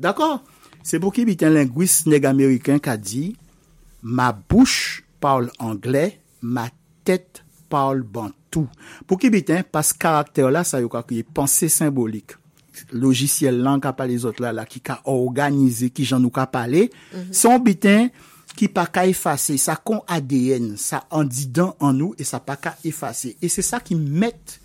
[0.00, 0.40] D'akor?
[0.86, 3.34] Se pou ki biten lingwis neg Ameriken ka di,
[4.02, 6.10] ma bouch parle Angle,
[6.40, 6.68] ma
[7.04, 7.42] tet
[7.72, 8.68] parle Bantou.
[9.06, 12.36] Pou ki biten, pas karakter la sa yo ka kriye, panse symbolik.
[12.96, 16.88] Logisyel lan ka pale zot la la ki ka organize, ki jan nou ka pale,
[16.88, 17.32] mm -hmm.
[17.36, 18.08] son biten
[18.56, 22.56] ki pa ka efase, sa kon ADN, sa an didan an nou, e sa pa
[22.56, 23.36] ka efase.
[23.40, 24.59] E se sa ki met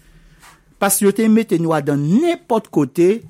[0.81, 3.21] Pas yo te mette nou a dan nepot kote,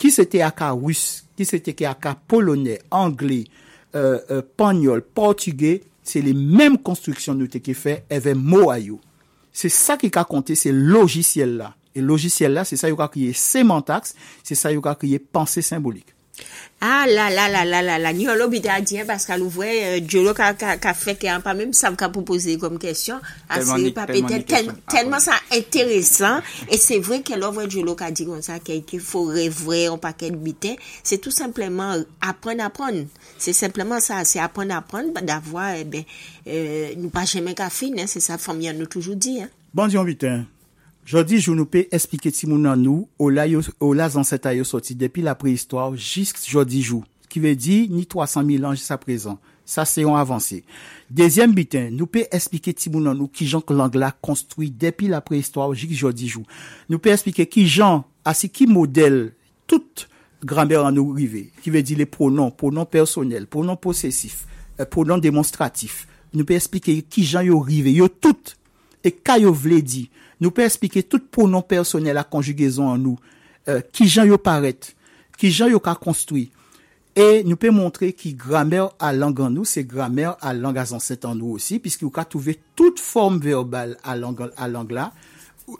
[0.00, 3.44] ki se te ak a Rus, ki se te ak a Polonè, Anglè,
[3.94, 8.78] euh, euh, Panyol, Portugè, se le menm konstruksyon nou te ki fe, evè mou a
[8.78, 9.00] yo.
[9.54, 11.72] Se sa ki ka konte, se logiciel la.
[11.94, 15.62] E logiciel la, se sa yo ka kriye semantax, se sa yo ka kriye panse
[15.64, 16.13] symbolik.
[16.80, 20.34] Ah là là là là là là, ni an l'hôpital haïtien parce qu'à l'ouvrait, Diolo
[20.34, 23.20] ka, ka, ka fait qu'il y a pas même ça qu'a proposé comme question.
[23.48, 24.46] Ah, Tellement c'est
[24.88, 25.16] tellement.
[25.16, 26.40] Ah, ça intéressant.
[26.70, 29.96] Et c'est vrai que l'ouvre Diolo a dit comme ça, qu'il qu'il faut rêver un
[29.96, 30.74] paquet de bitin.
[31.02, 33.06] C'est tout simplement apprendre à apprendre.
[33.38, 36.02] C'est simplement ça, c'est apprendre à apprendre, bah, d'avoir, eh ben,
[36.46, 39.48] euh, nous pas jamais qu'à fin, hein, c'est ça, famille nous toujours dit, hein.
[39.72, 40.44] Bon diyon bitin,
[41.04, 44.94] Jodi, jou nou pe esplike ti moun nan nou ou la, la zanseta yo soti
[44.96, 47.02] depi la prehistoire jisk jodi jou.
[47.28, 49.36] Ki ve di ni 300.000 an jisa prezan.
[49.68, 50.62] Sa se yon avanse.
[51.12, 54.70] Dezyem biten, nou pe esplike ti moun nan nou ki jan k lang la konstrui
[54.72, 56.48] depi la prehistoire jisk jodi jou.
[56.88, 59.34] Nou pe esplike ki jan asi ki model
[59.68, 60.06] tout
[60.40, 61.50] granber an nou rive.
[61.60, 64.46] Ki ve di le pronon, pronon personel, pronon posesif,
[64.80, 66.06] euh, pronon demonstratif.
[66.32, 68.56] Nou pe esplike ki jan yo rive, yo tout.
[69.04, 70.06] E ka yo vle di.
[70.44, 73.20] nou pe esplike tout pronon personel a konjugezon an nou,
[73.68, 74.92] euh, ki jan yo paret,
[75.40, 76.48] ki jan yo ka konstoui,
[77.14, 80.86] e nou pe montre ki gramer a lang an nou, se gramer a lang a
[80.90, 84.94] zanset an nou osi, piski yo ka touve tout form verbal a lang, a lang
[84.94, 85.08] la,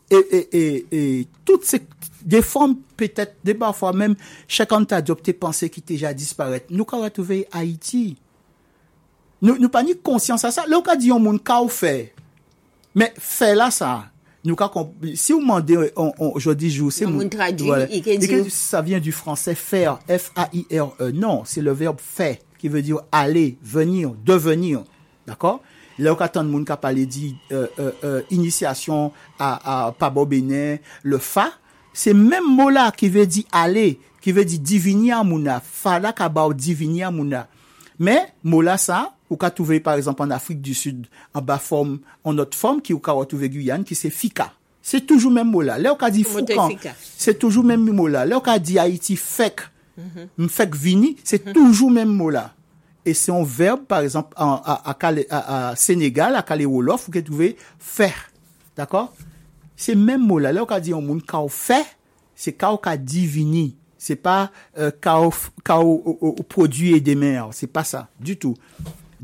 [0.09, 1.01] e e, e, e
[1.45, 1.83] tout se
[2.25, 4.17] de form petet, de parfwa menm,
[4.49, 8.15] chakan ta adopte panse ki te ja disparet, nou ka retouve Haiti,
[9.45, 11.69] nou, nou pa ni konsyans a sa, lè ou ka di yon moun ka ou
[11.69, 12.15] fey,
[12.95, 14.07] Men fè la sa,
[14.45, 14.93] nou ka komp...
[15.17, 17.19] Si ou mande on, on, jodi jou, c'est di ou-
[18.51, 21.11] ça vient du français faire, F-A-I-R-E.
[21.13, 24.85] Non, c'est le verbe fait, qui veut dire aller, venir, devenir.
[25.27, 25.61] D'accord?
[25.99, 30.27] Là, ou ka tan moun ka pale di euh, euh, euh, initiation à, à Pabo
[30.27, 31.53] Benin, le fa,
[31.93, 35.63] c'est même mot là qui veut dire aller, qui veut dire divini amouna.
[35.63, 37.47] Fa la ka ba ou divini amouna.
[38.01, 41.59] Mais, mot là ça, ou ka trouver par exemple en Afrique du Sud, en bas
[41.59, 44.53] forme, en autre forme, qui ou ka retrouver Guyane, qui c'est fika.
[44.83, 45.79] C'est toujours même mot là.
[45.79, 46.69] Là, ou ka dit foucan,
[47.17, 48.27] c'est toujours même mot là.
[48.27, 49.61] Là, ou ka dit Haïti fek,
[50.37, 52.53] mfek vini, c'est toujours même mot là.
[53.07, 54.97] Et c'est un verbe, par exemple, en, à, à,
[55.31, 58.31] à, à Sénégal, à Calais Wolof, vous pouvez trouver faire.
[58.77, 59.15] D'accord?
[59.77, 60.53] C'est même mot là.
[60.53, 61.85] Là, on a dit un monde kao fait,
[62.35, 63.77] c'est kao ka divini.
[63.99, 64.91] C'est pas euh,
[65.71, 67.49] au- au produit et des mers.
[67.53, 68.55] C'est pas ça, du tout.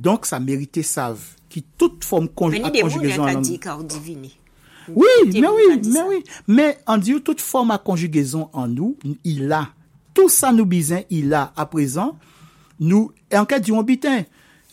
[0.00, 1.20] Donc, ça méritait save.
[1.48, 3.60] Qui toute forme Mais conjugaison a langue- dit
[4.88, 6.24] oui, mais oui, mais oui.
[6.48, 9.68] Mais en dit toute forme à conjugaison en nous, il a.
[10.14, 11.52] Tout ça nous besoin, il a.
[11.56, 12.16] À présent,
[12.78, 14.22] nous, et en cas du bitin,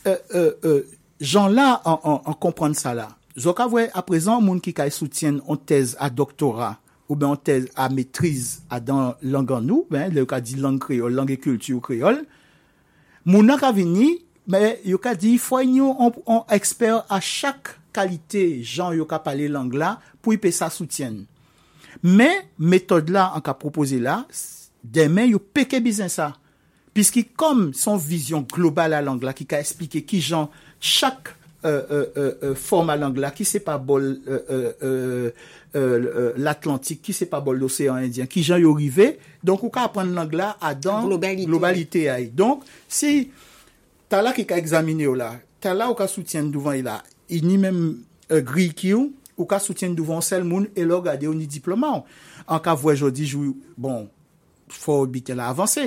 [0.06, 0.84] euh, euh, euh,
[1.20, 3.10] gens là, en, en, en comprendre ça là.
[3.38, 6.80] Zoka ouais, à présent, moun qui kay soutiennent en thèse à doctorat,
[7.10, 10.56] ou bien en thèse à maîtrise à dans langue en nous, ben, le cas dit
[10.56, 12.26] langue créole, langue et culture créole,
[13.28, 18.95] Moun ka vini, men yo ka di, fwa yon an eksper a chak kalite jan
[18.98, 21.26] yo ka pale lang la pou ipe sa soutyen.
[22.03, 24.22] Men, metode la an ka propose la,
[24.84, 26.34] demen yo peke bizen sa.
[26.98, 30.48] Piski kom son vizyon global a lang la ki ka esplike ki jan
[30.80, 34.06] chak Euh, euh, euh, euh forma lang la, ki se pa bol
[36.38, 40.14] l'Atlantik, ki se pa bol l'Osean Indien, ki jan yo rive, donk ou ka apren
[40.14, 42.30] lang la a dan globalite ay.
[42.30, 43.32] Donk, si
[44.12, 47.42] ta la ki ka examine ou la, ta la ou ka soutyen douvan ila, i
[47.44, 47.80] ni men
[48.32, 51.48] uh, gri ki ou, ou ka soutyen douvan sel moun, e lo gade ou ni
[51.50, 52.20] diploman ou.
[52.48, 54.08] An ka vwe jodi jou, bon,
[54.72, 55.84] fò biten la avanse.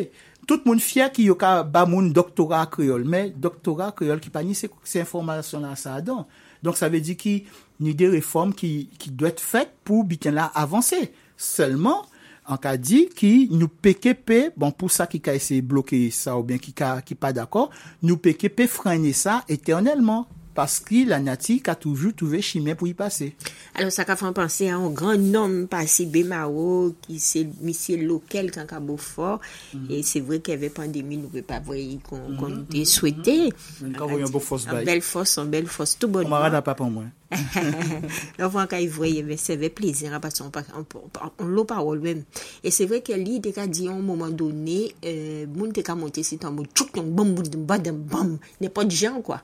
[0.48, 4.44] Tout moun fye ki yo ka ba moun doktora kreol, men doktora kreol ki pa
[4.46, 6.24] ni se, se informasyon la sa adan.
[6.64, 7.34] Donk sa ve di ki
[7.80, 10.98] ni de reform ki, ki dwe te fet pou biten la avanse.
[11.40, 12.02] Selman,
[12.50, 16.46] an ka di ki nou PKP, bon pou sa ki ka ese bloke sa ou
[16.46, 17.70] bien ki, ka, ki pa d'akor,
[18.02, 20.26] nou PKP frene sa eternelman.
[20.54, 23.30] paski la nati ka toujou touve chimè pou y pase.
[23.78, 28.80] Alon sa ka fan panse an gran nom pase Bemao ki se misye lokel kanka
[28.80, 29.40] Beaufort,
[29.72, 29.94] mm -hmm.
[29.94, 33.38] e se vre ke ve pandemi nou ve pa vwe kon te souete.
[33.84, 36.24] An bel fos, an bel fos, tout bon.
[36.26, 37.10] An marad apapan mwen.
[38.38, 41.64] L'enfant quand il voyait, mais ça fait plaisir, hein, parce qu'on on, on, on l'a
[41.64, 42.24] parole même.
[42.64, 45.80] Et c'est vrai que lui, il a dit à un moment donné, euh, moun te
[45.80, 49.20] ka monté c'est un mot, tchouk, yon bam, bam, bam, bam, bam, n'importe de gens,
[49.22, 49.42] quoi.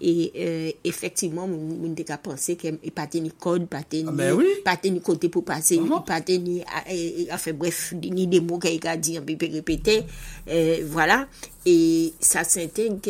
[0.00, 4.32] Et, euh, effectivement, moun te ka pensé qu'il pas ni code, pas ni, Ah, ben
[4.34, 4.46] oui.
[4.64, 6.62] pas ni côté pour passer, pas ni,
[7.32, 10.02] enfin, bref, ni des mots qu'il a dit, un peu répété,
[10.48, 11.28] euh, voilà.
[11.66, 13.00] Et ça s'intègre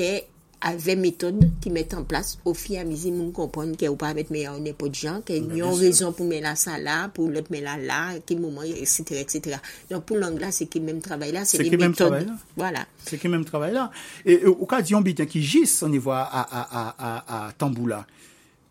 [0.61, 4.13] avec méthode qui mettent en place au et à mesure moun comprendre que ou pas
[4.13, 7.65] mettre meilleur n'importe gens que y a raison pour mettre ça là pour l'autre mettre
[7.65, 9.57] là là quel moment etc etc
[9.91, 12.33] donc pour l'anglais c'est qui même travail là c'est même méthodes travail là.
[12.57, 13.91] voilà C'est qui même travail là.
[14.25, 17.53] Et euh, au cas d'yon bitin qui gisse au niveau à, à, à, à, à
[17.53, 18.07] Tamboula.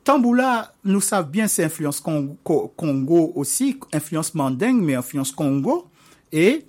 [0.03, 5.87] Tamboula, nous savons bien c'est influence Congo, aussi, influence mandingue, mais influence Congo.
[6.31, 6.65] Et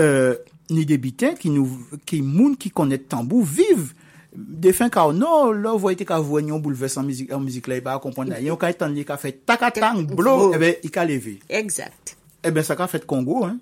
[0.00, 0.36] euh,
[0.70, 1.68] ni des bitins qui nous,
[2.06, 3.92] qui moun qui connaît tambou vivent.
[4.38, 7.86] defen ka ou nou, lò vwa ite ka vwen yon bouleves an mizik la, yon
[7.88, 11.06] ka kompon nan, yon ka etan li, yon ka fet takatang, blou, ebe, yon ka
[11.08, 11.38] leve.
[11.48, 12.14] Exact.
[12.46, 13.58] Ebe, sa ka fet Kongo, hein.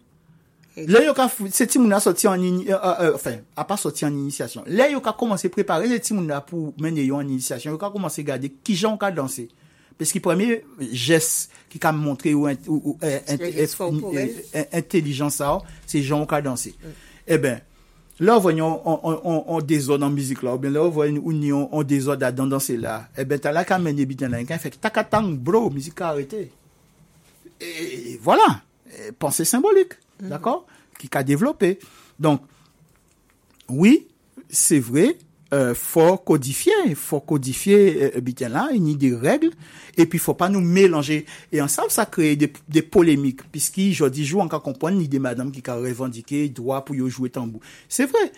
[0.76, 2.42] Le yo ka, se ti moun a soti an,
[3.14, 4.66] enfin, a pa soti an inisiyasyon.
[4.68, 7.80] Le yo ka komanse prepare, se ti moun a pou menye yo an inisiyasyon, yo
[7.80, 9.46] ka komanse gade ki jan ka danse.
[9.96, 10.60] Peski premye
[10.92, 12.44] jes ki ka montre ou
[14.76, 16.74] intelijans sa ou, se jan ka danse.
[17.24, 17.64] E ben,
[18.20, 21.82] là, on, on, on, en musique là, ou bien là, on voit une union, on
[21.82, 23.08] désordre dans danser là.
[23.16, 26.50] Eh ben, t'as là qu'à mener bitin là, fait takatang, bro, musique a arrêté.
[27.60, 28.62] Et voilà,
[29.18, 30.66] pensée symbolique, d'accord,
[30.98, 31.78] qui a développé.
[32.18, 32.42] Donc,
[33.68, 34.06] oui,
[34.48, 35.16] c'est vrai,
[35.54, 39.50] euh, faut codifier, faut codifier euh, bien là, il y a des règles,
[39.96, 41.26] et puis faut pas nous mélanger.
[41.52, 45.18] Et ensemble, ça crée des, des polémiques, puisqu'il, je dis, joue encore comprendre ni des
[45.18, 47.60] madames qui ont revendiqué droit pour y jouer tambour.
[47.88, 48.32] C'est vrai.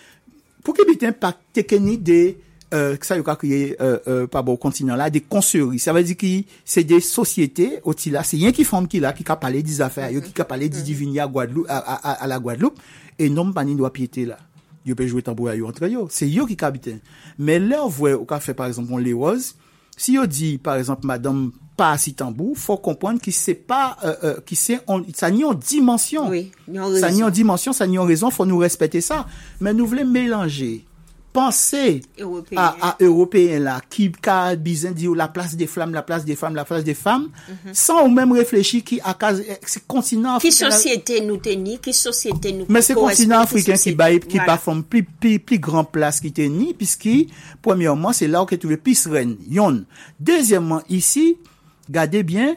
[0.63, 2.37] Pour que bien pas technique des,
[2.75, 5.79] euh, que ça y a créé, euh, euh, pas bon continent là, des conseilleries.
[5.79, 6.27] Ça veut dire que
[6.65, 9.81] c'est des sociétés, au là, c'est rien qui forme qui là, qui a parlé des
[9.81, 12.79] affaires, qui a parlé des divinités à Guadeloupe, à, à, à, à la Guadeloupe,
[13.19, 14.39] et non pas ni doit piéter là.
[14.85, 16.09] Yo peut jouer tambour à yo entre yo.
[16.11, 16.91] C'est yo qui habite
[17.39, 19.55] mais là on voit au café par exemple on les roses
[19.97, 24.15] si yo dit par exemple madame pas assis tambour faut comprendre que c'est pas euh,
[24.25, 26.29] euh, qui c'est on ça n'y en dimension.
[26.29, 27.17] Oui, n'y en ça raison.
[27.17, 29.27] n'y en dimension ça n'y en raison faut nous respecter ça.
[29.61, 29.87] Mais nous
[32.19, 32.75] Européen.
[33.01, 36.95] européen qui a dire la place des flammes la place des femmes la place des
[36.95, 37.29] femmes
[37.73, 41.81] sans ou même réfléchir qui à cause c'est continent Qui africain là- société nous tenir,
[41.81, 44.53] qui société nous mais c'est correspond, continent qui africain qui société- bat qui Voilà.
[44.53, 47.09] bat forme plus plus plus grand place qui était ni puisque
[47.63, 49.85] premièrement c'est là où que tu veux plus reine yon
[50.21, 51.37] deuxièmement ici
[51.91, 52.55] Gardez bien,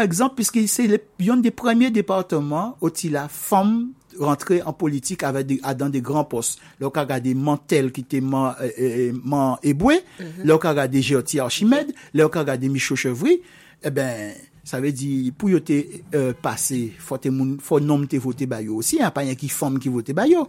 [0.00, 5.24] exemple puisque c'est le yon des premiers départements où il la femme rentre an politik
[5.24, 6.56] adan de gran pos.
[6.80, 10.46] Lò ka gade Mantel ki te man, e, man Eboué, mm -hmm.
[10.46, 13.40] lò ka gade Géoti Archimède, lò ka gade Michaud Chevry,
[13.82, 14.34] e ben,
[14.64, 15.80] sa ve di pou yo te
[16.14, 20.14] euh, pase, fò nom te vote bayo osi, an pa yon ki fòm ki vote
[20.16, 20.46] bayo.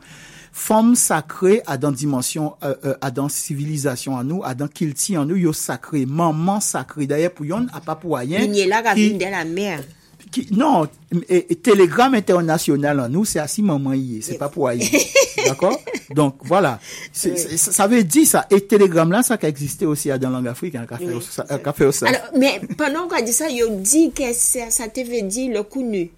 [0.51, 5.53] Fòm sakre adan dimensyon, euh, euh, adan sivilizasyon an nou, adan kilti an nou, yo
[5.55, 7.07] sakre, maman sakre.
[7.09, 8.43] Daye pou yon, apapou ayen.
[8.43, 9.85] Linye la gavine de la mer.
[10.31, 10.87] Qui- non,
[11.29, 14.89] et, et télégramme international en nous, c'est maman y est, c'est pas pour aïe.
[15.45, 15.77] D'accord?
[16.15, 16.79] Donc, voilà.
[17.11, 18.45] Ça veut dire ça.
[18.49, 21.45] Et télégramme là, ça qui existé aussi dans la langue africaine, a fait au- ça-
[21.91, 22.05] a.
[22.07, 25.53] Alors, mais pendant qu'on a dit ça, il dit que ça, ça te veut dire
[25.53, 26.09] le coup nu.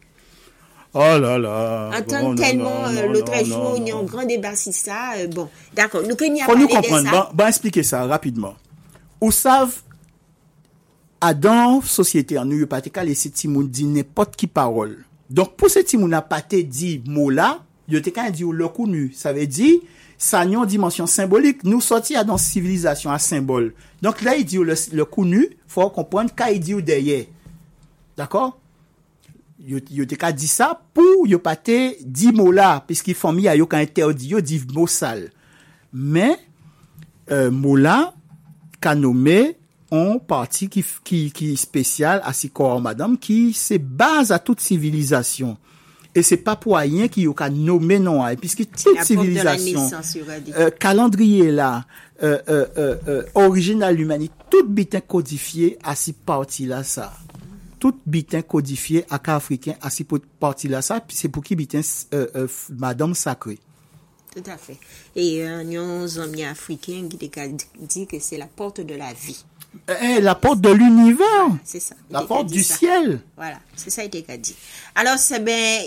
[0.96, 1.90] Oh là là.
[1.98, 5.14] Entendre Bon, tellement euh, l'autre jour, il y a un grand débat sur ça.
[5.18, 6.04] euh, bon, d'accord.
[6.08, 6.16] Nous
[6.46, 7.10] Faut nous comprendre.
[7.10, 8.54] Bon, bon, expliquer ça rapidement.
[9.20, 9.74] Ou savent,
[11.24, 14.98] adan sosyete an nou yo pati ka lese ti moun di nepot ki parol.
[15.34, 17.58] Donk pou se ti moun apate di mou la,
[17.90, 19.10] yo te ka indi ou lokou nou.
[19.16, 19.78] Sa ve di,
[20.20, 23.72] sa nyon dimensyon simbolik, nou soti adan sivilizasyon a simbol.
[24.04, 27.24] Donk la indi ou lokou nou, fwa kompwant ka indi ou deye.
[28.20, 28.54] D'akor?
[29.64, 33.56] Yo, yo te ka di sa pou yo pate di mou la, piski fomi a
[33.56, 35.30] yo ka interdi yo di mou sal.
[35.94, 36.36] Men,
[37.32, 38.12] euh, mou la,
[38.84, 39.54] ka nome,
[39.94, 44.60] on parti qui qui qui spécial à si corps madame qui se base à toute
[44.60, 45.56] civilisation
[46.16, 49.28] et c'est pas pour rien qu'il yo ka nommé non hein, puisque toute La porte
[49.28, 49.42] de
[51.52, 51.86] la
[52.22, 57.14] euh, euh, euh, euh, euh, l'humanité, tout bitin codifié à ces parties là ça.
[57.80, 60.06] Tout bitin codifié à cas africain à ces
[60.40, 61.82] parties là ça, puis c'est pour qui bitin
[62.14, 63.60] euh, euh, madame sacrée.
[64.36, 64.78] Tout à fait.
[65.16, 67.40] Et nous avons un ami africain qui te
[67.82, 69.44] dit que c'est la porte de la vie.
[70.02, 71.96] Eh, la porte de l'univers, C'est ça.
[72.10, 72.76] La te porte du ça.
[72.76, 73.22] ciel.
[73.36, 74.56] Voilà, c'est ça il t'a dit.
[74.96, 75.80] Alors, c'est bien,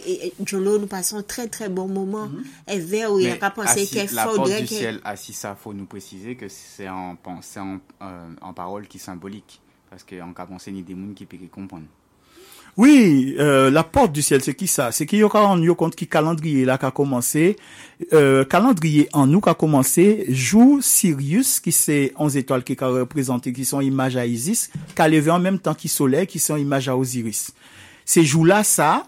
[0.45, 2.29] Jolo, nous passons un très très bon moment.
[2.69, 5.33] Et vers où il Mais a pensé assis- qu'il la porte faudrait du ciel, assis
[5.33, 7.41] ça, faut nous préciser que c'est en, en,
[8.03, 9.61] euh, en parole qui est symbolique.
[9.89, 11.85] Parce qu'en cas pensé ni des mouns qui peuvent comprendre.
[12.77, 14.91] Oui, euh, la porte du ciel, se ki sa?
[14.93, 17.55] Se ki yo ka an yo kont ki kalandriye la ka komanse,
[18.11, 23.55] euh, kalandriye an nou ka komanse, jou Sirius, ki se 11 etoal ki ka reprezenti,
[23.57, 24.67] ki son imaj a Isis,
[24.99, 27.47] ka leve an menm tan ki Soleil, ki son imaj a Osiris.
[28.05, 29.07] Se jou la sa,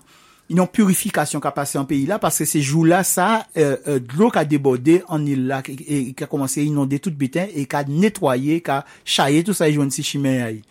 [0.49, 4.49] yon purifikasyon ka pase an peyi la, paske se jou la sa, euh, dlo ka
[4.49, 9.45] debode an il la, e ka komanse inonde tout biten, e ka netwaye, ka chaye
[9.45, 10.65] tout sa yon si chimè a yi.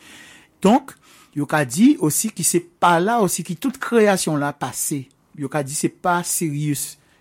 [0.66, 0.98] Tonk,
[1.38, 5.08] yo ka dit aussi que c'est pas là aussi que toute création là passé.
[5.38, 6.74] Yo ka dit c'est pas sérieux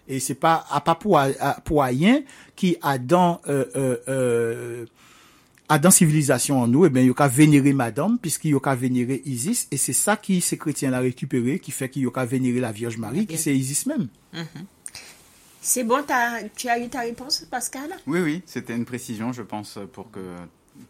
[0.09, 2.23] et c'est pas à pas pour à- pour rien
[2.57, 4.87] qui a dans euh, euh, euh,
[5.69, 9.21] a dans civilisation en nous et ben yo ka vénérer madame puisque yo ka vénérer
[9.27, 12.61] Isis et c'est ça qui ces chrétiens l'a récupéré qui fait qu'il yo ka vénérer
[12.61, 14.09] la Vierge Marie qui c'est Isis même.
[15.61, 15.99] C'est bon,
[16.57, 17.91] tu as eu ta réponse, Pascal?
[18.07, 20.21] Oui, oui, c'était une précision, je pense, pour que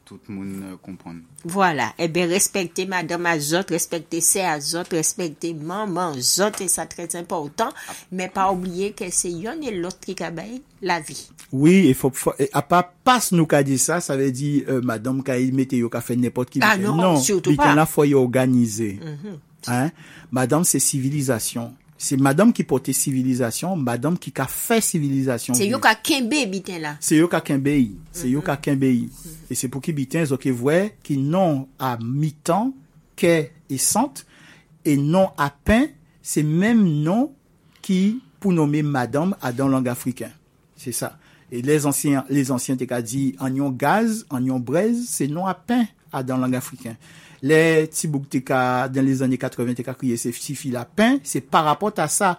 [0.05, 1.23] tout le monde euh, comprenne.
[1.45, 1.93] Voilà.
[1.99, 7.71] Eh bien, respecter Madame Azot, respecter ses Azot, respecter Maman Azot, et ça très important.
[8.13, 11.29] Mais pas oublier que c'est yon et l'autre qui gagne la vie.
[11.53, 12.13] Oui, il faut,
[12.53, 15.89] à pas passe nous qu'a dit ça, ça veut dire euh, madame qu'a mettez yo
[15.89, 16.61] qu'a fait n'importe qui.
[16.63, 17.71] Ah non, surtout pas.
[17.71, 17.77] Mhm.
[17.77, 19.01] là faut y organiser.
[19.67, 19.91] Hein?
[20.31, 21.75] Madame c'est civilisation.
[21.99, 25.57] Se madame ki pote sivilizasyon, madame ki ka fe sivilizasyon.
[25.57, 26.97] Se yo ka kenbe biten la.
[27.01, 27.95] Se yo ka kenbe yi.
[28.13, 28.47] Se yo mm-hmm.
[28.47, 29.07] ka kenbe yi.
[29.07, 29.37] Mm -hmm.
[29.51, 32.73] E se pou ki biten zo ke vwe ki non a mitan,
[33.17, 34.27] ke e sant,
[34.85, 35.89] e non a pen,
[36.23, 37.31] se menm non
[37.81, 40.31] ki pou nome madame a dan lang afrikan.
[40.77, 41.15] Se sa.
[41.51, 46.23] E les ansyen te ka di anyon gaz, anyon brez, se non a pen a
[46.23, 46.97] dan lang afrikan.
[47.47, 51.65] Les t'es qu'à dans les années 80 t'es crier c'est sifi la pain, c'est par
[51.65, 52.39] rapport à ça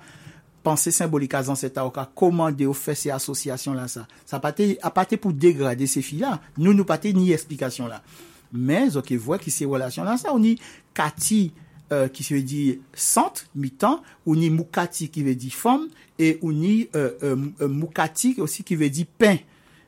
[0.63, 5.17] pensée symbolique à cet cas commander au fait ces associations là ça ça pas été
[5.17, 8.03] pour dégrader ces filles là nous nous pas ni explication là
[8.51, 10.59] mais ok voit qui ces relations là ça on y
[10.93, 11.53] Cathy
[11.93, 15.87] euh, qui veut dire centre mi-temps on y Mukati qui veut dire femme
[16.19, 19.37] et on y euh, euh, euh, Mukati aussi qui veut dire pain.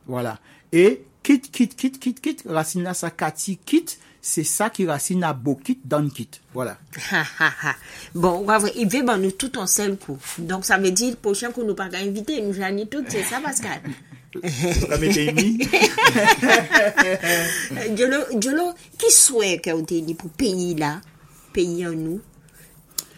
[0.07, 0.39] Voilà.
[0.71, 3.85] Et kit kit kit kit kit racine là ça Cathy kit
[4.21, 6.77] c'est ça qui racine à bokit dans kit voilà
[7.11, 7.75] Ha, ha, ha.
[8.13, 8.45] Bon.
[8.75, 10.17] Il veut ben, nous tout en seul coup.
[10.37, 13.39] Donc, ça veut dire, le prochain coup, nous pas inviter, nous j'en tout, c'est ça,
[13.41, 13.81] Pascal?
[17.91, 21.01] Diolo, Diolo, qui souhaite que vous dit pour pays là,
[21.53, 22.21] pays en nous?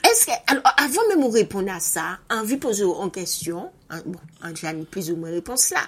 [0.03, 3.71] Est-ce que, alors, avant même de répondre à ça, envie de poser en question,
[4.05, 5.81] bon, hein, j'ai mis plus ou moins réponse là.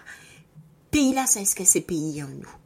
[0.92, 2.63] Pays là, ça, est-ce que c'est pays en nous?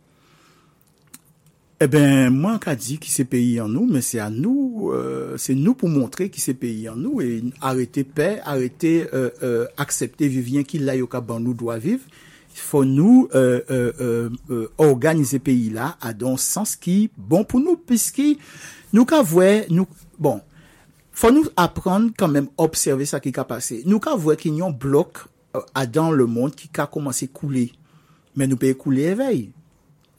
[1.78, 4.88] E eh ben, mwen ka di ki se peyi an nou, men se an nou,
[4.98, 9.28] euh, se nou pou montre ki se peyi an nou, e arete pe, arete euh,
[9.46, 12.08] euh, aksepte vivyen ki la yo ka ban nou doa viv,
[12.58, 13.28] fò nou
[14.82, 18.40] organize peyi la a don sens ki bon pou nou, piski
[18.90, 19.86] nou ka vwe, nou,
[20.18, 20.42] bon,
[21.14, 23.84] fò nou apren kan men observe sa ki ka pase.
[23.86, 27.68] Nou ka vwe ki nyon blok a euh, dan le moun ki ka komanse koule,
[28.34, 29.48] men nou peye koule evey,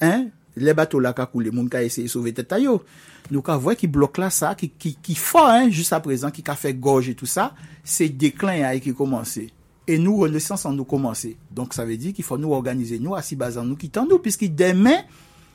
[0.03, 0.29] hein?
[0.63, 2.81] le bato la kakou le moun ka eseye souve teta yo.
[3.29, 6.45] Nou ka vwe ki blok la sa, ki, ki, ki fa, jous a prezant, ki
[6.45, 7.51] ka fe gorge et tout sa,
[7.85, 9.49] se deklan ya e ki komanse.
[9.89, 11.35] E nou renesans an nou komanse.
[11.55, 14.21] Donk sa ve di ki fò nou organize nou, asi bazan nou ki tan nou,
[14.25, 15.05] piski demen,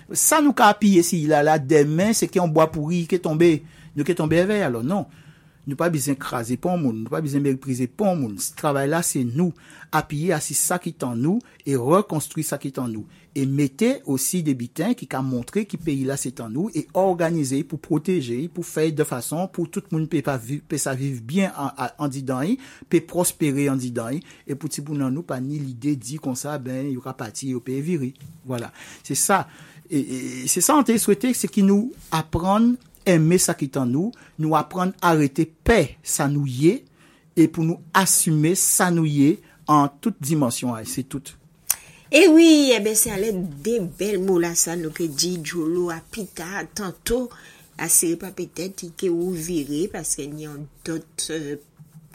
[0.09, 3.55] sa nou ka apiye si ilala, demen se ki an boapouri ki tombe,
[3.97, 5.05] nou ki tombe evè, alò non.
[5.63, 8.35] Nou pa bizen krasi pon moun, nou pa bizen merprize pon moun.
[8.41, 9.55] Se travay la se nou,
[9.95, 13.07] apiye asi sa ki tan nou, e rekonstrui sa ki tan nou.
[13.33, 16.83] E mette osi de biten ki ka montre ki peyi la se tan nou, e
[16.99, 21.23] organize pou proteje, pou fey de fason, pou tout moun pe, viv, pe sa viv
[21.23, 22.59] bien an, an di dan yi,
[22.91, 25.95] pe prospere an di dan yi, e pou ti pou nan nou pa ni lide
[25.95, 28.11] di kon sa, ben yu ka pati yu pe viri.
[28.43, 28.73] Voilà,
[29.07, 29.45] se sa,
[29.87, 32.73] se sa an te souwete se ki nou apran
[33.09, 36.81] eme sa ki tan nou, nou apren arete pe sa nou ye,
[37.33, 39.37] e pou nou asume sa nou ye
[39.69, 41.33] an tout dimensyon ay, se tout.
[42.13, 45.87] Ewi, eh ebe eh se alè de bel mou la sa nou ke di djolo
[45.89, 47.23] apita tanto
[47.81, 51.55] asire pa petet ike ou vire paske ni an dot euh,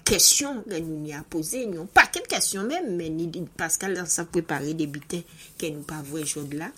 [0.06, 4.22] kesyon ke nou ni apose, ni an paket kesyon men, men ni paskal an sa
[4.30, 5.24] prepare debite
[5.58, 6.70] ke nou pa vwe jod la.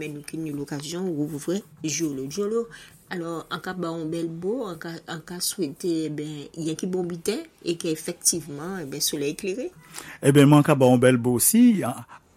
[0.00, 2.66] men nou ki nou l'okasyon rouvre jolo jolo
[3.08, 4.90] Alors, an ka ba an bel bo, an ka,
[5.28, 9.68] ka souwete, ben, yon ki bon biten, e ke efektiveman, ben, soule ekleri.
[9.70, 11.84] E eh ben, man ka ba an bel bo osi,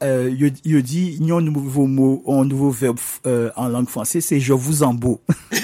[0.06, 4.54] euh, yo di, yon nouvo mou, yon nouvo verb euh, en lang franse, se je
[4.54, 5.18] vous embo.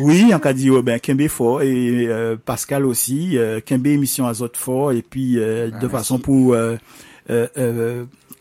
[0.00, 3.94] oui, an ka di yo, oh, ben, Kembe for, et euh, Pascal osi, euh, Kembe
[3.94, 6.50] emisyon azot for, et puis, euh, ah, de fason pou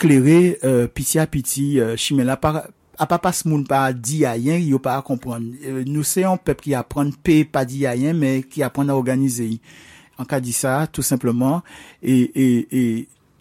[0.01, 2.63] klere euh, piti a piti, Chimela par...
[3.01, 5.45] apapas moun pa di a yen, yo pa a kompran.
[5.61, 8.91] E, nou se yon pep ki apran pe pa di a yen, men ki apran
[8.91, 9.59] a organize yi.
[10.21, 11.63] An ka di sa, tout simplement,
[12.01, 12.83] e, e, e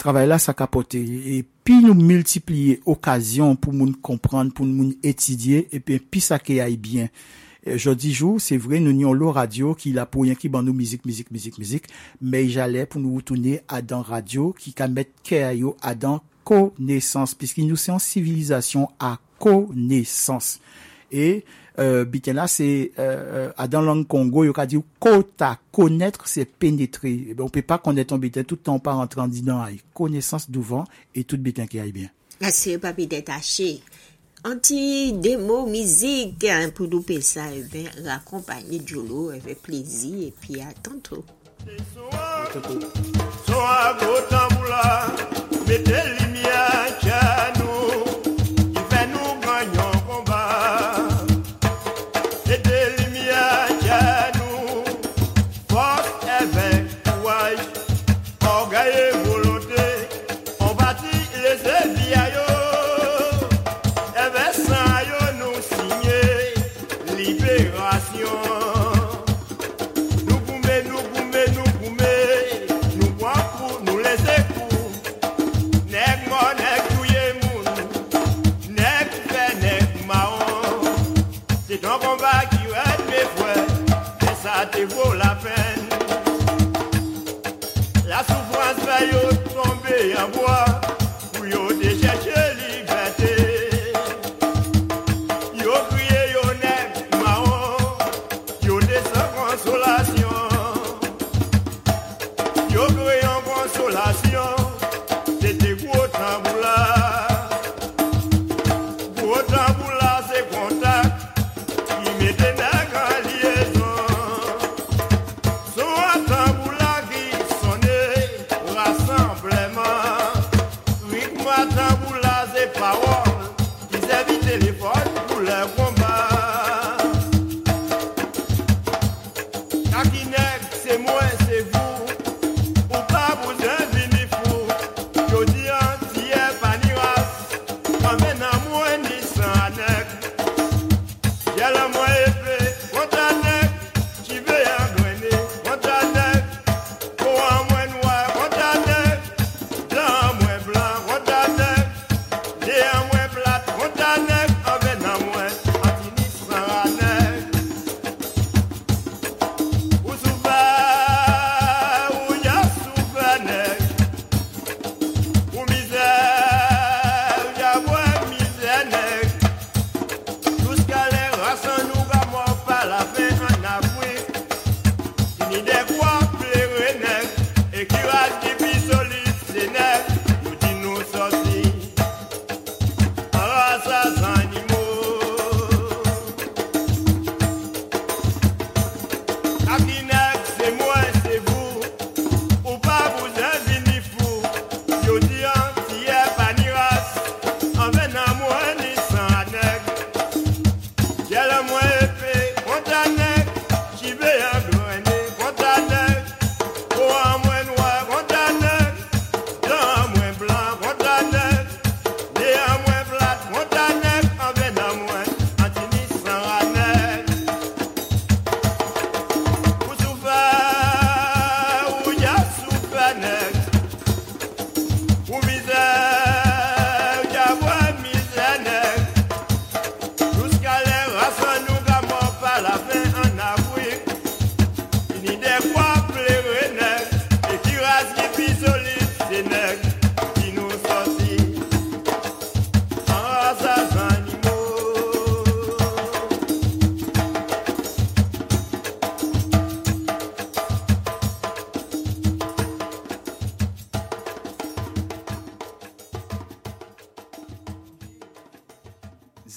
[0.00, 1.02] travay la sa kapote.
[1.02, 6.62] E pi nou multipliye okasyon pou moun kompran, pou moun etidye, e pi sa ke
[6.64, 7.12] ay bien.
[7.62, 10.74] Jodi jou, se vre, nou nyon lo radyo ki la pou yon ki ban nou
[10.74, 11.86] mizik, mizik, mizik, mizik,
[12.18, 16.18] men jale pou nou wotoune adan radyo ki ka met ke ayo adan
[16.48, 20.60] konesans, piski nou se yon sivilizasyon ak connaissance.
[21.10, 21.44] Et
[21.80, 26.44] euh, biten là, c'est euh, euh, dans langue Congo, il a dit kota, connaître, c'est
[26.44, 27.26] pénétrer.
[27.30, 29.80] Eh ben, on peut pas connaître un bitin tout le temps par disant aïe.
[29.92, 32.08] connaissance devant et tout bitin qui aille bien.
[32.50, 33.80] C'est pas détaché.
[34.44, 40.34] Anti démo musique hein, pour nous payer ça, eh ben, raccompagner Jolo avec plaisir et
[40.40, 41.24] puis à tantôt.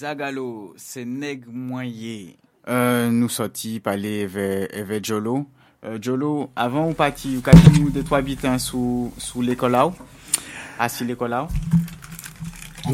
[0.06, 2.28] Zagalo, c'est nèg moyen.
[2.68, 5.46] Euh, nous sortis parler vers, vers Jolo.
[5.84, 9.90] Euh, Jolo, avant ou parti, ou qu'a nous de trois habitants sous, sous l'école là?
[10.78, 11.48] Assis l'école là?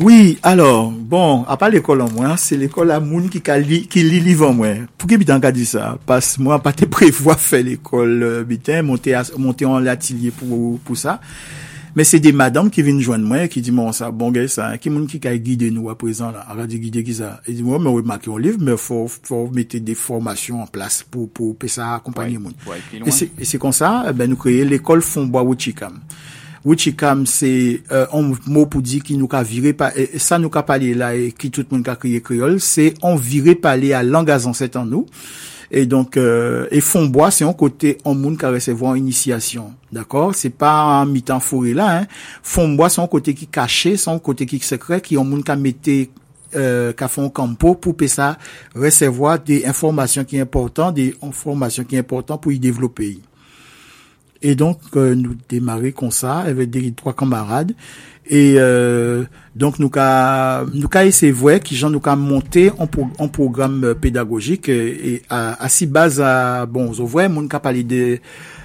[0.01, 4.03] Oui, alors, bon, à part l'école en moi, c'est l'école à moun qui li, qui
[4.03, 4.69] lit livre en moi.
[4.97, 5.99] Pour qui bitan ka dit ça?
[6.07, 10.31] Parce que moi, pas te prévoir faire l'école, euh, bitan, monter, à- monter en l'atelier
[10.31, 11.21] pour, pour ça.
[11.95, 14.33] Men bon, bon, se de madame ki vin jwenn mwen, ki di moun sa, bon
[14.33, 17.35] gen sa, ki moun ki kay guide nou aprezen la, ara di guide ki sa.
[17.45, 21.03] E di moun, mwen wè maki yon liv, mwen fò mette de formasyon an plas
[21.05, 22.57] pou pe sa akompanyen moun.
[23.05, 26.01] E se kon sa, ben nou kreye l'ekol Fonboa Wichikam.
[26.65, 27.53] Wichikam se
[27.91, 31.13] euh, an mou pou di ki nou ka vire pa, sa nou ka pale la,
[31.13, 35.05] ki tout moun ka kriye kriol, se an vire pale a langazan set an nou.
[35.75, 39.73] Et donc, euh, et Fondbois, c'est un côté en monde qui recevoir initiation.
[39.91, 40.35] D'accord?
[40.35, 42.07] C'est pas un mi-temps fourré là, hein.
[42.43, 45.51] Fondbois, c'est un côté qui caché, c'est un côté qui secret, qui en monde qui
[45.51, 46.11] a metté
[46.55, 48.37] euh, qu'a un campo pour ça
[48.75, 53.19] recevoir des informations qui sont importantes, des informations qui sont importantes pour y développer.
[54.43, 57.73] Et donc, euh, nous démarrer comme ça, avec des trois camarades.
[58.27, 59.25] Et euh,
[59.57, 63.95] donc, nous avons nous essayé voir qui gens nous ca monté en, pro, programme euh,
[63.95, 68.19] pédagogique et à, à si base à bon, vous voyez, mon ca parlé de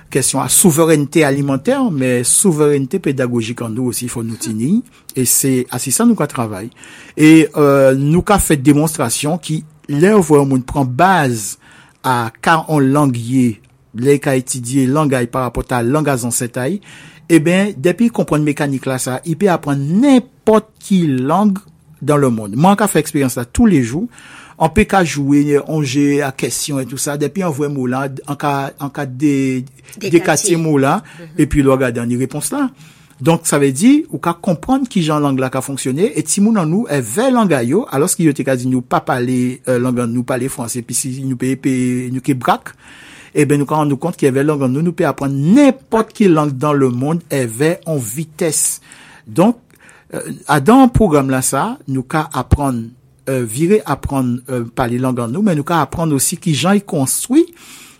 [0.09, 4.81] question à souveraineté alimentaire, mais souveraineté pédagogique en nous aussi, il faut nous tenir.
[5.15, 6.69] Et c'est assez ça nous qu'on travaille.
[7.17, 11.57] Et euh, nous qu'a fait démonstration qui, là, où on prend base
[12.03, 12.79] à car on
[14.01, 16.79] lè ka etidye langay par rapport a langaz ansetay,
[17.27, 21.57] e eh ben, depi kompon mekanik la sa, i pe apren nèpot ki lang
[22.01, 22.55] dan le moun.
[22.55, 24.07] Man ka fè eksperyans la tou le jou,
[24.57, 28.05] an pe ka jowe, anje a kesyon et tout sa, depi an vwe mou la,
[28.27, 29.65] an ka, an ka de,
[30.01, 31.41] dekati mou la, mm -hmm.
[31.41, 32.69] e pi lwa gade an ni repons la.
[33.17, 36.41] Donk sa ve di, ou ka kompran ki jan lang la ka fonksyonne, et si
[36.41, 39.01] moun an nou e ve langa yo, alos ki yo te ka di nou pa
[39.01, 41.73] pale euh, langan nou pale franse, pi si nou pe, pe
[42.13, 42.75] nou ke brak,
[43.41, 45.35] eh ben, nous, quand on nous compte qu'il y avait langue nous, nous pouvons apprendre
[45.35, 48.81] n'importe quelle langue dans le monde, est en vitesse.
[49.27, 49.57] Donc,
[50.13, 50.21] euh,
[50.65, 52.83] dans un programme là, ça, nous qu'à apprendre
[53.29, 56.71] euh, virer apprendre euh, parler langue en nous, mais nous qu'à apprendre aussi qui gens
[56.71, 57.45] y construit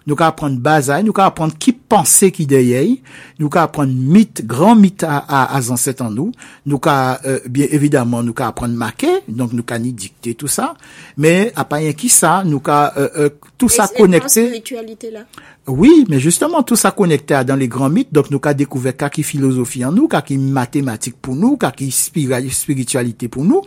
[0.07, 2.87] nous qu'à apprendre base nous qu'à apprendre qui pensait qui derrière,
[3.39, 6.31] nous qu'à apprendre mythe, grand mythe à, à, à ancêtres en nous,
[6.65, 10.47] nous qu'à, euh, bien évidemment, nous qu'à apprendre marquer, donc nous qu'à ni dicter tout
[10.47, 10.75] ça,
[11.17, 14.47] mais à pas rien qui ça, nous qu'à, euh, euh, tout ça connecté.
[14.47, 15.19] spiritualité là.
[15.67, 19.21] Oui, mais justement, tout ça connecté dans les grands mythes, donc nous qu'à découvert qui
[19.21, 23.61] philosophie en nous, qui mathématiques pour nous, qui spiritualité pour nous,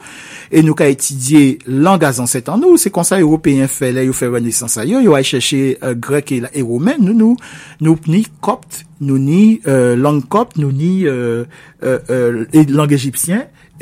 [0.51, 4.03] et nous qu'à étudier langue à ancêtres en nous, c'est comme ça européen fait, là,
[4.03, 7.37] ils fait renaissance ailleurs, ils chercher grec et, romain, nous, nous,
[7.81, 11.45] nous, ni copte, nous, ni euh, langue copte, nous, ni euh,
[11.83, 12.97] euh, euh langue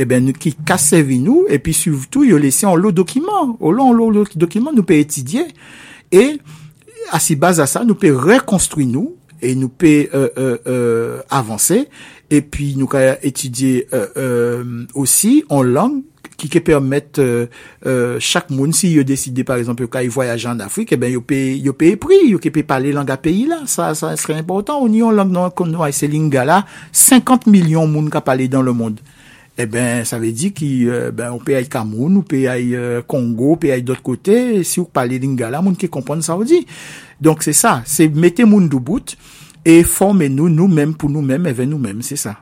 [0.00, 0.56] eh ben, qui
[1.18, 3.56] nous, et puis surtout, il a laissé en.
[3.60, 3.94] Au long,
[4.72, 5.44] nous peut étudier.
[6.12, 6.38] Et,
[7.10, 7.18] à
[7.60, 11.88] à ça, nous peut reconstruire nous, et nous peut euh, avancer,
[12.30, 13.86] et puis nous peut étudier
[14.94, 16.02] aussi en langue,
[16.38, 17.46] ki ke permette euh,
[17.86, 20.96] euh, chak moun si yo deside par exemple yo ka yi voyaje an Afrik, e
[20.96, 24.38] eh ben yo peye pri, yo ke peye pale lang a peyi la, sa sre
[24.38, 26.62] important, ou ni yon lang nan kon nou a ese linga la,
[26.94, 28.98] 50 milyon moun ka pale dan le moun.
[29.58, 32.76] Eh ben, sa ve di ki, euh, ben, ou pe ay Kamoun, ou pe ay
[32.78, 36.38] euh, Kongo, ou pe ay dot kote, si ou pale Lingala, moun ki kompon sa
[36.38, 36.62] ou di.
[37.18, 39.18] Donk se sa, se mette moun do bout,
[39.66, 42.38] e forme nou nou menm pou nou menm, even eh nou menm, se sa.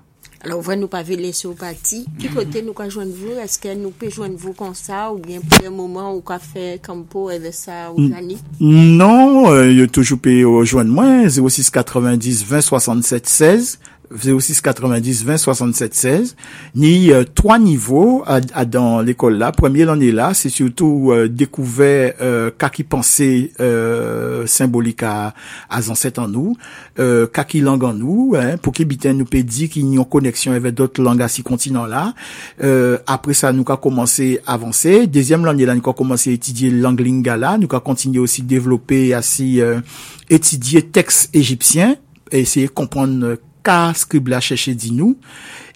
[0.47, 2.07] Alors, vrai, nous pas veiller sur parti.
[2.21, 3.33] Qui côté nous pouvons joindre vous?
[3.33, 5.11] Est-ce que nous pouvons joindre vous comme ça?
[5.13, 8.39] Ou bien pour le moment, ou qu'a fait Campo avec ça ou Jani?
[8.61, 11.29] Non, euh, toujours pu joindre moi.
[11.29, 13.79] 06 90 20 67 16.
[14.15, 16.37] 06 90 20 67 16
[16.75, 19.53] ni euh, trois niveaux à, dans l'école là.
[19.53, 25.35] Premier l'année là c'est surtout euh, découvert euh, qui pensait euh, symbolique à
[25.71, 26.57] à ancêtres en nous
[26.99, 30.05] euh, qui langue en nous hein, pour qu'il nous peut dire qu'il y a une
[30.05, 32.15] connexion avec d'autres langues à ces continents là.
[32.63, 35.07] Euh, après ça nous a commencé à avancer.
[35.07, 39.15] Deuxième l'année là nous a commencé à étudier langue lingala nous a continué aussi développer
[39.15, 39.81] ainsi euh,
[40.29, 41.97] étudier texte égyptien
[42.33, 45.17] essayer de comprendre ka scribe la chèche di nou.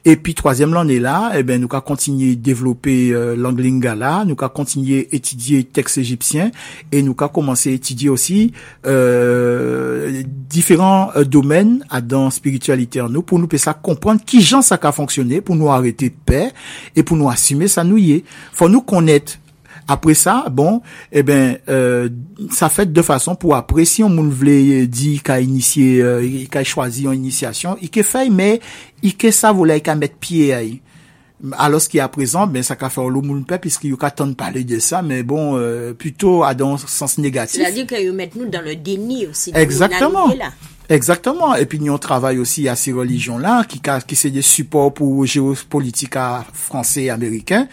[0.06, 4.24] Et puis, troisième l'année là, eh ben, nous avons continué à développer euh, langue lingala,
[4.26, 6.50] nous avons continué à étudier texte égyptien
[6.90, 8.52] et nous avons commencé à étudier aussi
[8.86, 14.62] euh, différents euh, domaines à dans spiritualité en nous pour nous ça comprendre qui gens
[14.62, 16.50] ça a fonctionné pour nous arrêter de paix
[16.96, 18.24] et pour nous assumer ça nous y est.
[18.52, 18.70] Faut
[19.88, 20.82] après ça, bon,
[21.12, 22.08] eh ben, euh,
[22.50, 27.04] ça fait de façon pour apprécier, on moun vle dit qu'a initié, euh, qu'a choisi
[27.04, 28.60] une initiation, il qu'a fait, mais
[29.02, 30.60] il qu'a ça voulait qu'a mettre pied à
[31.58, 33.96] alors ce qui est à présent, ben ça qu'a fait le moun pe puisqu'il y
[33.98, 37.60] a tant de parler de ça, mais bon, euh, plutôt à dans sens négatif.
[37.60, 39.50] C'est-à-dire qu'ils mettent nous dans le déni aussi.
[39.54, 40.28] Exactement.
[40.90, 41.54] Exactement.
[41.54, 45.24] Et puis, nous, on travaille aussi à ces religions-là, qui, qui c'est des supports pour
[45.24, 46.16] géopolitique
[46.52, 47.68] français et américain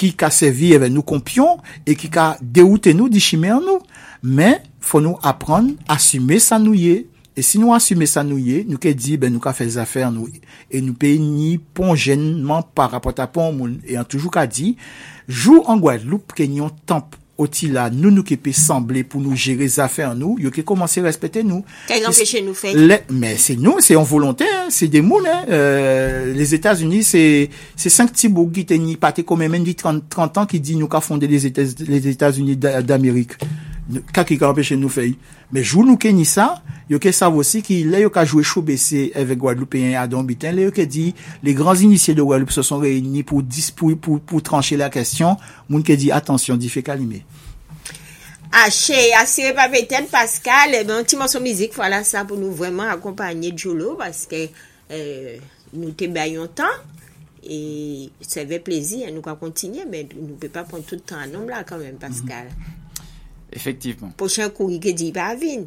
[0.00, 3.62] ki ka sevi eve eh nou kompyon, e ki ka deoute nou di chime an
[3.64, 3.84] nou.
[4.24, 7.04] Men, fò nou apran, asume sa nou ye.
[7.36, 9.68] E si nou asume sa nou ye, nou ke di, eh ben nou ka fe
[9.76, 10.28] zafen nou.
[10.72, 13.78] E nou pe ni pon jenman par rapot apon moun.
[13.84, 14.74] E an toujou ka di,
[15.28, 17.19] jou an Guadeloupe ke nyon temp
[17.92, 21.42] nous qui peut sembler pour nous gérer les affaires nous, yo qui commencer à respecter
[21.42, 21.64] nous.
[21.88, 23.00] Qu'est-ce empêche nous faire?
[23.10, 25.44] mais c'est nous, c'est en volonté, hein, c'est des mounes, hein.
[25.48, 30.04] euh, les États-Unis, c'est, c'est cinq petits bouts qui t'ont pas comme même dit 30,
[30.08, 32.58] 30 ans qui dit nous qu'a fondé les États, les États-Unis
[34.14, 35.14] kaki ka anpeche nou fey.
[35.50, 36.60] Me jou nou ke ni sa,
[36.90, 40.54] yo ke sav osi ki le yo ka jwe chou bese eve Guadeloupeyen Adon Biten,
[40.54, 41.08] le yo ke di,
[41.42, 45.38] le granz inisye de Guadeloupe se son reyni pou dispou, pou, pou tranche la kestyon,
[45.68, 47.24] moun ke di, atensyon, di fe kalime.
[48.62, 52.54] Ache, asire pa veten Pascal, e ben ti monson mizik fwa la sa pou nou
[52.58, 54.48] vweman akompanyen Djolo, paske
[54.90, 55.38] euh,
[55.74, 56.82] nou te bayon tan,
[57.42, 61.50] e se ve plezi, nou ka kontinye, men nou pe pa pon tout tan anom
[61.50, 62.50] la kanmen Pascal.
[62.50, 62.79] Mm -hmm.
[63.52, 64.12] Effectivement.
[64.16, 65.66] Prochain coup, il dit pas vine.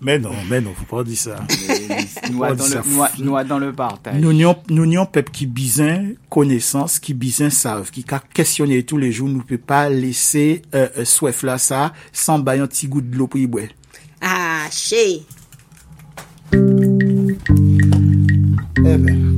[0.00, 1.44] Mais non, mais non, faut pas dire ça.
[2.30, 4.20] Nous dans, dans, le partage.
[4.20, 9.28] Nous n'avons pas qui bizin connaissance, qui bizin savent, qui a questionné tous les jours,
[9.28, 13.00] nous ne pouvons pas laisser euh, euh soif là ça sans bailler un petit goût
[13.00, 13.66] de l'eau pour y boire.
[14.20, 15.22] Ah, chez.
[18.84, 19.37] Eh ben.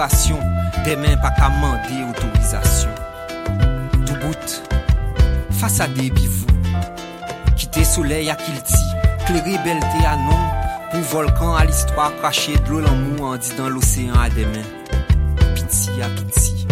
[0.00, 0.38] libération
[0.84, 2.88] des mains pas qu'à mander autorisation.
[4.06, 4.62] Tout bout,
[5.50, 6.46] face à des bivous,
[7.54, 8.82] quitter soleil à Kilti,
[9.26, 10.38] clairer belle à non,
[10.90, 14.70] pour volcan à l'histoire, cracher de l'eau l'amour en dit dans l'océan à des mains.
[15.54, 16.66] Pitié à pitié,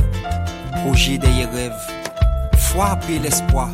[0.82, 1.72] projet derrière rêve,
[2.56, 3.68] foi après l'espoir,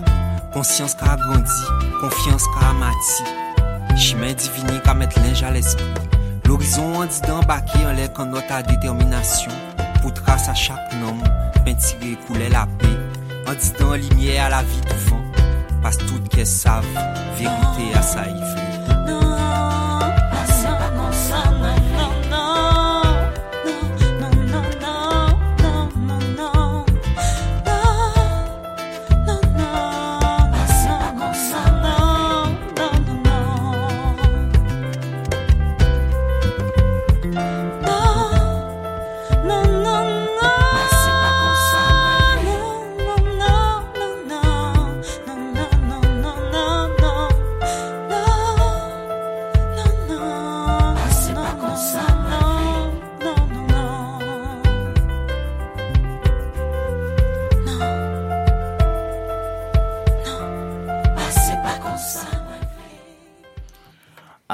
[0.53, 1.63] conscience qu'a grandi,
[2.01, 5.85] confiance qu'a amati, chemin diviné qu'a mettre linge à l'esprit.
[6.67, 9.53] Ils ont envie d'embarquer en l'air quand notre détermination
[10.01, 11.15] pour tracer chaque nom,
[11.63, 12.87] peintirer et couler la paix.
[13.47, 15.21] En disant lumière à la vie du vent,
[15.83, 16.87] parce que toutes qu'elles savent,
[17.37, 18.25] vérité à sa.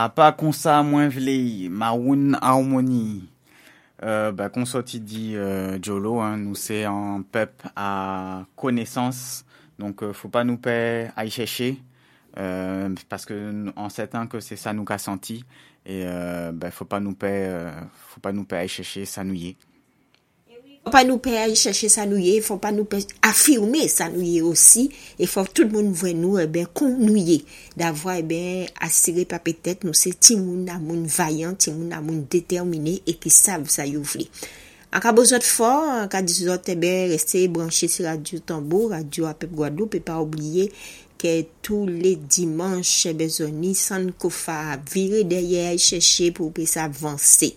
[0.00, 3.28] A pa konsa mwen vle, Maroon Harmony.
[4.02, 9.44] Euh, bah, qu'on sorti dit euh, Jolo, hein, nous c'est en pep à connaissance,
[9.78, 11.82] donc euh, faut pas nous payer à y chercher,
[12.38, 15.44] euh, parce que en un que c'est ça nous qu'a senti,
[15.84, 19.04] et euh, bah, faut pas nous payer, euh, faut pas nous payer à y chercher,
[19.04, 19.56] ça nous y est.
[20.80, 23.82] Fò pa nou pe a yi chèche sa nou ye, fò pa nou pe afirme
[23.92, 24.86] sa nou ye osi,
[25.20, 27.42] e fò tout moun vwe nou e eh ben kon nou ye.
[27.76, 31.74] Davwa e eh ben asire pa petet nou se ti moun a moun vayan, ti
[31.74, 34.24] moun a moun determine, e ki sav sa yo vle.
[34.88, 35.68] An ka bozot fò,
[36.00, 40.16] an ka dizot e ben reste branche si radyo tambo, radyo apèp Gwadou, pe pa
[40.24, 40.70] oubliye
[41.20, 46.56] ke tou le dimanche eh bezoni san ko fa vire deye a yi chèche pou
[46.56, 47.52] pe sa avanse.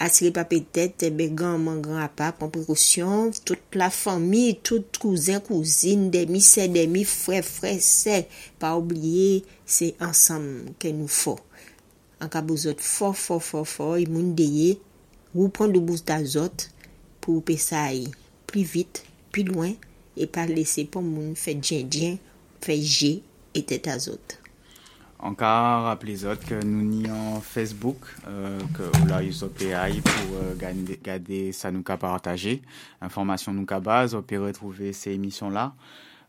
[0.00, 5.42] asile pape tet, ebe eh ganman gran apap, pon prekosyon, tout la fami, tout kouzen,
[5.44, 8.22] kouzine, demi se, demi fre, fre se,
[8.62, 10.48] pa oubliye, se ansam
[10.80, 11.36] ke nou fo.
[12.20, 14.74] Anka bouzot fo, fo, fo, fo, y moun deye,
[15.34, 16.70] wou pon do bouz da zot,
[17.20, 18.08] pou pe sa yi,
[18.48, 19.76] pli vit, pli loin,
[20.16, 22.20] e pa lese pon moun fe djen djen,
[22.64, 23.18] fe je,
[23.52, 24.39] etet a zot.
[25.22, 30.36] Encore rappelez les autres que nous en Facebook, euh, que là ils ont PI pour
[30.36, 30.54] euh,
[31.02, 32.62] garder, ça nous qu'a partagé,
[33.02, 35.74] information nous qu'a base, on peut retrouver ces émissions là.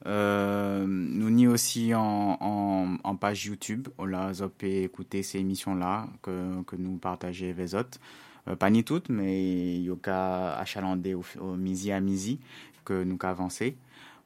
[0.07, 6.07] Euh, nous n'y aussi en, en, page YouTube, on là pouvez écouter ces émissions là
[6.21, 7.99] que, que nous partageons avec les autres.
[8.47, 12.39] Euh, pas ni toutes, mais il y a qu'à achalander au, au midi à midi
[12.83, 13.75] que nous qu'a avancé.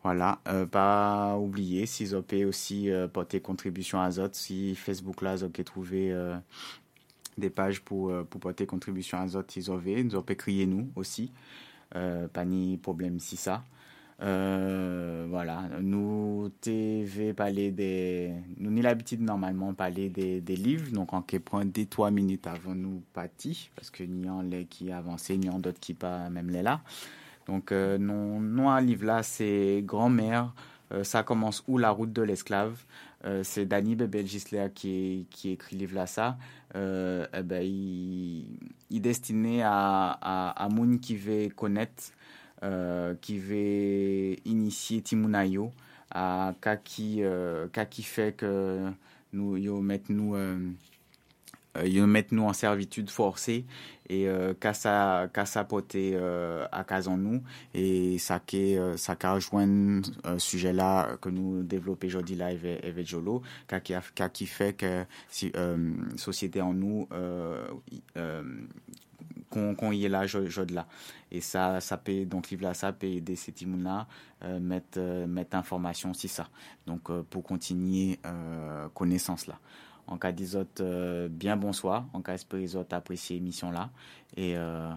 [0.06, 5.24] Voilà, euh, pas oublier si vous avez aussi euh, porté contribution à Zot, si Facebook
[5.24, 6.38] là, avez trouvé euh,
[7.40, 11.32] des pages pour, euh, pour porter contribution à Zot, ils ont nous crier nous aussi,
[11.90, 13.64] pas ni problème si ça.
[14.20, 21.24] Voilà, nous TV parler des, nous ni l'habitude normalement parler des, des livres, donc on
[21.24, 25.36] peut prendre des trois minutes avant nous partir, parce que ni en les qui avancé,
[25.36, 26.82] ni en d'autres qui pas même les là.
[27.48, 30.54] Donc, euh, non, non, un livre là, c'est Grand-mère.
[30.92, 32.84] Euh, ça commence où la route de l'esclave?
[33.26, 36.38] Euh, c'est Danny Bebel Gisler qui, qui écrit livre là ça.
[36.76, 38.46] Euh, eh ben, il,
[38.92, 42.12] il est destiné à, à, à Moun qui veut connaître,
[42.64, 45.72] euh, qui veut initier Timunayo,
[46.12, 47.24] à Kaki,
[47.74, 48.92] Kaki fait que
[49.34, 50.36] nous, yo nous,
[51.84, 53.66] ils mettent nous en servitude forcée
[54.10, 54.28] et
[54.74, 57.42] ça porter euh, à cason nous
[57.74, 62.48] et ça qui euh, ça qu'a rejoint euh, sujet là que nous développons aujourd'hui là
[62.48, 63.42] avec, Jolo
[63.84, 63.94] qui
[64.34, 67.08] qui fait que si euh, société en nous
[69.50, 70.88] qu'on qu'on y est là je, je de là.
[71.32, 74.08] Et ça ça peut donc livre ça peut aider ces timons là
[74.44, 76.48] euh, mettre euh, mettre information sur ça.
[76.86, 78.20] Donc euh, pour continuer
[78.94, 79.60] connaissance là
[80.08, 82.06] en cas d'Isote, euh, bien bonsoir.
[82.14, 83.90] En cas espérisot, appréciez l'émission là.
[84.38, 84.92] Et euh,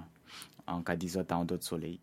[0.66, 1.98] en cas d'Isote, en d'autres soleil.